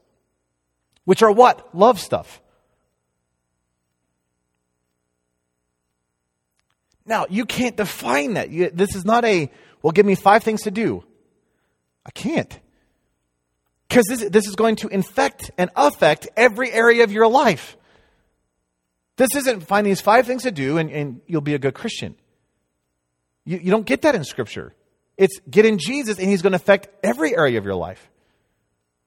Which 1.05 1.23
are 1.23 1.31
what? 1.31 1.75
Love 1.75 1.99
stuff. 1.99 2.41
Now, 7.05 7.27
you 7.29 7.45
can't 7.45 7.77
define 7.77 8.33
that. 8.33 8.49
You, 8.49 8.71
this 8.71 8.95
is 8.95 9.05
not 9.05 9.23
a, 9.25 9.51
well, 9.81 9.91
give 9.91 10.05
me 10.05 10.15
five 10.15 10.43
things 10.43 10.63
to 10.63 10.71
do. 10.71 11.03
I 12.05 12.11
can't. 12.11 12.59
Because 13.87 14.05
this, 14.09 14.29
this 14.29 14.47
is 14.47 14.55
going 14.55 14.77
to 14.77 14.87
infect 14.87 15.51
and 15.57 15.69
affect 15.75 16.27
every 16.35 16.71
area 16.71 17.03
of 17.03 17.11
your 17.11 17.27
life. 17.27 17.77
This 19.17 19.29
isn't 19.35 19.67
find 19.67 19.85
these 19.85 20.01
five 20.01 20.25
things 20.25 20.43
to 20.43 20.51
do 20.51 20.77
and, 20.77 20.89
and 20.89 21.21
you'll 21.27 21.41
be 21.41 21.53
a 21.53 21.59
good 21.59 21.75
Christian. 21.75 22.15
You, 23.45 23.59
you 23.59 23.71
don't 23.71 23.85
get 23.85 24.01
that 24.01 24.15
in 24.15 24.23
Scripture. 24.23 24.73
It's 25.17 25.39
get 25.49 25.65
in 25.65 25.77
Jesus 25.77 26.17
and 26.17 26.27
He's 26.27 26.41
going 26.41 26.51
to 26.51 26.57
affect 26.57 26.89
every 27.03 27.37
area 27.37 27.59
of 27.59 27.65
your 27.65 27.75
life. 27.75 28.09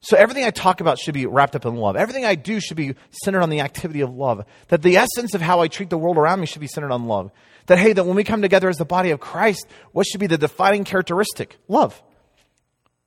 So 0.00 0.16
everything 0.16 0.44
I 0.44 0.50
talk 0.50 0.80
about 0.80 0.98
should 0.98 1.14
be 1.14 1.26
wrapped 1.26 1.56
up 1.56 1.66
in 1.66 1.74
love. 1.74 1.96
Everything 1.96 2.24
I 2.24 2.36
do 2.36 2.60
should 2.60 2.76
be 2.76 2.94
centered 3.10 3.42
on 3.42 3.50
the 3.50 3.60
activity 3.60 4.00
of 4.00 4.14
love. 4.14 4.44
That 4.68 4.82
the 4.82 4.96
essence 4.96 5.34
of 5.34 5.40
how 5.40 5.60
I 5.60 5.68
treat 5.68 5.90
the 5.90 5.98
world 5.98 6.16
around 6.16 6.40
me 6.40 6.46
should 6.46 6.60
be 6.60 6.68
centered 6.68 6.92
on 6.92 7.06
love. 7.06 7.32
That, 7.66 7.78
hey, 7.78 7.92
that 7.92 8.06
when 8.06 8.14
we 8.14 8.24
come 8.24 8.40
together 8.40 8.68
as 8.68 8.76
the 8.76 8.84
body 8.84 9.10
of 9.10 9.18
Christ, 9.18 9.66
what 9.92 10.06
should 10.06 10.20
be 10.20 10.28
the 10.28 10.38
defining 10.38 10.84
characteristic? 10.84 11.56
Love. 11.66 12.00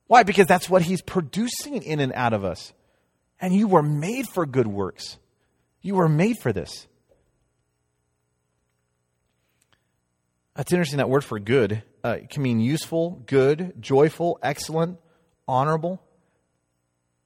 Why? 0.06 0.22
Because 0.22 0.46
that's 0.46 0.68
what 0.68 0.82
He's 0.82 1.00
producing 1.00 1.82
in 1.82 1.98
and 1.98 2.12
out 2.12 2.34
of 2.34 2.44
us. 2.44 2.74
And 3.40 3.54
you 3.54 3.68
were 3.68 3.82
made 3.82 4.28
for 4.28 4.44
good 4.44 4.66
works. 4.66 5.18
You 5.80 5.94
were 5.94 6.08
made 6.08 6.38
for 6.38 6.52
this. 6.52 6.86
That's 10.54 10.70
interesting, 10.70 10.98
that 10.98 11.08
word 11.08 11.24
for 11.24 11.40
good. 11.40 11.82
Uh, 12.04 12.18
can 12.28 12.42
mean 12.42 12.60
useful, 12.60 13.22
good, 13.26 13.80
joyful, 13.80 14.38
excellent, 14.42 14.98
honorable. 15.48 16.02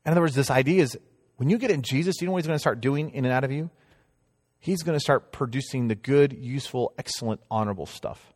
In 0.06 0.12
other 0.12 0.22
words, 0.22 0.34
this 0.34 0.50
idea 0.50 0.82
is 0.82 0.96
when 1.36 1.50
you 1.50 1.58
get 1.58 1.70
in 1.70 1.82
Jesus, 1.82 2.20
you 2.20 2.26
know 2.26 2.32
what 2.32 2.38
he's 2.38 2.46
going 2.46 2.54
to 2.54 2.60
start 2.60 2.80
doing 2.80 3.10
in 3.10 3.24
and 3.26 3.34
out 3.34 3.44
of 3.44 3.52
you? 3.52 3.68
He's 4.58 4.82
going 4.82 4.96
to 4.96 5.00
start 5.00 5.32
producing 5.32 5.88
the 5.88 5.94
good, 5.94 6.32
useful, 6.32 6.94
excellent, 6.96 7.42
honorable 7.50 7.86
stuff. 7.86 8.32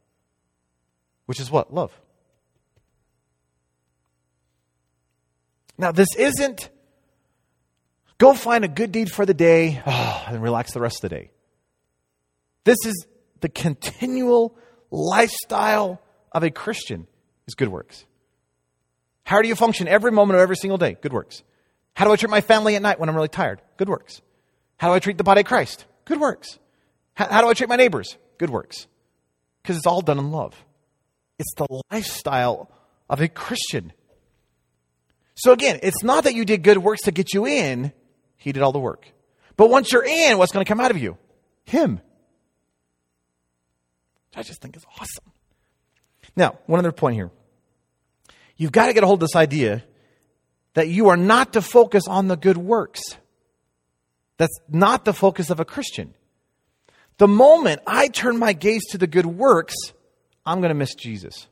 Which 1.24 1.40
is 1.40 1.50
what? 1.50 1.72
Love. 1.72 1.98
Now, 5.78 5.92
this 5.92 6.14
isn't 6.18 6.68
Go 8.20 8.34
find 8.34 8.66
a 8.66 8.68
good 8.68 8.92
deed 8.92 9.10
for 9.10 9.24
the 9.24 9.32
day 9.32 9.82
oh, 9.86 10.24
and 10.28 10.42
relax 10.42 10.74
the 10.74 10.80
rest 10.80 11.02
of 11.02 11.08
the 11.08 11.16
day. 11.16 11.30
This 12.64 12.76
is 12.84 13.06
the 13.40 13.48
continual 13.48 14.58
lifestyle 14.90 16.02
of 16.30 16.42
a 16.42 16.50
Christian 16.50 17.06
is 17.48 17.54
good 17.54 17.68
works. 17.68 18.04
How 19.24 19.40
do 19.40 19.48
you 19.48 19.56
function 19.56 19.88
every 19.88 20.12
moment 20.12 20.36
of 20.36 20.42
every 20.42 20.56
single 20.56 20.76
day? 20.76 20.98
Good 21.00 21.14
works. 21.14 21.42
How 22.00 22.06
do 22.06 22.12
I 22.12 22.16
treat 22.16 22.30
my 22.30 22.40
family 22.40 22.76
at 22.76 22.80
night 22.80 22.98
when 22.98 23.10
I'm 23.10 23.14
really 23.14 23.28
tired? 23.28 23.60
Good 23.76 23.90
works. 23.90 24.22
How 24.78 24.88
do 24.88 24.94
I 24.94 25.00
treat 25.00 25.18
the 25.18 25.22
body 25.22 25.42
of 25.42 25.46
Christ? 25.46 25.84
Good 26.06 26.18
works. 26.18 26.58
How, 27.12 27.26
how 27.26 27.42
do 27.42 27.48
I 27.48 27.52
treat 27.52 27.68
my 27.68 27.76
neighbors? 27.76 28.16
Good 28.38 28.48
works. 28.48 28.86
Because 29.62 29.76
it's 29.76 29.86
all 29.86 30.00
done 30.00 30.18
in 30.18 30.30
love. 30.30 30.54
It's 31.38 31.52
the 31.58 31.66
lifestyle 31.92 32.70
of 33.10 33.20
a 33.20 33.28
Christian. 33.28 33.92
So 35.34 35.52
again, 35.52 35.78
it's 35.82 36.02
not 36.02 36.24
that 36.24 36.32
you 36.32 36.46
did 36.46 36.62
good 36.62 36.78
works 36.78 37.02
to 37.02 37.10
get 37.10 37.34
you 37.34 37.46
in, 37.46 37.92
He 38.38 38.52
did 38.52 38.62
all 38.62 38.72
the 38.72 38.78
work. 38.78 39.06
But 39.58 39.68
once 39.68 39.92
you're 39.92 40.02
in, 40.02 40.38
what's 40.38 40.52
going 40.52 40.64
to 40.64 40.68
come 40.68 40.80
out 40.80 40.90
of 40.90 40.96
you? 40.96 41.18
Him. 41.66 42.00
I 44.34 44.42
just 44.42 44.62
think 44.62 44.74
is 44.74 44.86
awesome. 44.98 45.32
Now, 46.34 46.58
one 46.64 46.78
other 46.78 46.92
point 46.92 47.16
here. 47.16 47.30
You've 48.56 48.72
got 48.72 48.86
to 48.86 48.94
get 48.94 49.02
a 49.02 49.06
hold 49.06 49.22
of 49.22 49.28
this 49.28 49.36
idea 49.36 49.84
that 50.74 50.88
you 50.88 51.08
are 51.08 51.16
not 51.16 51.54
to 51.54 51.62
focus 51.62 52.06
on 52.06 52.28
the 52.28 52.36
good 52.36 52.56
works. 52.56 53.00
That's 54.36 54.58
not 54.68 55.04
the 55.04 55.12
focus 55.12 55.50
of 55.50 55.60
a 55.60 55.64
Christian. 55.64 56.14
The 57.18 57.28
moment 57.28 57.82
I 57.86 58.08
turn 58.08 58.38
my 58.38 58.54
gaze 58.54 58.86
to 58.90 58.98
the 58.98 59.06
good 59.06 59.26
works, 59.26 59.74
I'm 60.46 60.60
going 60.60 60.70
to 60.70 60.74
miss 60.74 60.94
Jesus. 60.94 61.46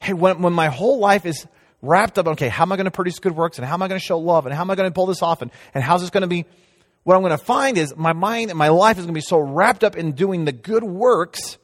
Hey, 0.00 0.14
when, 0.14 0.40
when 0.40 0.52
my 0.52 0.68
whole 0.68 0.98
life 0.98 1.26
is 1.26 1.46
wrapped 1.82 2.18
up, 2.18 2.26
okay, 2.28 2.48
how 2.48 2.62
am 2.62 2.72
I 2.72 2.76
going 2.76 2.86
to 2.86 2.90
produce 2.90 3.18
good 3.18 3.36
works 3.36 3.58
and 3.58 3.66
how 3.66 3.74
am 3.74 3.82
I 3.82 3.88
going 3.88 4.00
to 4.00 4.04
show 4.04 4.18
love 4.18 4.46
and 4.46 4.54
how 4.54 4.62
am 4.62 4.70
I 4.70 4.74
going 4.74 4.88
to 4.88 4.94
pull 4.94 5.06
this 5.06 5.22
off 5.22 5.42
and, 5.42 5.50
and 5.74 5.84
how's 5.84 6.00
this 6.00 6.10
going 6.10 6.22
to 6.22 6.28
be? 6.28 6.46
What 7.04 7.16
I'm 7.16 7.22
going 7.22 7.36
to 7.36 7.44
find 7.44 7.76
is 7.76 7.94
my 7.96 8.12
mind 8.12 8.50
and 8.50 8.58
my 8.58 8.68
life 8.68 8.96
is 8.96 9.04
going 9.04 9.14
to 9.14 9.18
be 9.18 9.20
so 9.20 9.38
wrapped 9.38 9.84
up 9.84 9.96
in 9.96 10.12
doing 10.12 10.44
the 10.44 10.52
good 10.52 10.84
works 10.84 11.58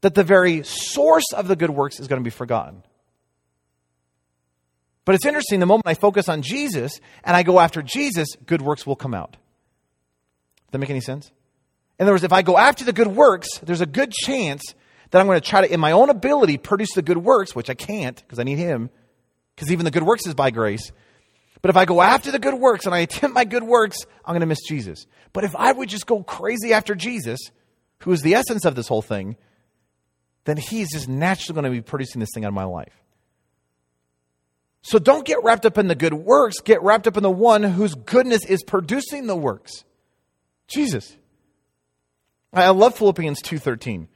that 0.00 0.14
the 0.14 0.24
very 0.24 0.62
source 0.62 1.32
of 1.34 1.48
the 1.48 1.56
good 1.56 1.70
works 1.70 2.00
is 2.00 2.08
going 2.08 2.20
to 2.20 2.24
be 2.24 2.30
forgotten. 2.30 2.82
But 5.04 5.14
it's 5.14 5.26
interesting, 5.26 5.60
the 5.60 5.66
moment 5.66 5.86
I 5.86 5.94
focus 5.94 6.28
on 6.28 6.42
Jesus 6.42 7.00
and 7.24 7.36
I 7.36 7.42
go 7.42 7.58
after 7.58 7.82
Jesus, 7.82 8.28
good 8.46 8.62
works 8.62 8.86
will 8.86 8.96
come 8.96 9.14
out. 9.14 9.32
Does 9.32 10.72
that 10.72 10.78
make 10.78 10.90
any 10.90 11.00
sense? 11.00 11.32
In 11.98 12.04
other 12.04 12.12
words, 12.12 12.24
if 12.24 12.32
I 12.32 12.42
go 12.42 12.56
after 12.56 12.84
the 12.84 12.92
good 12.92 13.08
works, 13.08 13.58
there's 13.58 13.80
a 13.80 13.86
good 13.86 14.12
chance 14.12 14.62
that 15.10 15.20
I'm 15.20 15.26
going 15.26 15.40
to 15.40 15.46
try 15.46 15.66
to, 15.66 15.72
in 15.72 15.80
my 15.80 15.92
own 15.92 16.10
ability, 16.10 16.58
produce 16.58 16.92
the 16.94 17.02
good 17.02 17.18
works, 17.18 17.54
which 17.54 17.68
I 17.68 17.74
can't 17.74 18.16
because 18.16 18.38
I 18.38 18.44
need 18.44 18.58
Him, 18.58 18.90
because 19.54 19.72
even 19.72 19.84
the 19.84 19.90
good 19.90 20.04
works 20.04 20.26
is 20.26 20.34
by 20.34 20.50
grace. 20.50 20.92
But 21.62 21.70
if 21.70 21.76
I 21.76 21.84
go 21.84 22.00
after 22.00 22.30
the 22.30 22.38
good 22.38 22.54
works 22.54 22.86
and 22.86 22.94
I 22.94 23.00
attempt 23.00 23.34
my 23.34 23.44
good 23.44 23.64
works, 23.64 23.98
I'm 24.24 24.32
going 24.32 24.40
to 24.40 24.46
miss 24.46 24.62
Jesus. 24.66 25.06
But 25.32 25.44
if 25.44 25.54
I 25.54 25.72
would 25.72 25.88
just 25.88 26.06
go 26.06 26.22
crazy 26.22 26.72
after 26.72 26.94
Jesus, 26.94 27.38
who 27.98 28.12
is 28.12 28.22
the 28.22 28.34
essence 28.34 28.64
of 28.64 28.74
this 28.74 28.88
whole 28.88 29.02
thing, 29.02 29.36
then 30.44 30.56
He's 30.56 30.90
just 30.92 31.08
naturally 31.08 31.60
going 31.60 31.70
to 31.70 31.78
be 31.78 31.82
producing 31.82 32.20
this 32.20 32.30
thing 32.32 32.44
out 32.44 32.48
of 32.48 32.54
my 32.54 32.64
life. 32.64 32.94
So 34.82 34.98
don't 34.98 35.26
get 35.26 35.42
wrapped 35.42 35.66
up 35.66 35.76
in 35.76 35.88
the 35.88 35.94
good 35.94 36.14
works, 36.14 36.60
get 36.60 36.82
wrapped 36.82 37.06
up 37.06 37.16
in 37.16 37.22
the 37.22 37.30
one 37.30 37.62
whose 37.62 37.94
goodness 37.94 38.44
is 38.44 38.62
producing 38.62 39.26
the 39.26 39.36
works. 39.36 39.84
Jesus. 40.68 41.16
I 42.52 42.70
love 42.70 42.96
Philippians 42.96 43.42
2:13. 43.42 44.08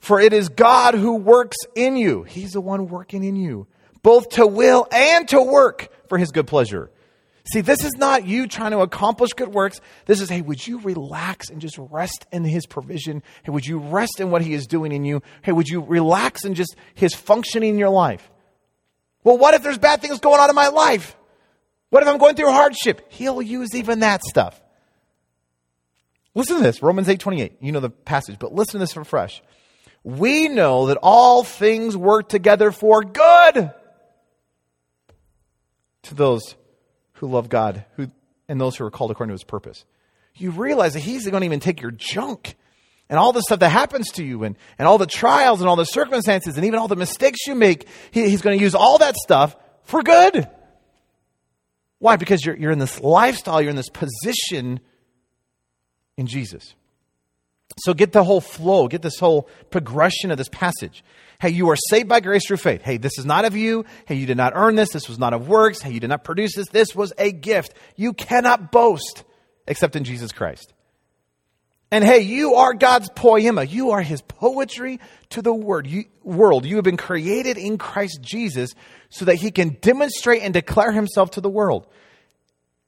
For 0.00 0.20
it 0.20 0.32
is 0.32 0.48
God 0.48 0.94
who 0.94 1.16
works 1.16 1.56
in 1.74 1.96
you. 1.96 2.22
He's 2.22 2.52
the 2.52 2.60
one 2.60 2.88
working 2.88 3.24
in 3.24 3.36
you, 3.36 3.66
both 4.02 4.30
to 4.30 4.46
will 4.46 4.86
and 4.92 5.28
to 5.28 5.42
work 5.42 5.88
for 6.08 6.18
his 6.18 6.30
good 6.30 6.46
pleasure. 6.46 6.90
See, 7.52 7.62
this 7.62 7.82
is 7.82 7.94
not 7.96 8.26
you 8.26 8.46
trying 8.46 8.72
to 8.72 8.80
accomplish 8.80 9.30
good 9.32 9.48
works. 9.48 9.80
This 10.04 10.20
is, 10.20 10.28
hey, 10.28 10.42
would 10.42 10.64
you 10.66 10.80
relax 10.80 11.48
and 11.48 11.60
just 11.60 11.78
rest 11.78 12.26
in 12.30 12.44
his 12.44 12.66
provision? 12.66 13.22
Hey, 13.42 13.50
would 13.50 13.66
you 13.66 13.78
rest 13.78 14.20
in 14.20 14.30
what 14.30 14.42
he 14.42 14.52
is 14.52 14.66
doing 14.66 14.92
in 14.92 15.04
you? 15.04 15.22
Hey, 15.42 15.52
would 15.52 15.68
you 15.68 15.80
relax 15.80 16.44
in 16.44 16.54
just 16.54 16.76
his 16.94 17.14
functioning 17.14 17.70
in 17.70 17.78
your 17.78 17.88
life? 17.88 18.30
Well, 19.24 19.38
what 19.38 19.54
if 19.54 19.62
there's 19.62 19.78
bad 19.78 20.00
things 20.00 20.20
going 20.20 20.40
on 20.40 20.48
in 20.48 20.56
my 20.56 20.68
life? 20.68 21.16
What 21.90 22.02
if 22.02 22.08
I'm 22.08 22.18
going 22.18 22.36
through 22.36 22.50
hardship? 22.50 23.06
He'll 23.10 23.42
use 23.42 23.74
even 23.74 24.00
that 24.00 24.22
stuff. 24.22 24.60
Listen 26.34 26.56
to 26.58 26.62
this, 26.62 26.82
Romans 26.82 27.08
8:28. 27.08 27.54
You 27.60 27.72
know 27.72 27.80
the 27.80 27.90
passage, 27.90 28.38
but 28.38 28.52
listen 28.52 28.72
to 28.72 28.78
this 28.78 28.92
from 28.92 29.04
fresh. 29.04 29.42
We 30.04 30.48
know 30.48 30.86
that 30.86 30.98
all 31.02 31.42
things 31.42 31.96
work 31.96 32.28
together 32.28 32.70
for 32.70 33.02
good 33.02 33.72
to 36.02 36.14
those 36.14 36.54
who 37.14 37.26
love 37.26 37.48
God, 37.48 37.84
who 37.96 38.10
and 38.48 38.60
those 38.60 38.76
who 38.76 38.84
are 38.84 38.90
called 38.90 39.10
according 39.10 39.30
to 39.30 39.34
his 39.34 39.44
purpose. 39.44 39.84
You 40.34 40.50
realize 40.50 40.94
that 40.94 41.00
he's 41.00 41.28
going 41.28 41.40
to 41.40 41.44
even 41.44 41.60
take 41.60 41.82
your 41.82 41.90
junk 41.90 42.56
and 43.08 43.18
all 43.18 43.32
the 43.32 43.42
stuff 43.42 43.60
that 43.60 43.70
happens 43.70 44.10
to 44.12 44.24
you 44.24 44.44
and, 44.44 44.56
and 44.78 44.86
all 44.86 44.98
the 44.98 45.06
trials 45.06 45.60
and 45.60 45.68
all 45.68 45.76
the 45.76 45.84
circumstances 45.84 46.56
and 46.56 46.66
even 46.66 46.78
all 46.78 46.88
the 46.88 46.96
mistakes 46.96 47.46
you 47.46 47.54
make, 47.54 47.88
he, 48.10 48.28
he's 48.28 48.42
going 48.42 48.58
to 48.58 48.62
use 48.62 48.74
all 48.74 48.98
that 48.98 49.16
stuff 49.16 49.56
for 49.84 50.02
good. 50.02 50.48
Why? 51.98 52.16
Because 52.16 52.44
you're, 52.44 52.56
you're 52.56 52.70
in 52.70 52.78
this 52.78 53.00
lifestyle, 53.00 53.60
you're 53.60 53.70
in 53.70 53.76
this 53.76 53.88
position 53.88 54.80
in 56.16 56.26
Jesus. 56.26 56.74
So 57.78 57.94
get 57.94 58.12
the 58.12 58.24
whole 58.24 58.40
flow, 58.40 58.88
get 58.88 59.02
this 59.02 59.18
whole 59.18 59.48
progression 59.70 60.30
of 60.30 60.38
this 60.38 60.48
passage. 60.48 61.04
Hey, 61.40 61.50
you 61.50 61.70
are 61.70 61.76
saved 61.90 62.08
by 62.08 62.20
grace 62.20 62.46
through 62.46 62.56
faith. 62.56 62.82
Hey, 62.82 62.96
this 62.96 63.18
is 63.18 63.24
not 63.24 63.44
of 63.44 63.54
you. 63.54 63.84
Hey, 64.06 64.16
you 64.16 64.26
did 64.26 64.36
not 64.36 64.52
earn 64.56 64.74
this. 64.74 64.90
This 64.90 65.08
was 65.08 65.18
not 65.18 65.32
of 65.32 65.48
works. 65.48 65.80
Hey, 65.80 65.92
you 65.92 66.00
did 66.00 66.08
not 66.08 66.24
produce 66.24 66.56
this. 66.56 66.68
This 66.68 66.94
was 66.94 67.12
a 67.18 67.30
gift. 67.30 67.74
You 67.94 68.12
cannot 68.12 68.72
boast 68.72 69.22
except 69.66 69.94
in 69.94 70.04
Jesus 70.04 70.32
Christ. 70.32 70.72
And 71.90 72.04
hey, 72.04 72.20
you 72.20 72.54
are 72.54 72.74
God's 72.74 73.08
poema. 73.08 73.64
You 73.64 73.92
are 73.92 74.02
his 74.02 74.20
poetry 74.20 75.00
to 75.30 75.40
the 75.40 75.54
word, 75.54 75.86
you, 75.86 76.04
world. 76.22 76.66
You 76.66 76.76
have 76.76 76.84
been 76.84 76.98
created 76.98 77.56
in 77.56 77.78
Christ 77.78 78.20
Jesus 78.20 78.74
so 79.08 79.24
that 79.24 79.36
he 79.36 79.50
can 79.50 79.78
demonstrate 79.80 80.42
and 80.42 80.52
declare 80.52 80.92
himself 80.92 81.32
to 81.32 81.40
the 81.40 81.48
world. 81.48 81.86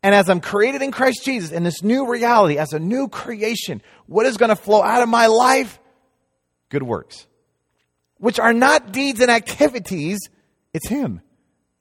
And 0.02 0.14
as 0.14 0.28
I'm 0.28 0.40
created 0.40 0.82
in 0.82 0.92
Christ 0.92 1.24
Jesus 1.24 1.50
in 1.50 1.62
this 1.62 1.82
new 1.82 2.10
reality, 2.10 2.58
as 2.58 2.72
a 2.72 2.78
new 2.78 3.08
creation, 3.08 3.82
what 4.06 4.26
is 4.26 4.36
going 4.36 4.48
to 4.50 4.56
flow 4.56 4.82
out 4.82 5.02
of 5.02 5.08
my 5.08 5.26
life? 5.26 5.78
Good 6.68 6.82
works, 6.82 7.26
which 8.18 8.38
are 8.38 8.52
not 8.52 8.92
deeds 8.92 9.20
and 9.20 9.30
activities. 9.30 10.18
It's 10.72 10.88
Him. 10.88 11.20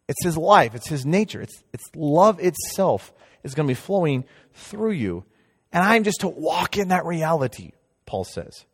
It's 0.08 0.24
His 0.24 0.38
life. 0.38 0.74
It's 0.74 0.88
His 0.88 1.06
nature. 1.06 1.42
It's, 1.42 1.64
it's 1.74 1.86
love 1.96 2.40
itself 2.40 3.14
is 3.44 3.56
going 3.56 3.68
to 3.68 3.72
be 3.72 3.76
flowing 3.76 4.26
through 4.54 4.92
you. 4.92 5.24
And 5.72 5.84
I'm 5.84 6.04
just 6.04 6.22
to 6.22 6.28
walk 6.28 6.78
in 6.78 6.90
that 6.90 7.06
reality, 7.06 7.72
Paul 8.06 8.24
says. 8.24 8.66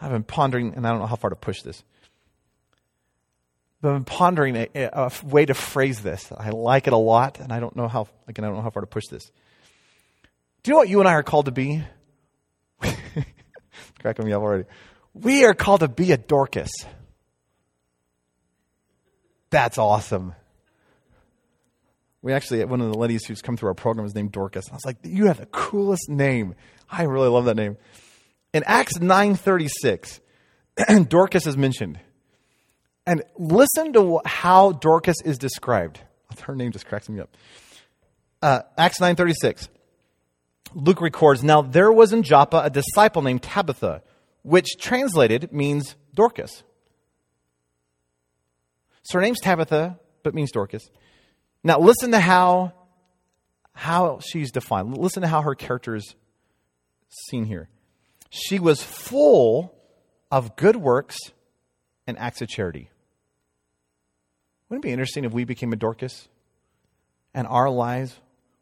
I've 0.00 0.10
been 0.10 0.24
pondering, 0.24 0.74
and 0.74 0.86
I 0.86 0.90
don't 0.90 1.00
know 1.00 1.06
how 1.06 1.16
far 1.16 1.30
to 1.30 1.36
push 1.36 1.62
this. 1.62 1.82
But 3.80 3.94
I'm 3.94 4.04
pondering 4.04 4.56
a, 4.56 4.68
a, 4.74 5.12
way 5.24 5.46
to 5.46 5.54
phrase 5.54 6.00
this. 6.02 6.32
I 6.36 6.50
like 6.50 6.86
it 6.86 6.92
a 6.92 6.98
lot, 6.98 7.40
and 7.40 7.52
I 7.52 7.60
don't 7.60 7.76
know 7.76 7.88
how. 7.88 8.08
Again, 8.26 8.44
I 8.44 8.48
don't 8.48 8.56
know 8.56 8.62
how 8.62 8.70
far 8.70 8.82
to 8.82 8.86
push 8.86 9.04
this. 9.10 9.30
Do 10.62 10.70
you 10.70 10.72
know 10.72 10.78
what 10.78 10.88
you 10.88 11.00
and 11.00 11.08
I 11.08 11.12
are 11.12 11.22
called 11.22 11.46
to 11.46 11.52
be? 11.52 11.84
cracking 14.00 14.26
me 14.26 14.32
up 14.32 14.42
already. 14.42 14.64
We 15.14 15.44
are 15.44 15.54
called 15.54 15.80
to 15.80 15.88
be 15.88 16.12
a 16.12 16.16
Dorcas. 16.16 16.70
That's 19.50 19.78
awesome. 19.78 20.34
We 22.26 22.32
actually, 22.32 22.64
one 22.64 22.80
of 22.80 22.90
the 22.90 22.98
ladies 22.98 23.24
who's 23.24 23.40
come 23.40 23.56
through 23.56 23.68
our 23.68 23.74
program 23.74 24.04
is 24.04 24.12
named 24.12 24.32
Dorcas. 24.32 24.68
I 24.68 24.74
was 24.74 24.84
like, 24.84 24.96
you 25.04 25.26
have 25.26 25.38
the 25.38 25.46
coolest 25.46 26.08
name. 26.08 26.56
I 26.90 27.04
really 27.04 27.28
love 27.28 27.44
that 27.44 27.54
name. 27.54 27.76
In 28.52 28.64
Acts 28.66 28.98
9.36, 28.98 30.18
Dorcas 31.08 31.46
is 31.46 31.56
mentioned. 31.56 32.00
And 33.06 33.22
listen 33.38 33.92
to 33.92 34.20
how 34.24 34.72
Dorcas 34.72 35.18
is 35.24 35.38
described. 35.38 36.00
Her 36.40 36.56
name 36.56 36.72
just 36.72 36.88
cracks 36.88 37.08
me 37.08 37.20
up. 37.20 37.30
Uh, 38.42 38.62
Acts 38.76 38.98
9.36. 38.98 39.68
Luke 40.74 41.00
records, 41.00 41.44
Now 41.44 41.62
there 41.62 41.92
was 41.92 42.12
in 42.12 42.24
Joppa 42.24 42.62
a 42.64 42.70
disciple 42.70 43.22
named 43.22 43.44
Tabitha, 43.44 44.02
which 44.42 44.66
translated 44.80 45.52
means 45.52 45.94
Dorcas. 46.12 46.64
So 49.04 49.18
her 49.18 49.22
name's 49.22 49.38
Tabitha, 49.38 50.00
but 50.24 50.34
means 50.34 50.50
Dorcas. 50.50 50.90
Now 51.66 51.80
listen 51.80 52.12
to 52.12 52.20
how, 52.20 52.74
how 53.72 54.20
she's 54.20 54.52
defined. 54.52 54.96
Listen 54.96 55.22
to 55.22 55.28
how 55.28 55.42
her 55.42 55.56
character 55.56 55.96
is 55.96 56.14
seen 57.28 57.44
here. 57.44 57.68
She 58.30 58.60
was 58.60 58.84
full 58.84 59.74
of 60.30 60.54
good 60.54 60.76
works 60.76 61.18
and 62.06 62.16
acts 62.20 62.40
of 62.40 62.46
charity. 62.46 62.88
Wouldn't 64.68 64.84
it 64.84 64.86
be 64.86 64.92
interesting 64.92 65.24
if 65.24 65.32
we 65.32 65.42
became 65.42 65.72
a 65.72 65.76
Dorcas 65.76 66.28
and 67.34 67.48
our 67.48 67.68
lives 67.68 68.14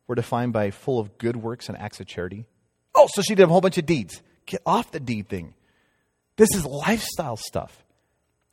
were 0.07 0.15
defined 0.15 0.55
by 0.55 0.71
full 0.71 0.99
of 0.99 1.19
good 1.19 1.37
works 1.37 1.69
and 1.69 1.77
acts 1.77 2.01
of 2.01 2.07
charity? 2.07 2.47
Oh, 2.95 3.07
so 3.13 3.21
she 3.21 3.35
did 3.35 3.43
a 3.43 3.49
whole 3.49 3.61
bunch 3.61 3.77
of 3.77 3.85
deeds. 3.85 4.23
Get 4.47 4.63
off 4.65 4.93
the 4.93 5.01
deed 5.01 5.29
thing. 5.29 5.53
This 6.37 6.55
is 6.55 6.65
lifestyle 6.65 7.37
stuff. 7.37 7.85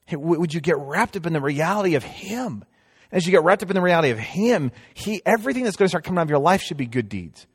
Hey, 0.04 0.18
would 0.18 0.54
you 0.54 0.60
get 0.60 0.78
wrapped 0.78 1.16
up 1.16 1.26
in 1.26 1.32
the 1.32 1.40
reality 1.40 1.96
of 1.96 2.04
Him? 2.04 2.66
As 3.12 3.26
you 3.26 3.32
get 3.32 3.44
wrapped 3.44 3.64
up 3.64 3.70
in 3.70 3.76
the 3.76 3.82
reality 3.82 4.10
of 4.10 4.20
Him, 4.20 4.72
He, 4.94 5.22
everything 5.26 5.64
that's 5.64 5.76
going 5.76 5.86
to 5.86 5.90
start 5.90 6.04
coming 6.04 6.20
out 6.20 6.24
of 6.24 6.30
your 6.30 6.40
life 6.40 6.62
should 6.62 6.78
be 6.78 6.86
good 6.86 7.10
deeds. 7.10 7.46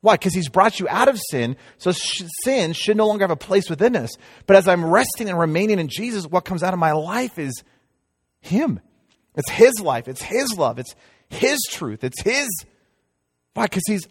Why? 0.00 0.14
Because 0.14 0.32
He's 0.32 0.48
brought 0.48 0.78
you 0.80 0.88
out 0.88 1.08
of 1.08 1.18
sin, 1.30 1.56
so 1.78 1.92
sh- 1.92 2.22
sin 2.44 2.72
should 2.72 2.96
no 2.96 3.06
longer 3.06 3.24
have 3.24 3.30
a 3.30 3.36
place 3.36 3.68
within 3.68 3.96
us. 3.96 4.10
But 4.46 4.56
as 4.56 4.68
I'm 4.68 4.84
resting 4.84 5.28
and 5.28 5.38
remaining 5.38 5.78
in 5.78 5.88
Jesus, 5.88 6.26
what 6.26 6.44
comes 6.44 6.62
out 6.62 6.72
of 6.72 6.80
my 6.80 6.92
life 6.92 7.38
is 7.38 7.62
Him. 8.40 8.80
It's 9.34 9.50
His 9.50 9.80
life, 9.80 10.08
it's 10.08 10.22
His 10.22 10.56
love, 10.56 10.78
it's 10.78 10.94
His 11.28 11.58
truth, 11.68 12.04
it's 12.04 12.20
His. 12.22 12.48
Why? 13.54 13.64
Because 13.64 13.84
He's, 13.86 14.06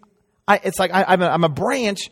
I, 0.48 0.60
it's 0.64 0.80
like 0.80 0.92
I, 0.94 1.14
am 1.14 1.22
a, 1.22 1.28
I'm 1.28 1.44
a 1.44 1.50
branch 1.50 2.10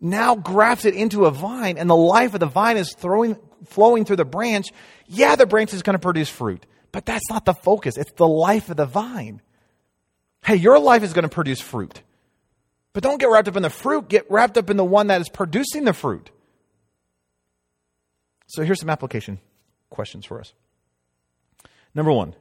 now 0.00 0.36
grafted 0.36 0.94
into 0.94 1.24
a 1.24 1.30
vine, 1.30 1.78
and 1.78 1.88
the 1.88 1.96
life 1.96 2.34
of 2.34 2.40
the 2.40 2.46
vine 2.46 2.76
is 2.76 2.92
throwing, 2.94 3.36
flowing 3.64 4.04
through 4.04 4.16
the 4.16 4.24
branch, 4.24 4.68
yeah, 5.06 5.36
the 5.36 5.46
branch 5.46 5.72
is 5.72 5.82
going 5.82 5.94
to 5.94 5.98
produce 5.98 6.28
fruit. 6.28 6.66
But 6.96 7.04
that's 7.04 7.28
not 7.28 7.44
the 7.44 7.52
focus. 7.52 7.98
It's 7.98 8.12
the 8.12 8.26
life 8.26 8.70
of 8.70 8.78
the 8.78 8.86
vine. 8.86 9.42
Hey, 10.42 10.56
your 10.56 10.78
life 10.78 11.02
is 11.02 11.12
going 11.12 11.24
to 11.24 11.28
produce 11.28 11.60
fruit. 11.60 12.00
But 12.94 13.02
don't 13.02 13.20
get 13.20 13.28
wrapped 13.28 13.48
up 13.48 13.56
in 13.56 13.62
the 13.62 13.68
fruit, 13.68 14.08
get 14.08 14.24
wrapped 14.30 14.56
up 14.56 14.70
in 14.70 14.78
the 14.78 14.84
one 14.84 15.08
that 15.08 15.20
is 15.20 15.28
producing 15.28 15.84
the 15.84 15.92
fruit. 15.92 16.30
So 18.46 18.62
here's 18.62 18.80
some 18.80 18.88
application 18.88 19.40
questions 19.90 20.24
for 20.24 20.40
us. 20.40 20.54
Number 21.94 22.12
one, 22.12 22.34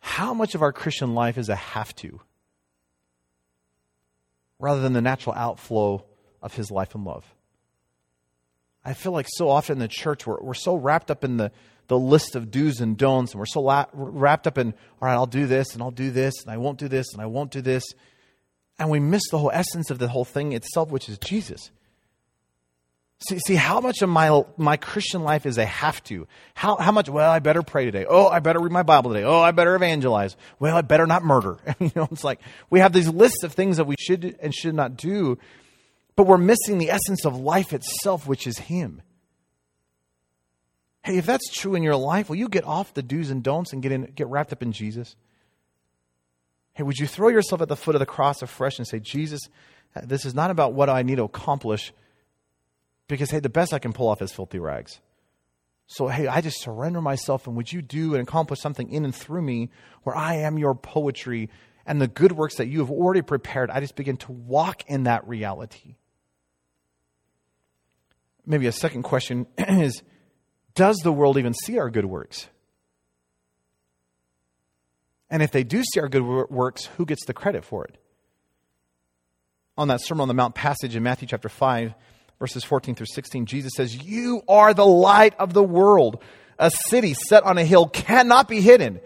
how 0.00 0.34
much 0.34 0.54
of 0.54 0.60
our 0.60 0.74
Christian 0.74 1.14
life 1.14 1.38
is 1.38 1.48
a 1.48 1.56
have 1.56 1.96
to 1.96 2.20
rather 4.58 4.82
than 4.82 4.92
the 4.92 5.00
natural 5.00 5.34
outflow 5.34 6.04
of 6.42 6.54
his 6.54 6.70
life 6.70 6.94
and 6.94 7.06
love? 7.06 7.24
I 8.84 8.92
feel 8.92 9.12
like 9.12 9.28
so 9.30 9.48
often 9.48 9.76
in 9.76 9.78
the 9.78 9.88
church, 9.88 10.26
we're, 10.26 10.42
we're 10.42 10.52
so 10.52 10.74
wrapped 10.76 11.10
up 11.10 11.24
in 11.24 11.38
the, 11.38 11.52
the 11.88 11.98
list 11.98 12.36
of 12.36 12.50
do's 12.50 12.80
and 12.80 12.96
don'ts, 12.96 13.32
and 13.32 13.38
we're 13.38 13.46
so 13.46 13.60
la- 13.60 13.86
wrapped 13.92 14.46
up 14.46 14.58
in, 14.58 14.72
all 15.00 15.08
right, 15.08 15.14
I'll 15.14 15.26
do 15.26 15.46
this, 15.46 15.72
and 15.72 15.82
I'll 15.82 15.90
do 15.90 16.10
this, 16.10 16.34
and 16.42 16.52
I 16.52 16.56
won't 16.56 16.78
do 16.78 16.88
this, 16.88 17.12
and 17.12 17.22
I 17.22 17.26
won't 17.26 17.50
do 17.50 17.60
this. 17.60 17.84
And 18.78 18.90
we 18.90 19.00
miss 19.00 19.22
the 19.30 19.38
whole 19.38 19.50
essence 19.52 19.90
of 19.90 19.98
the 19.98 20.08
whole 20.08 20.24
thing 20.24 20.52
itself, 20.52 20.90
which 20.90 21.08
is 21.08 21.18
Jesus. 21.18 21.70
See, 23.18 23.38
see 23.38 23.54
how 23.54 23.80
much 23.80 24.02
of 24.02 24.10
my, 24.10 24.42
my 24.58 24.76
Christian 24.76 25.22
life 25.22 25.46
is 25.46 25.56
a 25.56 25.64
have 25.64 26.04
to? 26.04 26.26
How, 26.54 26.76
how 26.76 26.92
much, 26.92 27.08
well, 27.08 27.30
I 27.30 27.38
better 27.38 27.62
pray 27.62 27.86
today. 27.86 28.04
Oh, 28.06 28.28
I 28.28 28.40
better 28.40 28.60
read 28.60 28.72
my 28.72 28.82
Bible 28.82 29.12
today. 29.12 29.24
Oh, 29.24 29.40
I 29.40 29.52
better 29.52 29.74
evangelize. 29.74 30.36
Well, 30.58 30.76
I 30.76 30.82
better 30.82 31.06
not 31.06 31.24
murder. 31.24 31.56
you 31.80 31.92
know, 31.96 32.08
it's 32.12 32.24
like 32.24 32.40
we 32.68 32.80
have 32.80 32.92
these 32.92 33.08
lists 33.08 33.42
of 33.42 33.52
things 33.52 33.78
that 33.78 33.86
we 33.86 33.94
should 33.98 34.36
and 34.42 34.54
should 34.54 34.74
not 34.74 34.98
do 34.98 35.38
but 36.16 36.26
we're 36.26 36.38
missing 36.38 36.78
the 36.78 36.90
essence 36.90 37.24
of 37.24 37.36
life 37.36 37.72
itself, 37.72 38.26
which 38.26 38.46
is 38.46 38.58
Him. 38.58 39.02
Hey, 41.06 41.18
if 41.18 41.26
that's 41.26 41.48
true 41.52 41.76
in 41.76 41.84
your 41.84 41.94
life, 41.94 42.28
will 42.28 42.34
you 42.34 42.48
get 42.48 42.64
off 42.64 42.92
the 42.92 43.00
do's 43.00 43.30
and 43.30 43.40
don'ts 43.40 43.72
and 43.72 43.80
get, 43.80 43.92
in, 43.92 44.06
get 44.16 44.26
wrapped 44.26 44.52
up 44.52 44.60
in 44.60 44.72
Jesus? 44.72 45.14
Hey, 46.72 46.82
would 46.82 46.98
you 46.98 47.06
throw 47.06 47.28
yourself 47.28 47.62
at 47.62 47.68
the 47.68 47.76
foot 47.76 47.94
of 47.94 48.00
the 48.00 48.06
cross 48.06 48.42
afresh 48.42 48.78
and 48.78 48.88
say, 48.88 48.98
Jesus, 48.98 49.40
this 50.02 50.24
is 50.24 50.34
not 50.34 50.50
about 50.50 50.72
what 50.72 50.90
I 50.90 51.02
need 51.02 51.18
to 51.18 51.22
accomplish, 51.22 51.92
because, 53.06 53.30
hey, 53.30 53.38
the 53.38 53.48
best 53.48 53.72
I 53.72 53.78
can 53.78 53.92
pull 53.92 54.08
off 54.08 54.20
is 54.20 54.32
filthy 54.32 54.58
rags. 54.58 54.98
So, 55.86 56.08
hey, 56.08 56.26
I 56.26 56.40
just 56.40 56.60
surrender 56.60 57.00
myself, 57.00 57.46
and 57.46 57.54
would 57.54 57.72
you 57.72 57.82
do 57.82 58.14
and 58.14 58.22
accomplish 58.24 58.58
something 58.58 58.90
in 58.90 59.04
and 59.04 59.14
through 59.14 59.42
me 59.42 59.70
where 60.02 60.16
I 60.16 60.38
am 60.38 60.58
your 60.58 60.74
poetry 60.74 61.50
and 61.86 62.02
the 62.02 62.08
good 62.08 62.32
works 62.32 62.56
that 62.56 62.66
you 62.66 62.80
have 62.80 62.90
already 62.90 63.22
prepared? 63.22 63.70
I 63.70 63.78
just 63.78 63.94
begin 63.94 64.16
to 64.16 64.32
walk 64.32 64.82
in 64.88 65.04
that 65.04 65.28
reality 65.28 65.94
maybe 68.46 68.68
a 68.68 68.72
second 68.72 69.02
question 69.02 69.46
is 69.58 70.02
Does 70.76 70.98
the 70.98 71.12
world 71.12 71.38
even 71.38 71.54
see 71.54 71.78
our 71.78 71.90
good 71.90 72.04
works? 72.04 72.46
And 75.28 75.42
if 75.42 75.50
they 75.50 75.64
do 75.64 75.82
see 75.82 75.98
our 76.00 76.08
good 76.08 76.22
works, 76.22 76.84
who 76.96 77.04
gets 77.04 77.24
the 77.26 77.34
credit 77.34 77.64
for 77.64 77.84
it? 77.84 77.96
On 79.76 79.88
that 79.88 80.00
Sermon 80.00 80.22
on 80.22 80.28
the 80.28 80.34
Mount 80.34 80.54
passage 80.54 80.94
in 80.94 81.02
Matthew 81.02 81.26
chapter 81.26 81.48
5, 81.48 81.94
verses 82.38 82.62
14 82.62 82.94
through 82.94 83.06
16, 83.06 83.46
Jesus 83.46 83.72
says, 83.74 83.96
You 83.96 84.42
are 84.48 84.72
the 84.72 84.86
light 84.86 85.34
of 85.38 85.54
the 85.54 85.62
world. 85.62 86.22
A 86.58 86.70
city 86.88 87.14
set 87.14 87.42
on 87.42 87.58
a 87.58 87.64
hill 87.64 87.88
cannot 87.88 88.46
be 88.46 88.60
hidden, 88.60 89.00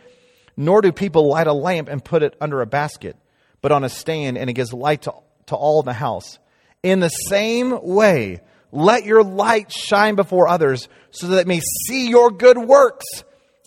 nor 0.56 0.82
do 0.82 0.92
people 0.92 1.28
light 1.28 1.46
a 1.46 1.52
lamp 1.52 1.88
and 1.88 2.04
put 2.04 2.22
it 2.22 2.36
under 2.40 2.60
a 2.60 2.66
basket, 2.66 3.16
but 3.62 3.72
on 3.72 3.84
a 3.84 3.88
stand, 3.88 4.36
and 4.36 4.50
it 4.50 4.54
gives 4.54 4.72
light 4.72 5.02
to, 5.02 5.14
to 5.46 5.54
all 5.54 5.80
in 5.80 5.86
the 5.86 5.92
house. 5.92 6.38
In 6.82 7.00
the 7.00 7.08
same 7.08 7.80
way, 7.82 8.40
let 8.72 9.04
your 9.04 9.22
light 9.22 9.72
shine 9.72 10.14
before 10.14 10.48
others 10.48 10.88
so 11.10 11.28
that 11.28 11.36
they 11.36 11.44
may 11.44 11.60
see 11.86 12.08
your 12.08 12.30
good 12.30 12.58
works 12.58 13.06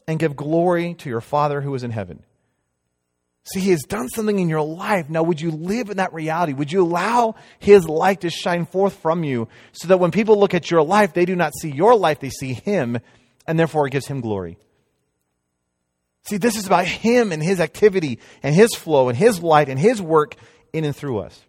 and 0.08 0.20
give 0.20 0.36
glory 0.36 0.94
to 0.96 1.10
your 1.10 1.22
Father 1.22 1.62
who 1.62 1.74
is 1.76 1.84
in 1.84 1.92
heaven. 1.92 2.24
See, 3.46 3.60
He 3.60 3.72
has 3.72 3.84
done 3.84 4.08
something 4.08 4.40
in 4.40 4.48
your 4.48 4.62
life. 4.62 5.10
Now, 5.10 5.24
would 5.24 5.42
you 5.42 5.52
live 5.52 5.90
in 5.90 5.98
that 5.98 6.14
reality? 6.14 6.54
Would 6.54 6.72
you 6.72 6.84
allow 6.84 7.36
His 7.60 7.88
light 7.88 8.22
to 8.22 8.30
shine 8.30 8.66
forth 8.66 8.94
from 9.02 9.24
you 9.24 9.50
so 9.74 9.90
that 9.90 10.00
when 10.00 10.12
people 10.12 10.40
look 10.40 10.54
at 10.54 10.72
your 10.72 10.82
life, 10.82 11.14
they 11.14 11.26
do 11.26 11.36
not 11.36 11.54
see 11.60 11.70
your 11.70 11.96
life, 11.96 12.20
they 12.20 12.30
see 12.30 12.54
Him, 12.54 13.00
and 13.46 13.60
therefore 13.60 13.88
it 13.88 13.92
gives 13.92 14.08
Him 14.08 14.22
glory? 14.22 14.58
See, 16.26 16.38
this 16.38 16.56
is 16.56 16.66
about 16.66 16.86
Him 16.86 17.34
and 17.34 17.44
His 17.44 17.60
activity 17.60 18.20
and 18.42 18.56
His 18.56 18.74
flow 18.76 19.10
and 19.10 19.18
His 19.18 19.44
light 19.44 19.68
and 19.68 19.78
His 19.78 20.02
work 20.02 20.36
in 20.72 20.86
and 20.86 20.96
through 20.96 21.20
us. 21.20 21.40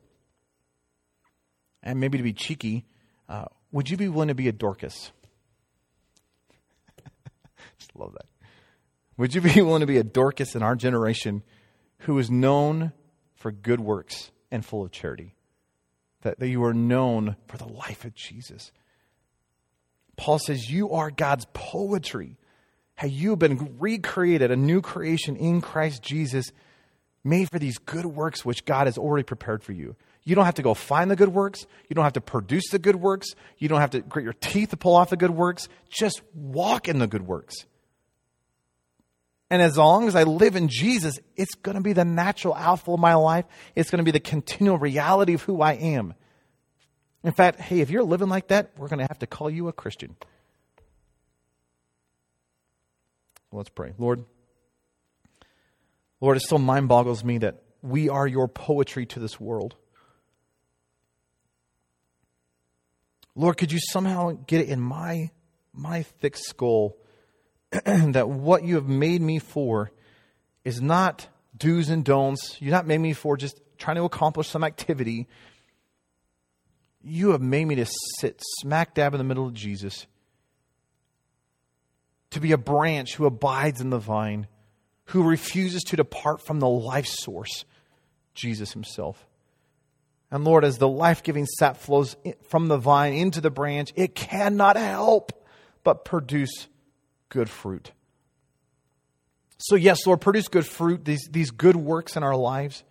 And 1.81 2.01
maybe 2.01 2.19
to 2.19 2.25
be 2.25 2.33
cheeky, 2.33 2.87
uh, 3.29 3.47
would 3.73 3.91
you 3.91 3.97
be 3.97 4.09
willing 4.09 4.29
to 4.29 4.35
be 4.35 4.49
a 4.49 4.53
Dorcas? 4.53 5.13
Just 7.79 7.97
love 7.97 8.13
that. 8.13 8.27
Would 9.17 9.35
you 9.35 9.41
be 9.41 9.53
willing 9.63 9.81
to 9.81 9.87
be 9.87 9.99
a 9.99 10.05
Dorcas 10.05 10.55
in 10.55 10.63
our 10.63 10.77
generation 10.77 11.43
who 11.99 12.19
is 12.19 12.31
known 12.31 12.93
for 13.35 13.51
good 13.51 13.81
works 13.81 14.31
and 14.51 14.65
full 14.65 14.83
of 14.85 14.91
charity? 14.91 15.35
That, 16.23 16.39
that 16.39 16.49
you 16.49 16.65
are 16.65 16.75
known 16.75 17.37
for 17.47 17.59
the 17.59 17.69
life 17.69 18.05
of 18.05 18.15
Jesus. 18.15 18.73
Paul 20.17 20.39
says, 20.39 20.71
You 20.71 20.93
are 20.93 21.11
God's 21.11 21.47
poetry. 21.53 22.39
How 22.97 23.09
you 23.09 23.31
have 23.31 23.41
been 23.41 23.77
recreated, 23.79 24.51
a 24.51 24.57
new 24.57 24.81
creation 24.81 25.37
in 25.37 25.61
Christ 25.61 26.03
Jesus, 26.03 26.53
made 27.25 27.51
for 27.51 27.59
these 27.59 27.79
good 27.79 28.07
works 28.07 28.45
which 28.45 28.65
God 28.65 28.87
has 28.87 28.97
already 28.97 29.25
prepared 29.25 29.65
for 29.65 29.73
you. 29.73 29.97
You 30.25 30.35
don't 30.35 30.47
have 30.47 30.55
to 30.55 30.63
go 30.63 30.73
find 30.73 31.11
the 31.11 31.17
good 31.17 31.29
works. 31.29 31.67
You 31.89 31.95
don't 31.95 32.05
have 32.05 32.15
to 32.15 32.21
produce 32.21 32.71
the 32.71 32.79
good 32.79 32.97
works. 32.97 33.29
You 33.59 33.69
don't 33.69 33.81
have 33.81 33.91
to 33.91 34.01
grit 34.01 34.25
your 34.25 34.33
teeth 34.33 34.71
to 34.71 34.77
pull 34.77 34.97
off 34.97 35.11
the 35.11 35.17
good 35.17 35.31
works. 35.31 35.69
Just 35.91 36.23
walk 36.35 36.89
in 36.89 36.99
the 36.99 37.07
good 37.07 37.27
works. 37.27 37.67
And 39.51 39.61
as 39.61 39.77
long 39.77 40.09
as 40.09 40.17
I 40.17 40.23
live 40.23 40.57
in 40.57 40.69
Jesus, 40.69 41.19
it's 41.37 41.55
going 41.55 41.77
to 41.77 41.83
be 41.83 41.93
the 41.93 42.05
natural 42.05 42.55
outflow 42.55 42.95
of 42.95 43.01
my 43.01 43.15
life. 43.15 43.45
It's 43.75 43.91
going 43.91 43.99
to 43.99 44.05
be 44.05 44.11
the 44.11 44.21
continual 44.21 44.79
reality 44.79 45.35
of 45.35 45.43
who 45.43 45.61
I 45.61 45.75
am. 45.75 46.15
In 47.23 47.33
fact, 47.33 47.61
hey, 47.61 47.81
if 47.81 47.91
you're 47.91 48.03
living 48.03 48.29
like 48.29 48.49
that, 48.49 48.71
we're 48.77 48.89
going 48.89 48.99
to 49.01 49.07
have 49.09 49.19
to 49.19 49.27
call 49.27 49.51
you 49.51 49.69
a 49.69 49.73
Christian. 49.73 50.17
Let's 53.53 53.69
pray. 53.69 53.93
Lord, 53.99 54.25
Lord, 56.21 56.37
it 56.39 56.41
still 56.41 56.59
mind 56.59 56.89
boggles 56.89 57.23
me 57.23 57.39
that 57.39 57.63
we 57.83 58.09
are 58.09 58.27
your 58.27 58.49
poetry 58.49 59.07
to 59.07 59.21
this 59.21 59.39
world. 59.39 59.77
Lord, 63.35 63.57
could 63.57 63.73
you 63.73 63.81
somehow 63.91 64.33
get 64.47 64.61
it 64.61 64.69
in 64.69 64.81
my, 64.81 65.31
my 65.73 66.03
thick 66.03 66.37
skull 66.37 66.97
that 67.71 68.29
what 68.29 68.65
you 68.65 68.77
have 68.77 68.89
made 68.89 69.21
me 69.21 69.39
for 69.39 69.91
is 70.65 70.81
not 70.81 71.29
do's 71.57 71.89
and 71.89 72.05
don'ts. 72.05 72.61
You've 72.61 72.73
not 72.73 72.87
made 72.87 72.99
me 72.99 73.13
for 73.13 73.37
just 73.37 73.61
trying 73.79 73.97
to 73.97 74.05
accomplish 74.05 74.49
some 74.49 74.65
activity. 74.65 75.29
You 77.03 77.31
have 77.31 77.43
made 77.43 77.67
me 77.67 77.75
to 77.77 77.87
sit 78.19 78.41
smack 78.61 78.95
dab 78.95 79.15
in 79.15 79.19
the 79.19 79.25
middle 79.25 79.47
of 79.47 79.55
Jesus, 79.55 80.07
to 82.31 82.41
be 82.41 82.53
a 82.53 82.59
branch 82.59 83.17
who 83.17 83.27
abides 83.27 83.81
in 83.81 83.91
the 83.91 83.99
vine, 83.99 84.47
who 85.07 85.23
refuses 85.23 85.83
to 85.85 85.97
depart 85.97 86.45
from 86.47 86.61
the 86.61 86.69
life 86.69 87.07
source, 87.07 87.65
Jesus 88.35 88.73
Himself. 88.73 89.27
And 90.35 90.45
Lord, 90.45 90.65
as 90.65 90.79
the 90.79 90.89
life 90.89 91.23
giving 91.23 91.47
sap 91.47 91.77
flows 91.77 92.17
from 92.49 92.67
the 92.67 92.77
vine 92.77 93.13
into 93.13 93.41
the 93.41 93.53
branch, 93.53 93.93
it 93.95 94.17
cannot 94.17 94.75
help 94.75 95.31
but 95.85 96.05
produce 96.05 96.67
good 97.29 97.49
fruit. 97.49 97.93
So, 99.59 99.77
yes, 99.77 100.05
Lord, 100.05 100.21
produce 100.21 100.49
good 100.49 100.67
fruit, 100.67 101.05
these, 101.05 101.29
these 101.31 101.53
good 101.53 101.77
works 101.77 102.17
in 102.17 102.25
our 102.25 102.35
lives. 102.35 102.83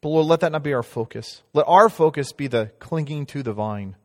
But 0.00 0.08
Lord, 0.08 0.24
let 0.24 0.40
that 0.40 0.52
not 0.52 0.62
be 0.62 0.72
our 0.72 0.82
focus. 0.82 1.42
Let 1.52 1.68
our 1.68 1.90
focus 1.90 2.32
be 2.32 2.46
the 2.46 2.72
clinging 2.78 3.26
to 3.26 3.42
the 3.42 3.52
vine. 3.52 3.96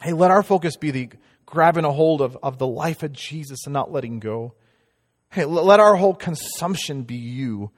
Hey, 0.00 0.14
let 0.14 0.30
our 0.30 0.42
focus 0.42 0.76
be 0.76 0.92
the 0.92 1.10
grabbing 1.44 1.84
a 1.84 1.92
hold 1.92 2.22
of, 2.22 2.38
of 2.42 2.56
the 2.56 2.66
life 2.66 3.02
of 3.02 3.12
Jesus 3.12 3.66
and 3.66 3.74
not 3.74 3.92
letting 3.92 4.18
go. 4.18 4.54
Hey, 5.28 5.44
let 5.44 5.78
our 5.78 5.96
whole 5.96 6.14
consumption 6.14 7.02
be 7.02 7.16
you 7.16 7.70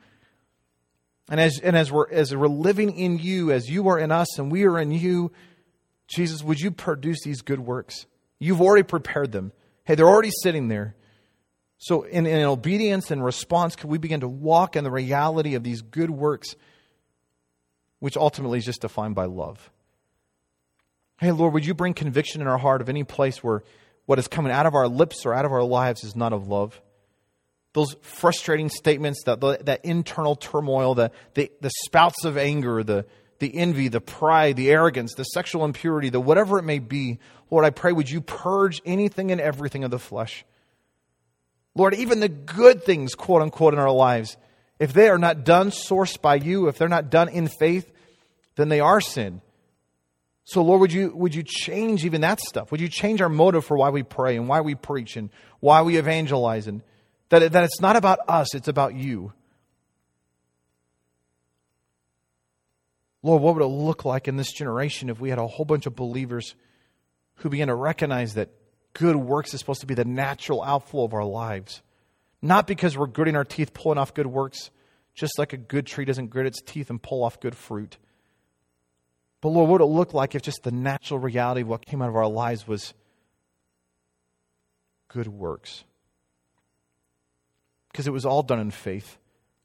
and 1.31 1.39
as, 1.39 1.61
and 1.61 1.77
as, 1.77 1.93
we're, 1.93 2.11
as 2.11 2.35
we're 2.35 2.49
living 2.49 2.99
in 2.99 3.19
you, 3.19 3.53
as 3.53 3.71
you 3.71 3.89
are 3.89 3.99
in 3.99 4.11
us 4.11 4.39
and 4.39 4.51
we 4.51 4.65
are 4.65 4.79
in 4.79 4.91
you, 4.91 5.31
Jesus, 6.09 6.43
would 6.43 6.59
you 6.59 6.73
produce 6.73 7.23
these 7.23 7.41
good 7.43 7.61
works? 7.61 8.05
You've 8.41 8.61
already 8.61 8.83
prepared 8.83 9.31
them. 9.31 9.53
Hey, 9.85 9.95
they're 9.95 10.09
already 10.09 10.33
sitting 10.43 10.67
there. 10.67 10.97
So, 11.79 12.03
in, 12.03 12.27
in 12.27 12.43
obedience 12.43 13.11
and 13.11 13.25
response, 13.25 13.77
can 13.77 13.89
we 13.89 13.97
begin 13.97 14.21
to 14.21 14.29
walk 14.29 14.77
in 14.77 14.85
the 14.85 14.91
reality 14.91 15.55
of 15.55 15.63
these 15.63 15.81
good 15.81 16.11
works, 16.11 16.55
which 18.01 18.17
ultimately 18.17 18.59
is 18.59 18.67
just 18.67 18.83
defined 18.83 19.15
by 19.15 19.25
love? 19.25 19.71
Hey, 21.21 21.33
Lord, 21.33 21.55
would 21.55 21.65
you 21.65 21.75
bring 21.75 21.95
conviction 21.95 22.41
in 22.43 22.49
our 22.49 22.59
heart 22.59 22.81
of 22.81 22.89
any 22.89 23.05
place 23.05 23.43
where 23.43 23.63
what 24.05 24.19
is 24.19 24.27
coming 24.27 24.53
out 24.53 24.67
of 24.67 24.75
our 24.75 24.89
lips 24.89 25.25
or 25.25 25.33
out 25.33 25.45
of 25.45 25.53
our 25.53 25.63
lives 25.63 26.03
is 26.03 26.17
not 26.17 26.33
of 26.33 26.49
love? 26.49 26.81
Those 27.73 27.95
frustrating 28.03 28.69
statements, 28.69 29.23
that, 29.25 29.41
that 29.41 29.85
internal 29.85 30.35
turmoil, 30.35 30.95
the, 30.95 31.13
the, 31.35 31.53
the 31.61 31.71
spouts 31.85 32.25
of 32.25 32.37
anger, 32.37 32.83
the, 32.83 33.07
the 33.39 33.55
envy, 33.57 33.89
the 33.89 34.01
pride, 34.01 34.57
the 34.57 34.71
arrogance, 34.71 35.15
the 35.15 35.25
sexual 35.25 35.65
impurity, 35.65 36.09
the 36.09 36.21
whatever 36.21 36.59
it 36.59 36.65
may 36.65 36.79
be, 36.79 37.19
Lord, 37.51 37.65
I 37.65 37.71
pray, 37.71 37.93
would 37.93 38.11
you 38.11 38.21
purge 38.21 38.81
anything 38.85 39.31
and 39.31 39.41
everything 39.41 39.85
of 39.85 39.91
the 39.91 39.99
flesh? 39.99 40.45
Lord, 41.75 41.95
even 41.95 42.21
the 42.21 42.29
good 42.29 42.85
things, 42.85 43.15
quote 43.15 43.43
unquote, 43.43 43.75
in 43.75 43.81
our 43.81 43.91
lives, 43.91 44.37
if 44.79 44.93
they 44.93 45.09
are 45.09 45.19
not 45.19 45.45
done 45.45 45.71
sourced 45.71 46.21
by 46.21 46.37
you, 46.37 46.69
if 46.69 46.79
they're 46.79 46.89
not 46.89 47.11
done 47.11 47.29
in 47.29 47.49
faith, 47.49 47.91
then 48.57 48.69
they 48.69 48.81
are 48.81 49.01
sin. 49.01 49.41
So, 50.45 50.63
Lord, 50.63 50.81
would 50.81 50.93
you, 50.93 51.15
would 51.15 51.35
you 51.35 51.45
change 51.45 52.05
even 52.05 52.23
that 52.23 52.41
stuff? 52.41 52.73
Would 52.73 52.81
you 52.81 52.89
change 52.89 53.21
our 53.21 53.29
motive 53.29 53.65
for 53.65 53.77
why 53.77 53.91
we 53.91 54.03
pray 54.03 54.37
and 54.37 54.49
why 54.49 54.63
we 54.63 54.75
preach 54.75 55.17
and 55.17 55.31
why 55.61 55.83
we 55.83 55.97
evangelize? 55.97 56.67
And 56.67 56.83
that, 57.31 57.53
that 57.53 57.65
it's 57.65 57.81
not 57.81 57.97
about 57.97 58.21
us, 58.29 58.55
it's 58.55 58.69
about 58.69 58.95
you. 58.95 59.33
Lord, 63.23 63.43
what 63.43 63.55
would 63.55 63.63
it 63.63 63.69
look 63.69 64.05
like 64.05 64.29
in 64.29 64.37
this 64.37 64.53
generation 64.53 65.11
if 65.11 65.21
we 65.21 65.31
had 65.31 65.39
a 65.39 65.47
whole 65.47 65.65
bunch 65.65 65.87
of 65.87 65.95
believers 65.95 66.55
who 67.37 67.49
began 67.49 67.69
to 67.69 67.75
recognize 67.75 68.35
that 68.35 68.51
good 68.95 69.17
works 69.17 69.53
is 69.55 69.61
supposed 69.61 69.81
to 69.81 69.87
be 69.87 69.95
the 69.95 70.05
natural 70.05 70.63
outflow 70.63 71.05
of 71.05 71.15
our 71.15 71.25
lives? 71.25 71.83
Not 72.43 72.67
because 72.67 72.97
we're 72.97 73.07
gritting 73.07 73.37
our 73.37 73.45
teeth 73.45 73.75
pulling 73.75 73.99
off 73.99 74.15
good 74.15 74.27
works, 74.27 74.71
just 75.15 75.39
like 75.39 75.53
a 75.53 75.59
good 75.59 75.87
tree 75.87 76.07
doesn't 76.07 76.29
grit 76.29 76.47
its 76.47 76.63
teeth 76.63 76.89
and 76.89 77.03
pull 77.03 77.23
off 77.23 77.41
good 77.41 77.55
fruit. 77.55 77.99
But 79.43 79.51
Lord, 79.51 79.69
what 79.69 79.81
would 79.81 79.85
it 79.85 79.95
look 79.95 80.15
like 80.15 80.35
if 80.35 80.43
just 80.43 80.63
the 80.63 80.71
natural 80.71 81.21
reality 81.21 81.61
of 81.61 81.69
what 81.69 81.85
came 81.85 82.03
out 82.03 82.09
of 82.09 82.17
our 82.17 82.29
lives 82.29 82.67
was 82.67 82.95
good 85.09 85.29
works? 85.29 85.85
Because 87.91 88.07
it 88.07 88.13
was 88.13 88.25
all 88.25 88.43
done 88.43 88.61
in 88.61 88.71
faith, 88.71 89.19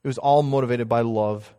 it 0.04 0.08
was 0.08 0.18
all 0.18 0.44
motivated 0.44 0.90
by 0.90 1.02
love. 1.02 1.54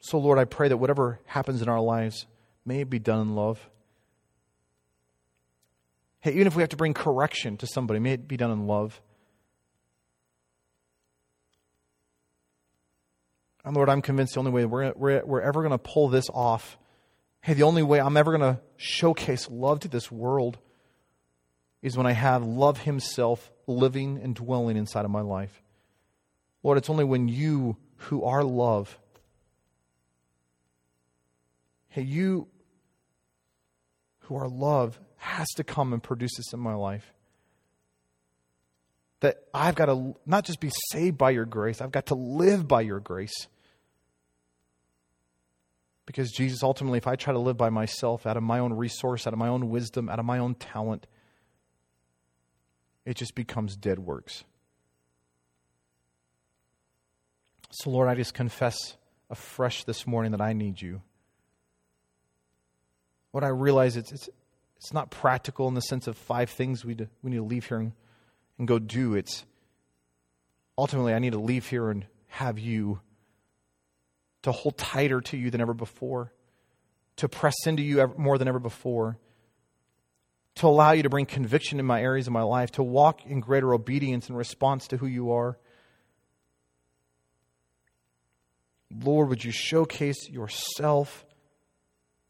So, 0.00 0.18
Lord, 0.18 0.38
I 0.38 0.44
pray 0.44 0.68
that 0.68 0.76
whatever 0.76 1.18
happens 1.24 1.62
in 1.62 1.68
our 1.68 1.80
lives, 1.80 2.26
may 2.66 2.82
it 2.82 2.90
be 2.90 2.98
done 2.98 3.20
in 3.22 3.34
love. 3.34 3.70
Hey, 6.20 6.32
even 6.32 6.46
if 6.46 6.56
we 6.56 6.62
have 6.62 6.70
to 6.70 6.76
bring 6.76 6.94
correction 6.94 7.56
to 7.58 7.66
somebody, 7.66 8.00
may 8.00 8.12
it 8.12 8.28
be 8.28 8.36
done 8.36 8.50
in 8.50 8.66
love. 8.66 9.00
And 13.64 13.74
Lord, 13.74 13.88
I'm 13.88 14.02
convinced 14.02 14.34
the 14.34 14.40
only 14.40 14.52
way 14.52 14.66
we're, 14.66 14.92
we're, 14.94 15.24
we're 15.24 15.40
ever 15.40 15.62
going 15.62 15.72
to 15.72 15.78
pull 15.78 16.08
this 16.08 16.28
off, 16.28 16.76
hey, 17.40 17.54
the 17.54 17.62
only 17.62 17.82
way 17.82 18.00
I'm 18.00 18.16
ever 18.16 18.36
going 18.36 18.54
to 18.54 18.60
showcase 18.76 19.48
love 19.50 19.80
to 19.80 19.88
this 19.88 20.12
world 20.12 20.58
is 21.84 21.98
when 21.98 22.06
I 22.06 22.12
have 22.12 22.42
love 22.42 22.78
Himself 22.78 23.52
living 23.66 24.18
and 24.20 24.34
dwelling 24.34 24.78
inside 24.78 25.04
of 25.04 25.10
my 25.10 25.20
life. 25.20 25.62
Lord, 26.62 26.78
it's 26.78 26.88
only 26.88 27.04
when 27.04 27.28
you, 27.28 27.76
who 27.96 28.24
are 28.24 28.42
love, 28.42 28.98
hey, 31.90 32.02
you 32.02 32.48
who 34.20 34.36
are 34.36 34.48
love 34.48 34.98
has 35.16 35.46
to 35.56 35.62
come 35.62 35.92
and 35.92 36.02
produce 36.02 36.34
this 36.38 36.54
in 36.54 36.58
my 36.58 36.74
life. 36.74 37.12
That 39.20 39.36
I've 39.52 39.74
got 39.74 39.86
to 39.86 40.16
not 40.24 40.44
just 40.46 40.60
be 40.60 40.70
saved 40.90 41.18
by 41.18 41.32
your 41.32 41.44
grace, 41.44 41.82
I've 41.82 41.92
got 41.92 42.06
to 42.06 42.14
live 42.14 42.66
by 42.66 42.80
your 42.80 42.98
grace. 42.98 43.46
Because 46.06 46.30
Jesus, 46.32 46.62
ultimately, 46.62 46.96
if 46.96 47.06
I 47.06 47.16
try 47.16 47.34
to 47.34 47.38
live 47.38 47.58
by 47.58 47.68
myself, 47.68 48.26
out 48.26 48.38
of 48.38 48.42
my 48.42 48.58
own 48.58 48.72
resource, 48.72 49.26
out 49.26 49.34
of 49.34 49.38
my 49.38 49.48
own 49.48 49.68
wisdom, 49.68 50.08
out 50.08 50.18
of 50.18 50.24
my 50.24 50.38
own 50.38 50.54
talent, 50.54 51.06
it 53.04 53.16
just 53.16 53.34
becomes 53.34 53.76
dead 53.76 53.98
works. 53.98 54.44
So, 57.70 57.90
Lord, 57.90 58.08
I 58.08 58.14
just 58.14 58.34
confess 58.34 58.96
afresh 59.30 59.84
this 59.84 60.06
morning 60.06 60.32
that 60.32 60.40
I 60.40 60.52
need 60.52 60.80
you. 60.80 61.02
What 63.32 63.42
I 63.42 63.48
realize 63.48 63.96
it's, 63.96 64.12
it's, 64.12 64.28
it's 64.76 64.92
not 64.92 65.10
practical 65.10 65.66
in 65.66 65.74
the 65.74 65.80
sense 65.80 66.06
of 66.06 66.16
five 66.16 66.50
things 66.50 66.84
we, 66.84 66.96
we 67.22 67.30
need 67.30 67.38
to 67.38 67.42
leave 67.42 67.66
here 67.66 67.78
and, 67.78 67.92
and 68.58 68.68
go 68.68 68.78
do. 68.78 69.14
It's 69.14 69.44
ultimately, 70.78 71.14
I 71.14 71.18
need 71.18 71.32
to 71.32 71.40
leave 71.40 71.66
here 71.66 71.90
and 71.90 72.06
have 72.28 72.58
you 72.58 73.00
to 74.42 74.52
hold 74.52 74.76
tighter 74.76 75.20
to 75.20 75.36
you 75.36 75.50
than 75.50 75.60
ever 75.60 75.74
before, 75.74 76.32
to 77.16 77.28
press 77.28 77.54
into 77.66 77.82
you 77.82 78.12
more 78.16 78.38
than 78.38 78.46
ever 78.46 78.60
before, 78.60 79.18
to 80.56 80.66
allow 80.66 80.92
you 80.92 81.02
to 81.02 81.08
bring 81.08 81.26
conviction 81.26 81.80
in 81.80 81.86
my 81.86 82.00
areas 82.00 82.26
of 82.26 82.32
my 82.32 82.42
life, 82.42 82.72
to 82.72 82.82
walk 82.82 83.26
in 83.26 83.40
greater 83.40 83.74
obedience 83.74 84.28
in 84.28 84.36
response 84.36 84.88
to 84.88 84.96
who 84.96 85.06
you 85.06 85.32
are. 85.32 85.58
Lord, 88.90 89.28
would 89.28 89.44
you 89.44 89.50
showcase 89.50 90.28
yourself 90.28 91.26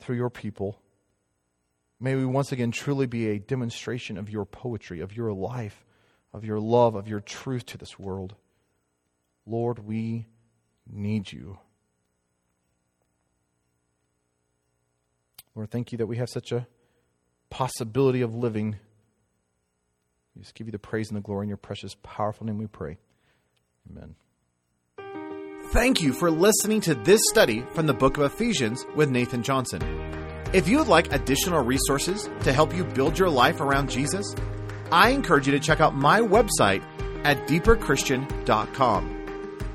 through 0.00 0.16
your 0.16 0.30
people? 0.30 0.80
May 2.00 2.14
we 2.14 2.24
once 2.24 2.52
again 2.52 2.70
truly 2.70 3.06
be 3.06 3.28
a 3.28 3.38
demonstration 3.38 4.16
of 4.16 4.30
your 4.30 4.44
poetry, 4.46 5.00
of 5.00 5.14
your 5.14 5.32
life, 5.32 5.84
of 6.32 6.44
your 6.44 6.58
love, 6.58 6.94
of 6.94 7.08
your 7.08 7.20
truth 7.20 7.66
to 7.66 7.78
this 7.78 7.98
world. 7.98 8.34
Lord, 9.46 9.78
we 9.78 10.26
need 10.90 11.30
you. 11.30 11.58
Lord, 15.54 15.70
thank 15.70 15.92
you 15.92 15.98
that 15.98 16.06
we 16.06 16.16
have 16.16 16.28
such 16.28 16.50
a 16.50 16.66
possibility 17.54 18.20
of 18.20 18.34
living. 18.34 18.74
We 20.34 20.42
just 20.42 20.56
give 20.56 20.66
you 20.66 20.72
the 20.72 20.78
praise 20.80 21.08
and 21.08 21.16
the 21.16 21.20
glory 21.20 21.44
in 21.44 21.48
your 21.48 21.56
precious, 21.56 21.94
powerful 22.02 22.44
name 22.44 22.58
we 22.58 22.66
pray. 22.66 22.98
Amen. 23.88 24.16
Thank 25.70 26.02
you 26.02 26.12
for 26.12 26.32
listening 26.32 26.80
to 26.80 26.96
this 26.96 27.20
study 27.30 27.64
from 27.72 27.86
the 27.86 27.94
book 27.94 28.18
of 28.18 28.24
Ephesians 28.24 28.84
with 28.96 29.08
Nathan 29.08 29.44
Johnson. 29.44 29.80
If 30.52 30.66
you 30.66 30.78
would 30.78 30.88
like 30.88 31.12
additional 31.12 31.62
resources 31.62 32.28
to 32.40 32.52
help 32.52 32.74
you 32.74 32.82
build 32.82 33.20
your 33.20 33.30
life 33.30 33.60
around 33.60 33.88
Jesus, 33.88 34.34
I 34.90 35.10
encourage 35.10 35.46
you 35.46 35.52
to 35.52 35.60
check 35.60 35.78
out 35.80 35.94
my 35.94 36.20
website 36.20 36.84
at 37.24 37.46
deeperchristian.com. 37.46 39.10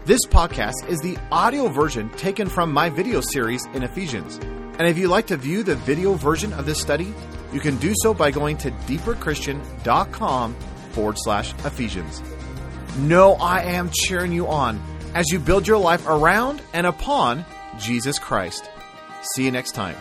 This 0.04 0.26
podcast 0.26 0.86
is 0.90 1.00
the 1.00 1.18
audio 1.32 1.70
version 1.70 2.10
taken 2.10 2.50
from 2.50 2.74
my 2.74 2.90
video 2.90 3.22
series 3.22 3.66
in 3.68 3.84
Ephesians. 3.84 4.38
And 4.80 4.88
if 4.88 4.98
you'd 4.98 5.10
like 5.10 5.28
to 5.28 5.38
view 5.38 5.64
the 5.64 5.76
video 5.76 6.16
version 6.16 6.52
of 6.54 6.66
this 6.66 6.82
study, 6.82 7.14
you 7.54 7.60
can 7.60 7.78
do 7.78 7.94
so 8.02 8.14
by 8.14 8.32
going 8.32 8.58
to 8.58 8.72
deeperchristian.com 8.72 10.54
forward 10.92 11.18
slash 11.18 11.54
Ephesians. 11.66 12.22
Know 12.98 13.34
I 13.34 13.62
am 13.62 13.90
cheering 13.92 14.32
you 14.32 14.48
on 14.48 14.82
as 15.14 15.30
you 15.32 15.40
build 15.40 15.68
your 15.68 15.78
life 15.78 16.08
around 16.08 16.62
and 16.74 16.86
upon 16.86 17.46
Jesus 17.78 18.20
Christ. 18.20 18.70
See 19.22 19.46
you 19.46 19.52
next 19.52 19.72
time. 19.72 19.96